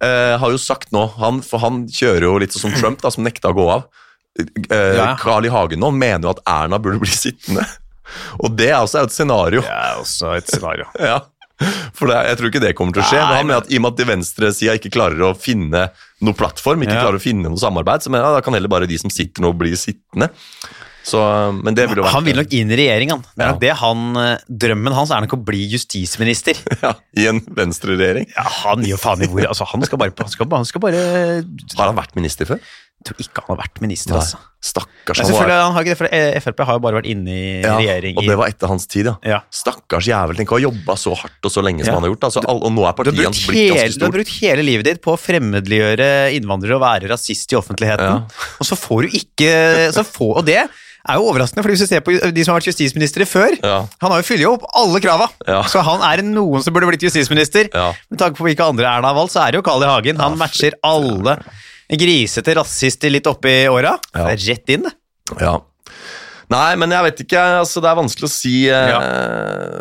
[0.04, 3.12] eh, har jo sagt nå, han, for han kjører jo litt sånn som Trump, da,
[3.14, 3.88] som nekta å gå av.
[4.40, 5.12] Eh, Ja.
[5.22, 5.52] Carl I.
[5.54, 7.66] Hagen nå mener jo at Erna burde bli sittende.
[8.44, 9.62] Og det er også et scenario.
[9.66, 10.90] Det er også et scenario.
[11.00, 11.22] Ja.
[11.96, 13.20] For det, jeg tror ikke det kommer til å skje.
[13.22, 15.84] Nei, men han mener at I og med at de venstresida ikke klarer å finne
[16.26, 17.04] noe plattform, ikke Ja.
[17.06, 19.46] klarer å finne noe samarbeid, så mener jeg da kan heller bare de som sitter
[19.46, 20.28] nå, bli sittende.
[21.04, 21.20] Så,
[21.64, 23.24] men det ville vært Han vil nok inn i regjering, han.
[23.36, 23.52] Det er Ja.
[23.52, 26.56] nok det han eh, Drømmen hans er nok å bli justisminister.
[26.86, 28.30] ja, I en venstreregjering.
[28.38, 31.04] Ja, han gir faen i hvor altså, Han skal bare Han skal, han skal bare
[31.78, 32.64] Har han vært minister før?
[33.04, 34.38] tror ikke han har vært minister, altså.
[34.64, 35.20] Stakkars.
[35.20, 37.74] Han var- han har ikke det, for Frp har jo bare vært inne i Ja,
[37.76, 39.16] regjering og det var etter hans tid, ja.
[39.28, 39.40] Ja.
[39.52, 40.38] Stakkars jævel.
[40.40, 42.24] Tenk å ha jobba så hardt og så lenge som han har gjort.
[42.30, 45.02] Altså, og nå er partiet hans blitt hele, ganske du har brukt hele livet ditt
[45.04, 48.08] på å fremmedliggjøre innvandrere og være rasist i offentligheten.
[48.08, 48.48] Ja.
[48.64, 50.64] Og så får du ikke så få, Og det
[51.10, 53.80] er jo overraskende, for hvis du ser på de som har vært justisministre før Ja.
[54.02, 55.62] Han har jo fylt opp alle krava, Ja.
[55.64, 57.68] så han er noen som burde blitt justisminister.
[57.74, 57.94] Ja.
[58.10, 59.88] Med tanke på hvilke andre Erna har valgt, så er det jo Carl I.
[59.92, 60.18] Hagen.
[60.18, 61.38] Han matcher alle
[61.92, 63.98] grisete rasister litt oppi åra.
[64.16, 64.28] Ja.
[64.28, 64.94] Det er rett inn, det.
[65.42, 65.60] Ja.
[66.54, 67.42] Nei, men jeg vet ikke.
[67.64, 68.68] altså Det er vanskelig å si.
[68.70, 69.00] eh, Ja.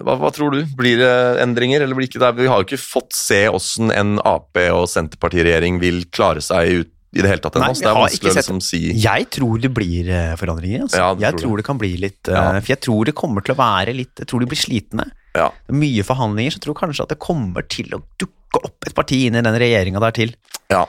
[0.03, 0.65] hva, hva tror du?
[0.77, 2.37] Blir det endringer, eller blir det ikke det?
[2.43, 6.91] Vi har jo ikke fått se åssen en Ap- og Senterpartiregjering vil klare seg ut
[7.13, 7.73] i det hele tatt ennå.
[7.77, 10.87] Det er vanskelig å liksom si Jeg tror det blir eh, forandringer.
[10.87, 11.01] Altså.
[11.03, 11.63] Ja, jeg tror tror det.
[11.63, 11.67] det.
[11.69, 12.61] kan bli litt eh, Ja.
[12.61, 15.09] For jeg tror det kommer til å være litt Jeg tror de blir slitne.
[15.37, 15.51] Ja.
[15.73, 19.23] Mye forhandlinger, så jeg tror kanskje at det kommer til å dukke opp et parti
[19.27, 20.37] inn i den regjeringa der til.
[20.73, 20.87] ja.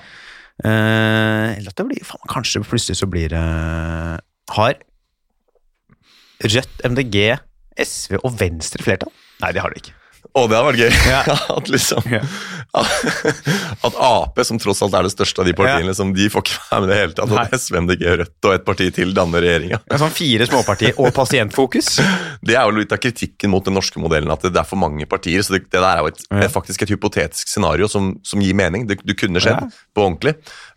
[0.64, 3.40] Eh, eller at det blir faen, Kanskje plutselig så blir det
[4.54, 4.76] Har
[6.44, 7.40] Rødt, MDG,
[7.82, 9.10] SV og Venstre flertall?
[9.42, 9.96] Nei, det har det ikke.
[10.34, 10.94] Å, det hadde vært gøy.
[11.12, 11.22] Ja.
[11.58, 12.22] at liksom Ja.
[13.86, 16.56] At Ap, som tross alt er det største av de partiene, liksom, de får ikke
[16.72, 17.34] være med i det hele tatt.
[17.44, 17.54] At.
[17.62, 19.80] SV, MDG, Rødt og et parti til danner regjeringa.
[19.94, 21.92] Er sånn fire småpartier og pasientfokus.
[22.48, 25.06] Det er jo litt av kritikken mot den norske modellen, at det er for mange
[25.08, 25.40] partier.
[25.46, 26.50] Så det, det der er jo et, Ja.
[26.52, 28.84] faktisk et hypotetisk scenario som, som gir mening.
[28.90, 29.70] Det, det kunne skjedd Ja.
[29.96, 30.34] på ordentlig.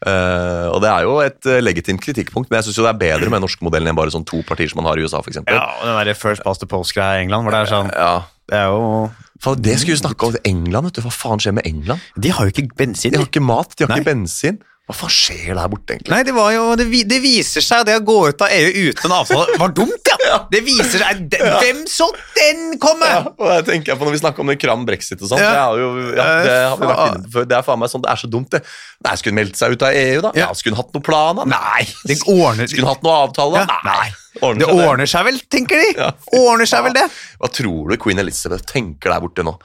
[0.06, 3.30] Uh, og det er jo et eh, legitimt kritikkpunkt, men jeg syns det er bedre
[3.32, 5.40] med den norske modellen enn bare sånn to partier som man har i USA, f.eks.
[5.48, 8.12] Ja, og den der First Past the Post-greia i England, hvor det er sånn Ja.
[8.46, 9.08] Det er jo
[9.42, 10.36] Faen, Det skulle vi snakke om.
[10.44, 11.02] England, vet du.
[11.04, 12.00] Hva faen skjer med England?
[12.16, 13.12] De har jo ikke bensin.
[13.12, 14.00] De har ikke mat, de har Nei.
[14.00, 14.58] ikke bensin.
[14.86, 16.12] Hva faen skjer der borte, egentlig?
[16.14, 19.08] Nei, det var jo Det, det viser seg det å gå ut av EU uten
[19.08, 20.36] en avtale var dumt, ja!
[20.52, 22.06] Det viser seg de, Hvem så
[22.36, 23.08] den komme?!
[23.10, 25.42] Ja, og jeg tenker jeg på Når vi snakker om det kram brexit og sånn,
[25.42, 25.48] Ja.
[25.50, 27.48] det, er jo, ja, det har vi vært inne før.
[27.50, 28.60] Det er faen meg sånn, det er så dumt, det.
[29.08, 30.30] Nei, Skulle hun meldt seg ut av EU, da?
[30.38, 30.44] Ja.
[30.46, 30.54] Ja.
[30.60, 31.46] Skulle hun hatt noen plan, da?
[31.50, 33.64] Nei, det ordner Skulle hun hatt noen avtale?
[33.64, 33.80] Ja, da?
[33.90, 34.06] nei.
[34.38, 34.86] Ordner Det det?
[34.86, 35.88] ordner seg vel, tenker de.
[35.98, 36.12] Ja.
[36.44, 37.06] Ordner seg vel det.
[37.42, 39.56] Hva tror du queen Elizabeth tenker der borte nå?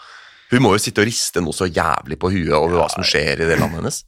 [0.52, 3.46] Hun må jo sitte og riste noe så jævlig på huet over hva som skjer
[3.46, 4.02] i det landet hennes.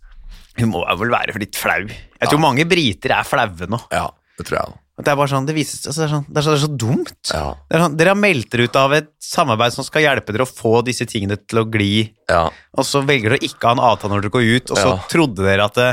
[0.60, 1.88] Hun må vel være litt flau.
[1.88, 3.80] Jeg tror mange briter er flaue nå.
[3.92, 4.80] Ja, det tror jeg.
[4.94, 6.60] At Det er bare sånn, det vises, altså det, er sånn, det, er så, det
[6.60, 7.14] er så dumt.
[7.34, 7.46] Ja.
[7.66, 10.46] Det er sånn, dere har meldt dere ut av et samarbeid som skal hjelpe dere
[10.46, 12.44] å få disse tingene til å gli, Ja.
[12.78, 14.92] og så velger dere å ikke ha en avtale når dere går ut, og så
[14.94, 15.00] Ja.
[15.10, 15.90] trodde dere at det,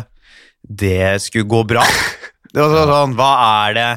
[0.68, 1.80] det skulle gå bra.
[2.52, 3.32] Det var så- sånn, hva
[3.68, 3.90] er det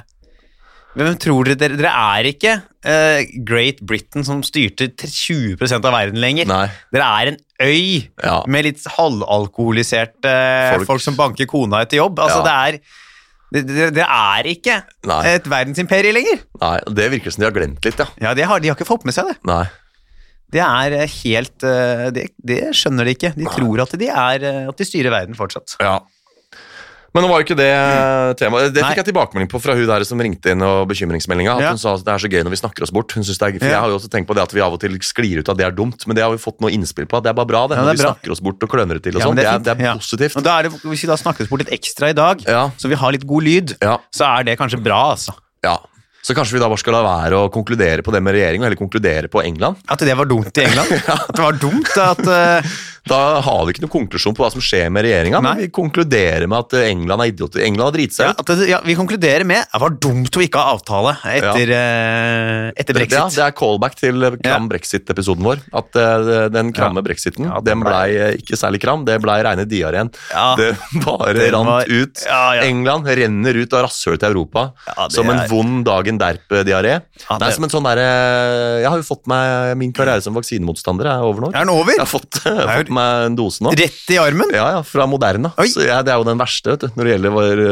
[0.96, 2.52] Hvem tror dere Dere, dere er ikke
[2.86, 6.46] uh, Great Britain som styrte 20% av verden lenger.
[6.46, 6.68] Nei.
[6.94, 8.42] Dere er en øy Ja.
[8.48, 10.34] med litt halvalkoholiserte
[10.78, 10.88] folk.
[10.88, 11.02] Folk.
[11.06, 12.20] som banker kona etter jobb.
[12.20, 12.44] Altså, Ja.
[12.44, 12.80] det er
[13.54, 15.20] det, det, er ikke Nei.
[15.36, 16.40] et verdensimperie lenger.
[16.60, 18.08] Nei, Det virker som de har glemt litt, ja.
[18.20, 19.38] Ja, De har, De har ikke fått med seg det.
[19.46, 19.68] Nei.
[20.54, 23.34] Det er eh, helt eh, Det, det skjønner de ikke.
[23.38, 25.78] De tror at de, er, eh, at de styrer verden fortsatt.
[25.82, 26.00] Ja.
[27.14, 27.70] Men nå var jo ikke det
[28.40, 28.72] temaet.
[28.74, 28.90] Det Nei.
[28.90, 31.54] fikk jeg tilbakemelding på fra hun der som ringte inn og bekymringsmeldinga.
[31.60, 31.70] At Ja.
[31.76, 33.12] hun sa at det er så gøy når vi snakker oss bort.
[33.14, 33.72] Hun synes det er, for Ja.
[33.78, 35.58] Jeg har jo også tenkt på det at vi av og til sklir ut at
[35.58, 37.18] det er dumt, men det har vi fått noe innspill på.
[37.18, 37.78] at Det er bare bra, det.
[37.78, 38.14] Ja, når det vi bra.
[38.18, 39.36] snakker oss bort og kløner det til og sånn.
[39.36, 40.38] det det, er det er positivt.
[40.38, 42.42] Og da er det, hvis vi da snakkes bort litt ekstra i dag,
[42.78, 43.78] så vi har litt god lyd,
[44.12, 45.34] så er det kanskje bra, altså.
[45.64, 45.78] Ja.
[46.24, 48.70] Så kanskje vi da bare skal la være å konkludere på det med regjeringen, og
[48.72, 49.76] heller konkludere på England.
[49.92, 50.88] At det var dumt i England.
[51.12, 52.70] At det var dumt at eh,
[53.10, 56.46] Da har vi ikke noen konklusjon på hva som skjer med regjeringa, men vi konkluderer
[56.48, 57.60] med at eh, England er idioter.
[57.66, 58.40] England har driti seg ut.
[58.40, 61.74] Ja, det, ja, Vi konkluderer med at det var dumt å ikke ha avtale etter,
[61.74, 61.82] ja.
[62.80, 63.36] etter Det, ja, brexit.
[63.36, 65.64] det er callback til eh, kram brexit-episoden vår.
[65.82, 69.04] At uh, den kramme brexiten, den blei eh, ikke særlig kram.
[69.08, 70.14] Det blei reine diareen.
[70.62, 70.72] Det
[71.06, 72.24] bare rant var- ut.
[72.64, 74.70] England renner ut av rasshølet til Europa
[75.12, 76.96] som en er- vond dagen derp-diaré.
[77.28, 78.08] Ja, det det- som en sånn derre
[78.84, 81.52] Jeg har jo fått meg Min karriere som vaksinemotstander er over nå.
[81.54, 81.92] Er den over?
[81.98, 83.74] Jeg har fått, jeg har fått meg en dose nå.
[83.80, 84.52] Rett i armen?
[84.56, 85.52] Ja, ja, fra Moderna.
[85.70, 87.64] Så jeg, det er jo den verste vet du, når det gjelder vår,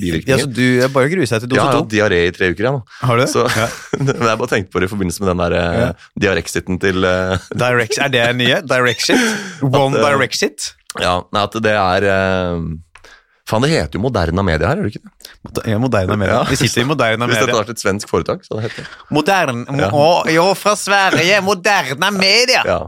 [0.00, 0.32] bivirkninger.
[0.32, 1.84] Ja, så du er bare å grue seg til dose Ja, jeg har to?
[1.84, 2.82] hatt diaré i tre uker igjen nå.
[3.04, 3.26] Har du?
[3.30, 3.68] Så, Ja.
[4.00, 7.98] jeg bare tenkte på det i forbindelse med den der uh, diarexiten til uh, Direct,
[8.00, 8.60] er det nye?
[8.66, 9.10] Direct?
[9.64, 10.70] One At, eh, direct?
[11.00, 12.08] Ja, nei, at det er
[13.50, 15.02] Faen, det heter jo Moderna Media her, gjør det ikke
[15.56, 15.64] det?
[15.72, 16.34] Ja, Moderna Media.
[16.38, 16.42] Ja.
[16.46, 17.40] Vi sitter i Moderna Media.
[17.40, 19.06] Hvis dette hadde vært et svensk foretak, så hadde det hett det.
[19.16, 19.88] Modern, Ja.
[19.90, 21.40] Å, jo, fra Sverige!
[21.42, 22.62] Moderna Media!
[22.68, 22.78] Ja.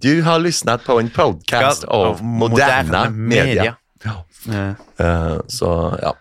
[0.00, 3.44] Du har lyssnat på en podcast av Moderna Media.
[3.44, 3.76] media.
[4.04, 4.74] Ja.
[5.04, 6.16] Uh, så ja.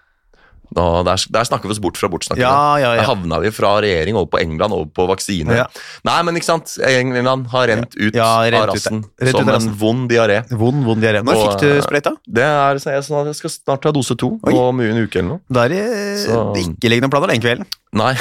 [0.76, 2.44] Nå, der, der snakker vi oss bort fra bortsnakket.
[2.44, 3.00] Ja, ja, ja.
[3.00, 5.62] Der havna vi fra regjering over på England, over på vaksine.
[5.62, 5.68] Ja.
[6.08, 6.74] Nei, men ikke sant.
[6.84, 10.42] England har rent ut Ja, rent av ut, rassen ut som en vond diaré.
[10.52, 11.24] Vond, vond diaré.
[11.24, 12.16] Når Og, fikk du eh, sprøyta?
[12.28, 15.30] Det er, så sånn at jeg skal snart ta dose to om en uke eller
[15.38, 15.44] noe.
[15.48, 17.72] Da er det ikke liggende planer den kvelden.
[17.96, 18.12] Nei,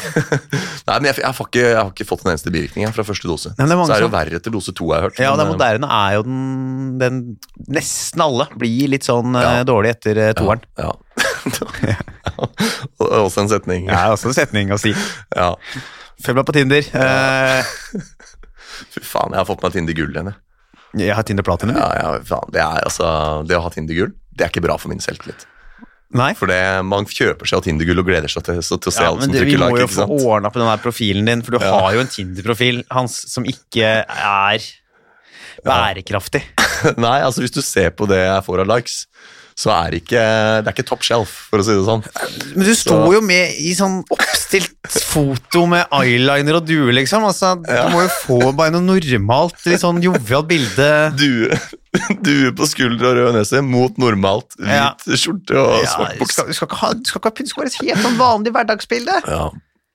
[0.88, 3.26] Nei men jeg, jeg, har ikke, jeg har ikke fått en eneste bivirkning fra første
[3.26, 3.50] dose.
[3.58, 5.22] Nei, det er så er det jo verre til dose to, har jeg hørt.
[5.24, 6.44] Ja, den Men, eh, moderne er jo den,
[7.02, 7.22] den
[7.74, 10.62] Nesten alle blir litt sånn eh, dårlig etter toeren.
[10.78, 10.92] Ja.
[10.92, 11.33] ja.
[12.38, 13.86] Og- Også en setning.
[13.90, 14.94] Det er også en setning å si.
[15.36, 15.50] Ja.
[16.24, 16.82] Følg meg på Tinder.
[16.94, 17.62] Ja.
[18.94, 20.30] Fy faen, jeg har fått meg Tinder gull igjen.
[20.32, 21.06] jeg.
[21.08, 21.76] jeg har Tinder Platinum.
[21.78, 22.50] Ja, ja, faen.
[22.54, 23.08] Det, er, altså,
[23.46, 25.44] det å ha Tinder gull, det er ikke bra for min selvtillit.
[26.14, 26.30] Nei.
[26.38, 28.94] For det, man kjøper seg av Tinder gull og gleder seg til, så, til å
[28.94, 29.66] se Ja, alle som trykker like.
[29.66, 31.72] vi må jo få ordna på den der profilen din, for du Ja.
[31.80, 34.66] har jo en Tinder-profil hans som ikke er
[35.66, 36.42] bærekraftig.
[37.04, 39.04] Nei, altså hvis du ser på det jeg får av likes,
[39.56, 42.02] så er ikke, det er ikke top shelf, for å si det sånn.
[42.56, 47.22] Men du står Så- jo med i sånn oppstilt foto med eyeliner og due, liksom.
[47.24, 47.84] Altså, Ja.
[47.88, 50.90] Du må jo få bare noe normalt, litt sånn jovialt bilde.
[51.16, 51.54] Due,
[52.26, 54.94] due på skulder og rød nese mot normalt hvit Ja.
[55.14, 56.32] skjorte og Ja, svart bukse.
[56.32, 58.18] skal, du, skal ikke ha, du skal ikke ha pynt, skal være et helt sånn
[58.18, 59.20] vanlig hverdagsbilde.
[59.28, 59.50] Ja.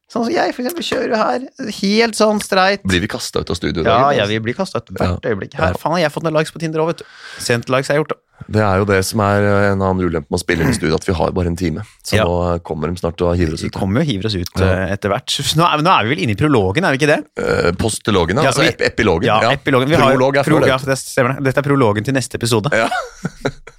[0.09, 1.43] Sånn som jeg, for eksempel, kjører her.
[1.83, 2.81] Helt sånn streit.
[2.83, 3.93] Blir vi kasta ut av studio i dag?
[3.93, 5.29] Ja, jeg ja, vi blir kasta ut hvert Ja.
[5.29, 5.53] øyeblikk.
[5.53, 7.05] Her, faen, har jeg fått noen likes på Tinder òg, vet du.
[7.37, 8.23] Sent likes har jeg gjort, da.
[8.49, 10.73] Det er jo det som er eh, en annen ulempe med å spille inn i
[10.73, 11.83] studio, at vi har bare en time.
[12.01, 12.23] Så Ja.
[12.25, 13.73] nå kommer de snart og hiver oss Vi ut.
[13.77, 14.65] kommer jo og hiver oss ut Ja.
[14.65, 15.27] eh, etter hvert.
[15.59, 17.19] Nå er, nå er vi vel inne i prologen, er vi ikke det?
[17.37, 19.25] Eh, Postologen, altså vi- ep epilogen.
[19.29, 19.89] Ja, epilogen.
[19.89, 20.87] Vi Prolog er før ja, det.
[20.87, 21.43] det stemmer det.
[21.53, 22.71] Dette er prologen til neste episode.
[22.73, 22.89] Ja.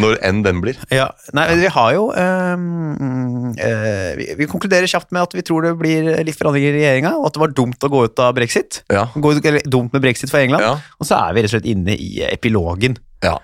[0.00, 0.78] Når enn den blir.
[0.94, 5.66] Ja, nei, vi har jo um, uh, vi, vi konkluderer kjapt med at vi tror
[5.68, 8.36] det blir litt forandringer i regjeringa, og at det var dumt å gå ut av
[8.36, 8.82] brexit.
[8.92, 9.06] Ja.
[9.14, 10.66] Gå, eller, dumt med brexit for England.
[10.66, 10.76] Ja.
[10.98, 13.00] Og så er vi rett og slett inne i epilogen.
[13.24, 13.38] ja.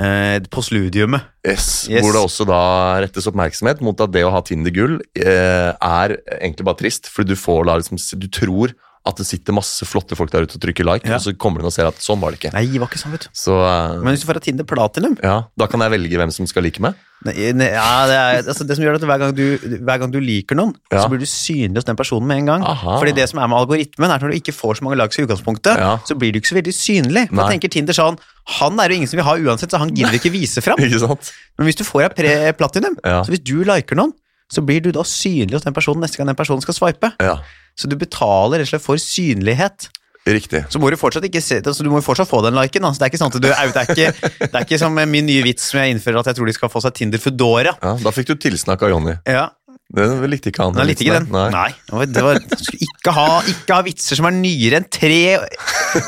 [0.00, 1.20] Eh, postludiumet.
[1.44, 1.88] Yes.
[1.90, 2.00] Yes.
[2.00, 2.60] Hvor det også da
[3.04, 7.34] rettes oppmerksomhet mot at det å ha Tinder gull eh, er egentlig bare trist, fordi
[7.34, 8.72] du får da liksom Du tror
[9.04, 11.16] at det sitter masse flotte folk der ute og trykker like, Ja.
[11.18, 12.52] og så kommer de og ser at sånn var det ikke.
[12.54, 13.30] Nei, det var ikke sånn, vet du.
[13.34, 16.30] Så uh, Men hvis du får av Tinder Platinum ja, da kan jeg velge hvem
[16.30, 16.94] som skal like meg.
[17.26, 19.42] nei, nei, ja, det, er, altså, det som gjør at hver gang du,
[19.82, 21.02] hver gang du liker noen, Ja.
[21.02, 22.62] så blir du synlig hos den personen med en gang.
[22.62, 22.96] Aha.
[23.02, 25.18] Fordi det som er med algoritmen, er at når du ikke får så mange likes
[25.18, 25.96] i utgangspunktet, Ja.
[26.06, 27.26] så blir du ikke så veldig synlig.
[27.34, 28.18] Da tenker Tinder sånn
[28.58, 30.78] Han er jo ingen som vil ha uansett, så han gidder ikke vise fram.
[31.58, 32.14] Men hvis du får av
[32.58, 34.12] platinum, så hvis du liker noen,
[34.52, 37.12] så blir du da synlig hos den personen neste gang den personen skal swipe.
[37.22, 37.38] Ja,
[37.78, 39.88] Så du betaler rett og slett for synlighet.
[40.28, 40.60] riktig.
[40.70, 42.84] Så må du fortsatt se altså, Du må fortsatt få den liken.
[42.84, 43.00] Altså.
[43.00, 44.12] Det er ikke sånn at du det, er ikke,
[44.44, 46.70] det er ikke som min nye vits som jeg innfører, at jeg tror de skal
[46.70, 47.72] få seg Tinder Foodora.
[47.82, 49.16] Ja, Da fikk du tilsnakk av Jonny.
[49.26, 49.48] Ja,
[49.92, 50.74] Det likte ikke han.
[50.76, 51.26] men likte ikke den.
[51.32, 51.48] Nei.
[51.92, 52.06] Nei.
[52.08, 55.18] det var, skulle ikke ha, ikke ha vitser som er nyere enn tre,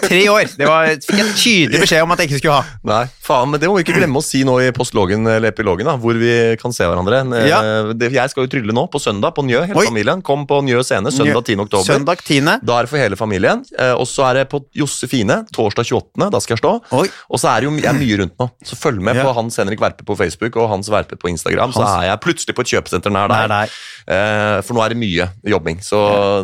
[0.06, 0.48] tre år.
[0.56, 2.78] Det var, fikk jeg tydelig beskjed om at jeg ikke skulle ha.
[2.88, 5.84] Nei, faen, men det må vi ikke glemme å si nå i postlogen eller epilogen,
[5.88, 7.22] da, hvor vi kan se hverandre.
[7.40, 7.60] Eh, Ja.
[8.14, 9.86] Jeg skal jo trylle nå, på søndag, på Njø, hele Oi.
[9.90, 10.22] familien.
[10.24, 11.58] Kom på Njø scene, søndag 10.
[11.66, 11.84] oktober.
[11.86, 12.40] Søndag 10.
[12.64, 13.64] Da er det for hele familien.
[13.78, 16.74] Eh, og så er det på Josefine, torsdag 28., da skal jeg stå.
[16.94, 19.24] Og så er det jo jeg er mye rundt nå, så følg med Ja.
[19.28, 22.54] på Hans Henrik Verpe på Facebook og Hans Verpe på Instagram, så er jeg plutselig
[22.56, 23.64] på et kjøpesenter nær der Nei.
[23.64, 23.73] Eh,
[24.04, 25.98] for nå er det mye jobbing, så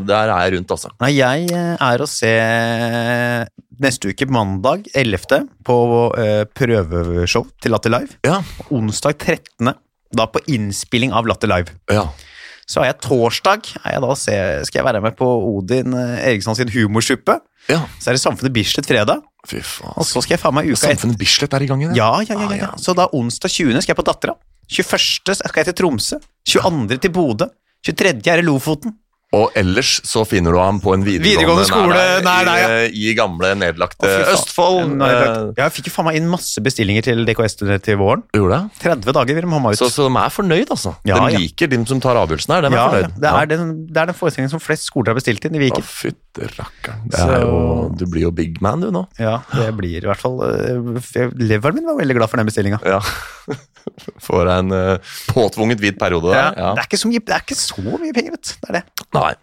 [0.07, 0.89] der er jeg rundt, altså.
[1.03, 2.31] Nei, jeg eh, er å se
[3.81, 5.77] neste uke, mandag 11., på
[6.21, 8.17] eh, prøveshow til Latter Live.
[8.27, 8.41] Ja,
[8.73, 9.73] Onsdag 13.
[10.17, 11.77] da på innspilling av Latter Live.
[11.93, 12.09] Ja.
[12.71, 14.35] Så er jeg torsdag, er jeg da se,
[14.69, 15.27] skal jeg være med på
[15.57, 17.39] Odin eh, Eriksson sin humorsuppe.
[17.71, 17.81] ja.
[17.99, 19.95] Så er det Samfunnet Bislett fredag, Fy faen.
[19.97, 20.95] og så skal jeg faen meg uka etter.
[20.99, 21.97] Samfunnet Bislett er i gang igjen?
[21.99, 22.69] Ja, ja, ja, ja, Ah, ja.
[22.69, 22.73] ja.
[22.79, 23.81] Så da onsdag 20.
[23.83, 24.37] skal jeg på Dattera.
[24.71, 25.35] 21.
[25.35, 26.21] skal jeg til Tromsø.
[26.47, 26.99] 22.
[27.03, 27.51] til Bodø.
[27.87, 28.23] 23.
[28.31, 28.95] er i Lofoten.
[29.37, 33.05] Og ellers så finner du ham på en videregående, Videregående skole, nei, nei, nei, i,
[33.11, 34.25] i gamle nedlagte Å.
[34.35, 34.97] Østfold.
[34.99, 38.25] Nei, Eh, Jeg fikk jo faen meg inn masse bestillinger til DKS til våren.
[38.35, 38.81] gjorde det?
[38.83, 39.79] 30 dager vil de ha meg ut.
[39.79, 40.95] Så, så de er fornøyd, altså.
[41.07, 41.43] Ja, de ja.
[41.45, 42.67] liker de som tar avgjørelsen her.
[42.67, 42.91] De er ja, ja.
[42.91, 43.21] fornøyd.
[43.21, 45.83] Det, er den, det er den forestillingen som flest skoler har bestilt inn i Å,
[45.87, 47.07] fytte rakkeren.
[47.15, 47.47] Er
[48.01, 49.05] du blir jo big man, du nå.
[49.21, 52.81] Ja, det blir i hvert fall eh, Leveren min var veldig glad for den bestillinga.
[52.87, 53.01] Ja.
[54.27, 56.53] Får deg en uh, påtvunget hvit periode der.
[56.55, 56.73] Ja.
[56.77, 58.53] Det, er ikke så mye, det er ikke så mye penger, vet du.
[58.61, 59.00] Det er det.
[59.13, 59.35] Nei.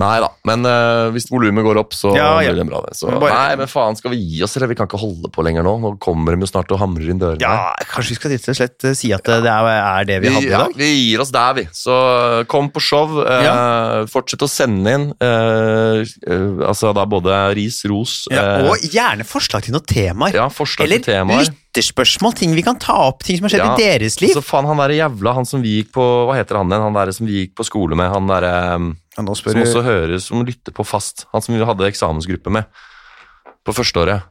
[0.00, 2.52] Nei da, men uh, hvis volumet går opp, så Ja, ja.
[2.54, 2.78] blir det bra.
[2.86, 2.94] det.
[2.96, 4.70] Så, Men bare- Nei, men faen, skal vi gi oss, eller?
[4.70, 5.74] Vi kan ikke holde på lenger nå.
[5.82, 7.42] Nå kommer de jo snart og hamrer inn dørene.
[7.42, 10.28] Ja, kanskje vi skal rett og slett eh, si at det er, er det vi
[10.30, 10.76] Vi, hadde i ja, dag?
[10.78, 11.66] vi gir oss der, vi.
[11.76, 11.98] Så
[12.38, 13.18] eh, kom på show.
[13.26, 15.06] eh, Fortsett å sende inn.
[15.20, 20.38] Uh, eh, altså da både ris, ros eh, og gjerne forslag til noen temaer.
[20.38, 21.44] ja, forslag Eller til temaer.
[21.50, 24.32] lytterspørsmål, ting vi kan ta opp, ting som har skjedd Ja, i deres liv.
[24.38, 26.80] Så faen, han der jævla, han som vi gikk på Hva heter han den?
[26.88, 28.56] Han der som vi gikk på skole med, han derre
[29.16, 31.26] Ja, spør Som også høres, som lytter på fast.
[31.34, 32.68] Han som vi hadde eksamensgruppe med
[33.66, 34.28] på førsteåret.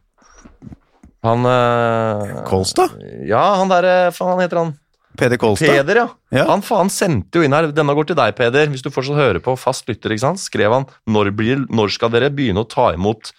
[1.28, 2.96] Han øh, Kolstad?
[3.28, 4.72] Ja, han derre Faen, heter han
[5.20, 5.68] Peder Kolstad.
[5.68, 6.08] Peder, ja.
[6.32, 6.46] Ja.
[6.48, 8.70] Han faen sendte jo inn her Denne går til deg, Peder.
[8.72, 10.42] Hvis du fortsatt hører på, fast lytter, ikke sant?
[10.42, 13.34] skrev han når, blir, når skal dere begynne å ta imot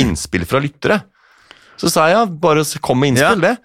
[0.00, 1.04] innspill fra lyttere?
[1.78, 3.56] Så sa jeg bare kom med innspill, det.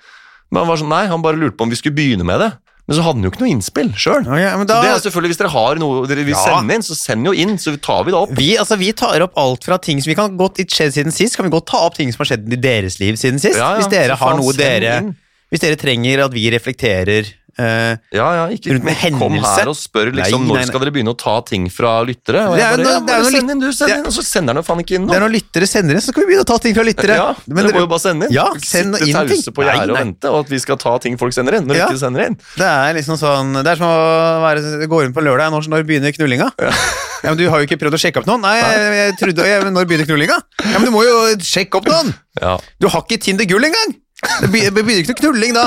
[0.49, 2.51] Men han var sånn, nei, han bare lurte på om vi skulle begynne med det.
[2.89, 4.23] Men så hadde han jo ikke noe innspill sjøl.
[4.25, 6.41] Ok, da, det er selvfølgelig Hvis dere har noe dere vil Ja.
[6.41, 8.31] sende inn, så send jo inn, så tar vi det opp.
[8.33, 11.37] vi, altså, vi tar opp alt fra ting som vi kan godt skjedd siden sist.
[11.37, 13.55] Kan vi godt ta opp ting som har skjedd i deres liv siden sist?
[13.61, 15.15] Ja, ja, hvis dere har noe dere inn.
[15.53, 17.29] Hvis dere trenger at vi reflekterer
[17.59, 20.83] eh, Ja, ja, ikke Rundt med kom her og spør liksom, Nei, nei, når skal
[20.83, 22.45] dere begynne å ta ting fra lyttere.
[22.49, 24.61] Og jeg bare, ja, noe- bare send inn, du, send inn, og så sender han
[24.61, 26.49] jo faen ikke inn Det er når lyttere sender inn, så skal vi begynne å
[26.53, 27.17] ta ting fra lyttere.
[27.19, 28.33] Ja, Men dere må jo bare sende inn.
[28.39, 29.43] Ja, send Sitte inn ting.
[29.43, 31.67] tause på Nei, gjerdet og vente, og at vi skal ta ting folk sender inn,
[31.69, 31.87] når Ja.
[31.91, 32.39] ikke sender inn.
[32.55, 35.51] Det er liksom sånn Det er som å være, gå rundt på lørdag.
[35.53, 36.51] Når, når begynner knullinga?
[36.59, 36.71] Ja.
[37.23, 38.41] men Du har jo ikke prøvd å sjekke opp noen.
[38.41, 40.37] Nei, jeg, jeg trodde, jeg, Når begynner knullinga?
[40.63, 42.13] Ja, men Du må jo sjekke opp noen!
[42.41, 42.57] Ja.
[42.79, 43.95] Du har ikke Tinder Gull engang!
[44.41, 45.65] Det begynner ikke noe knulling da.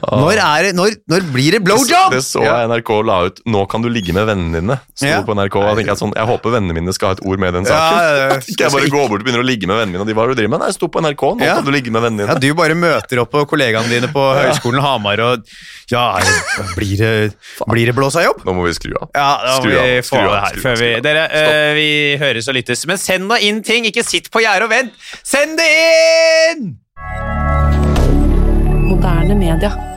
[0.00, 2.14] Når, er det, når, når blir det blowjob?
[2.14, 4.78] Det så jeg NRK la ut 'Nå kan du ligge med vennene dine'.
[4.94, 5.20] Sto Ja.
[5.22, 7.56] på NRK, og Jeg sånn, jeg håper vennene mine skal ha et ord med i
[7.58, 7.98] den saken.
[8.00, 8.36] ja, ja.
[8.50, 10.00] Ikke jeg bare går bort og begynner å ligge med vennene mine.
[10.00, 10.60] Og de du driver med?
[10.60, 12.40] Nei, jeg sto på NRK, nå kan du ligge med vennene Ja, dine.
[12.40, 15.44] Du bare møter opp på kollegaene dine på Høgskolen Hamar og
[15.90, 16.20] Ja,
[16.76, 17.34] blir det,
[17.66, 18.44] blir det blåsa jobb?
[18.46, 19.10] Nå må vi skru av.
[19.14, 20.90] Ja, da må Skru av, skru få av, det her skru før vi.
[21.00, 21.90] Dere, eh, vi
[22.22, 22.86] høres og lyttes.
[22.86, 23.84] Men send da inn ting!
[23.90, 24.92] Ikke sitt på gjerdet og vent!
[25.24, 25.66] Send det
[26.54, 26.76] inn!
[28.86, 29.89] Moderne media.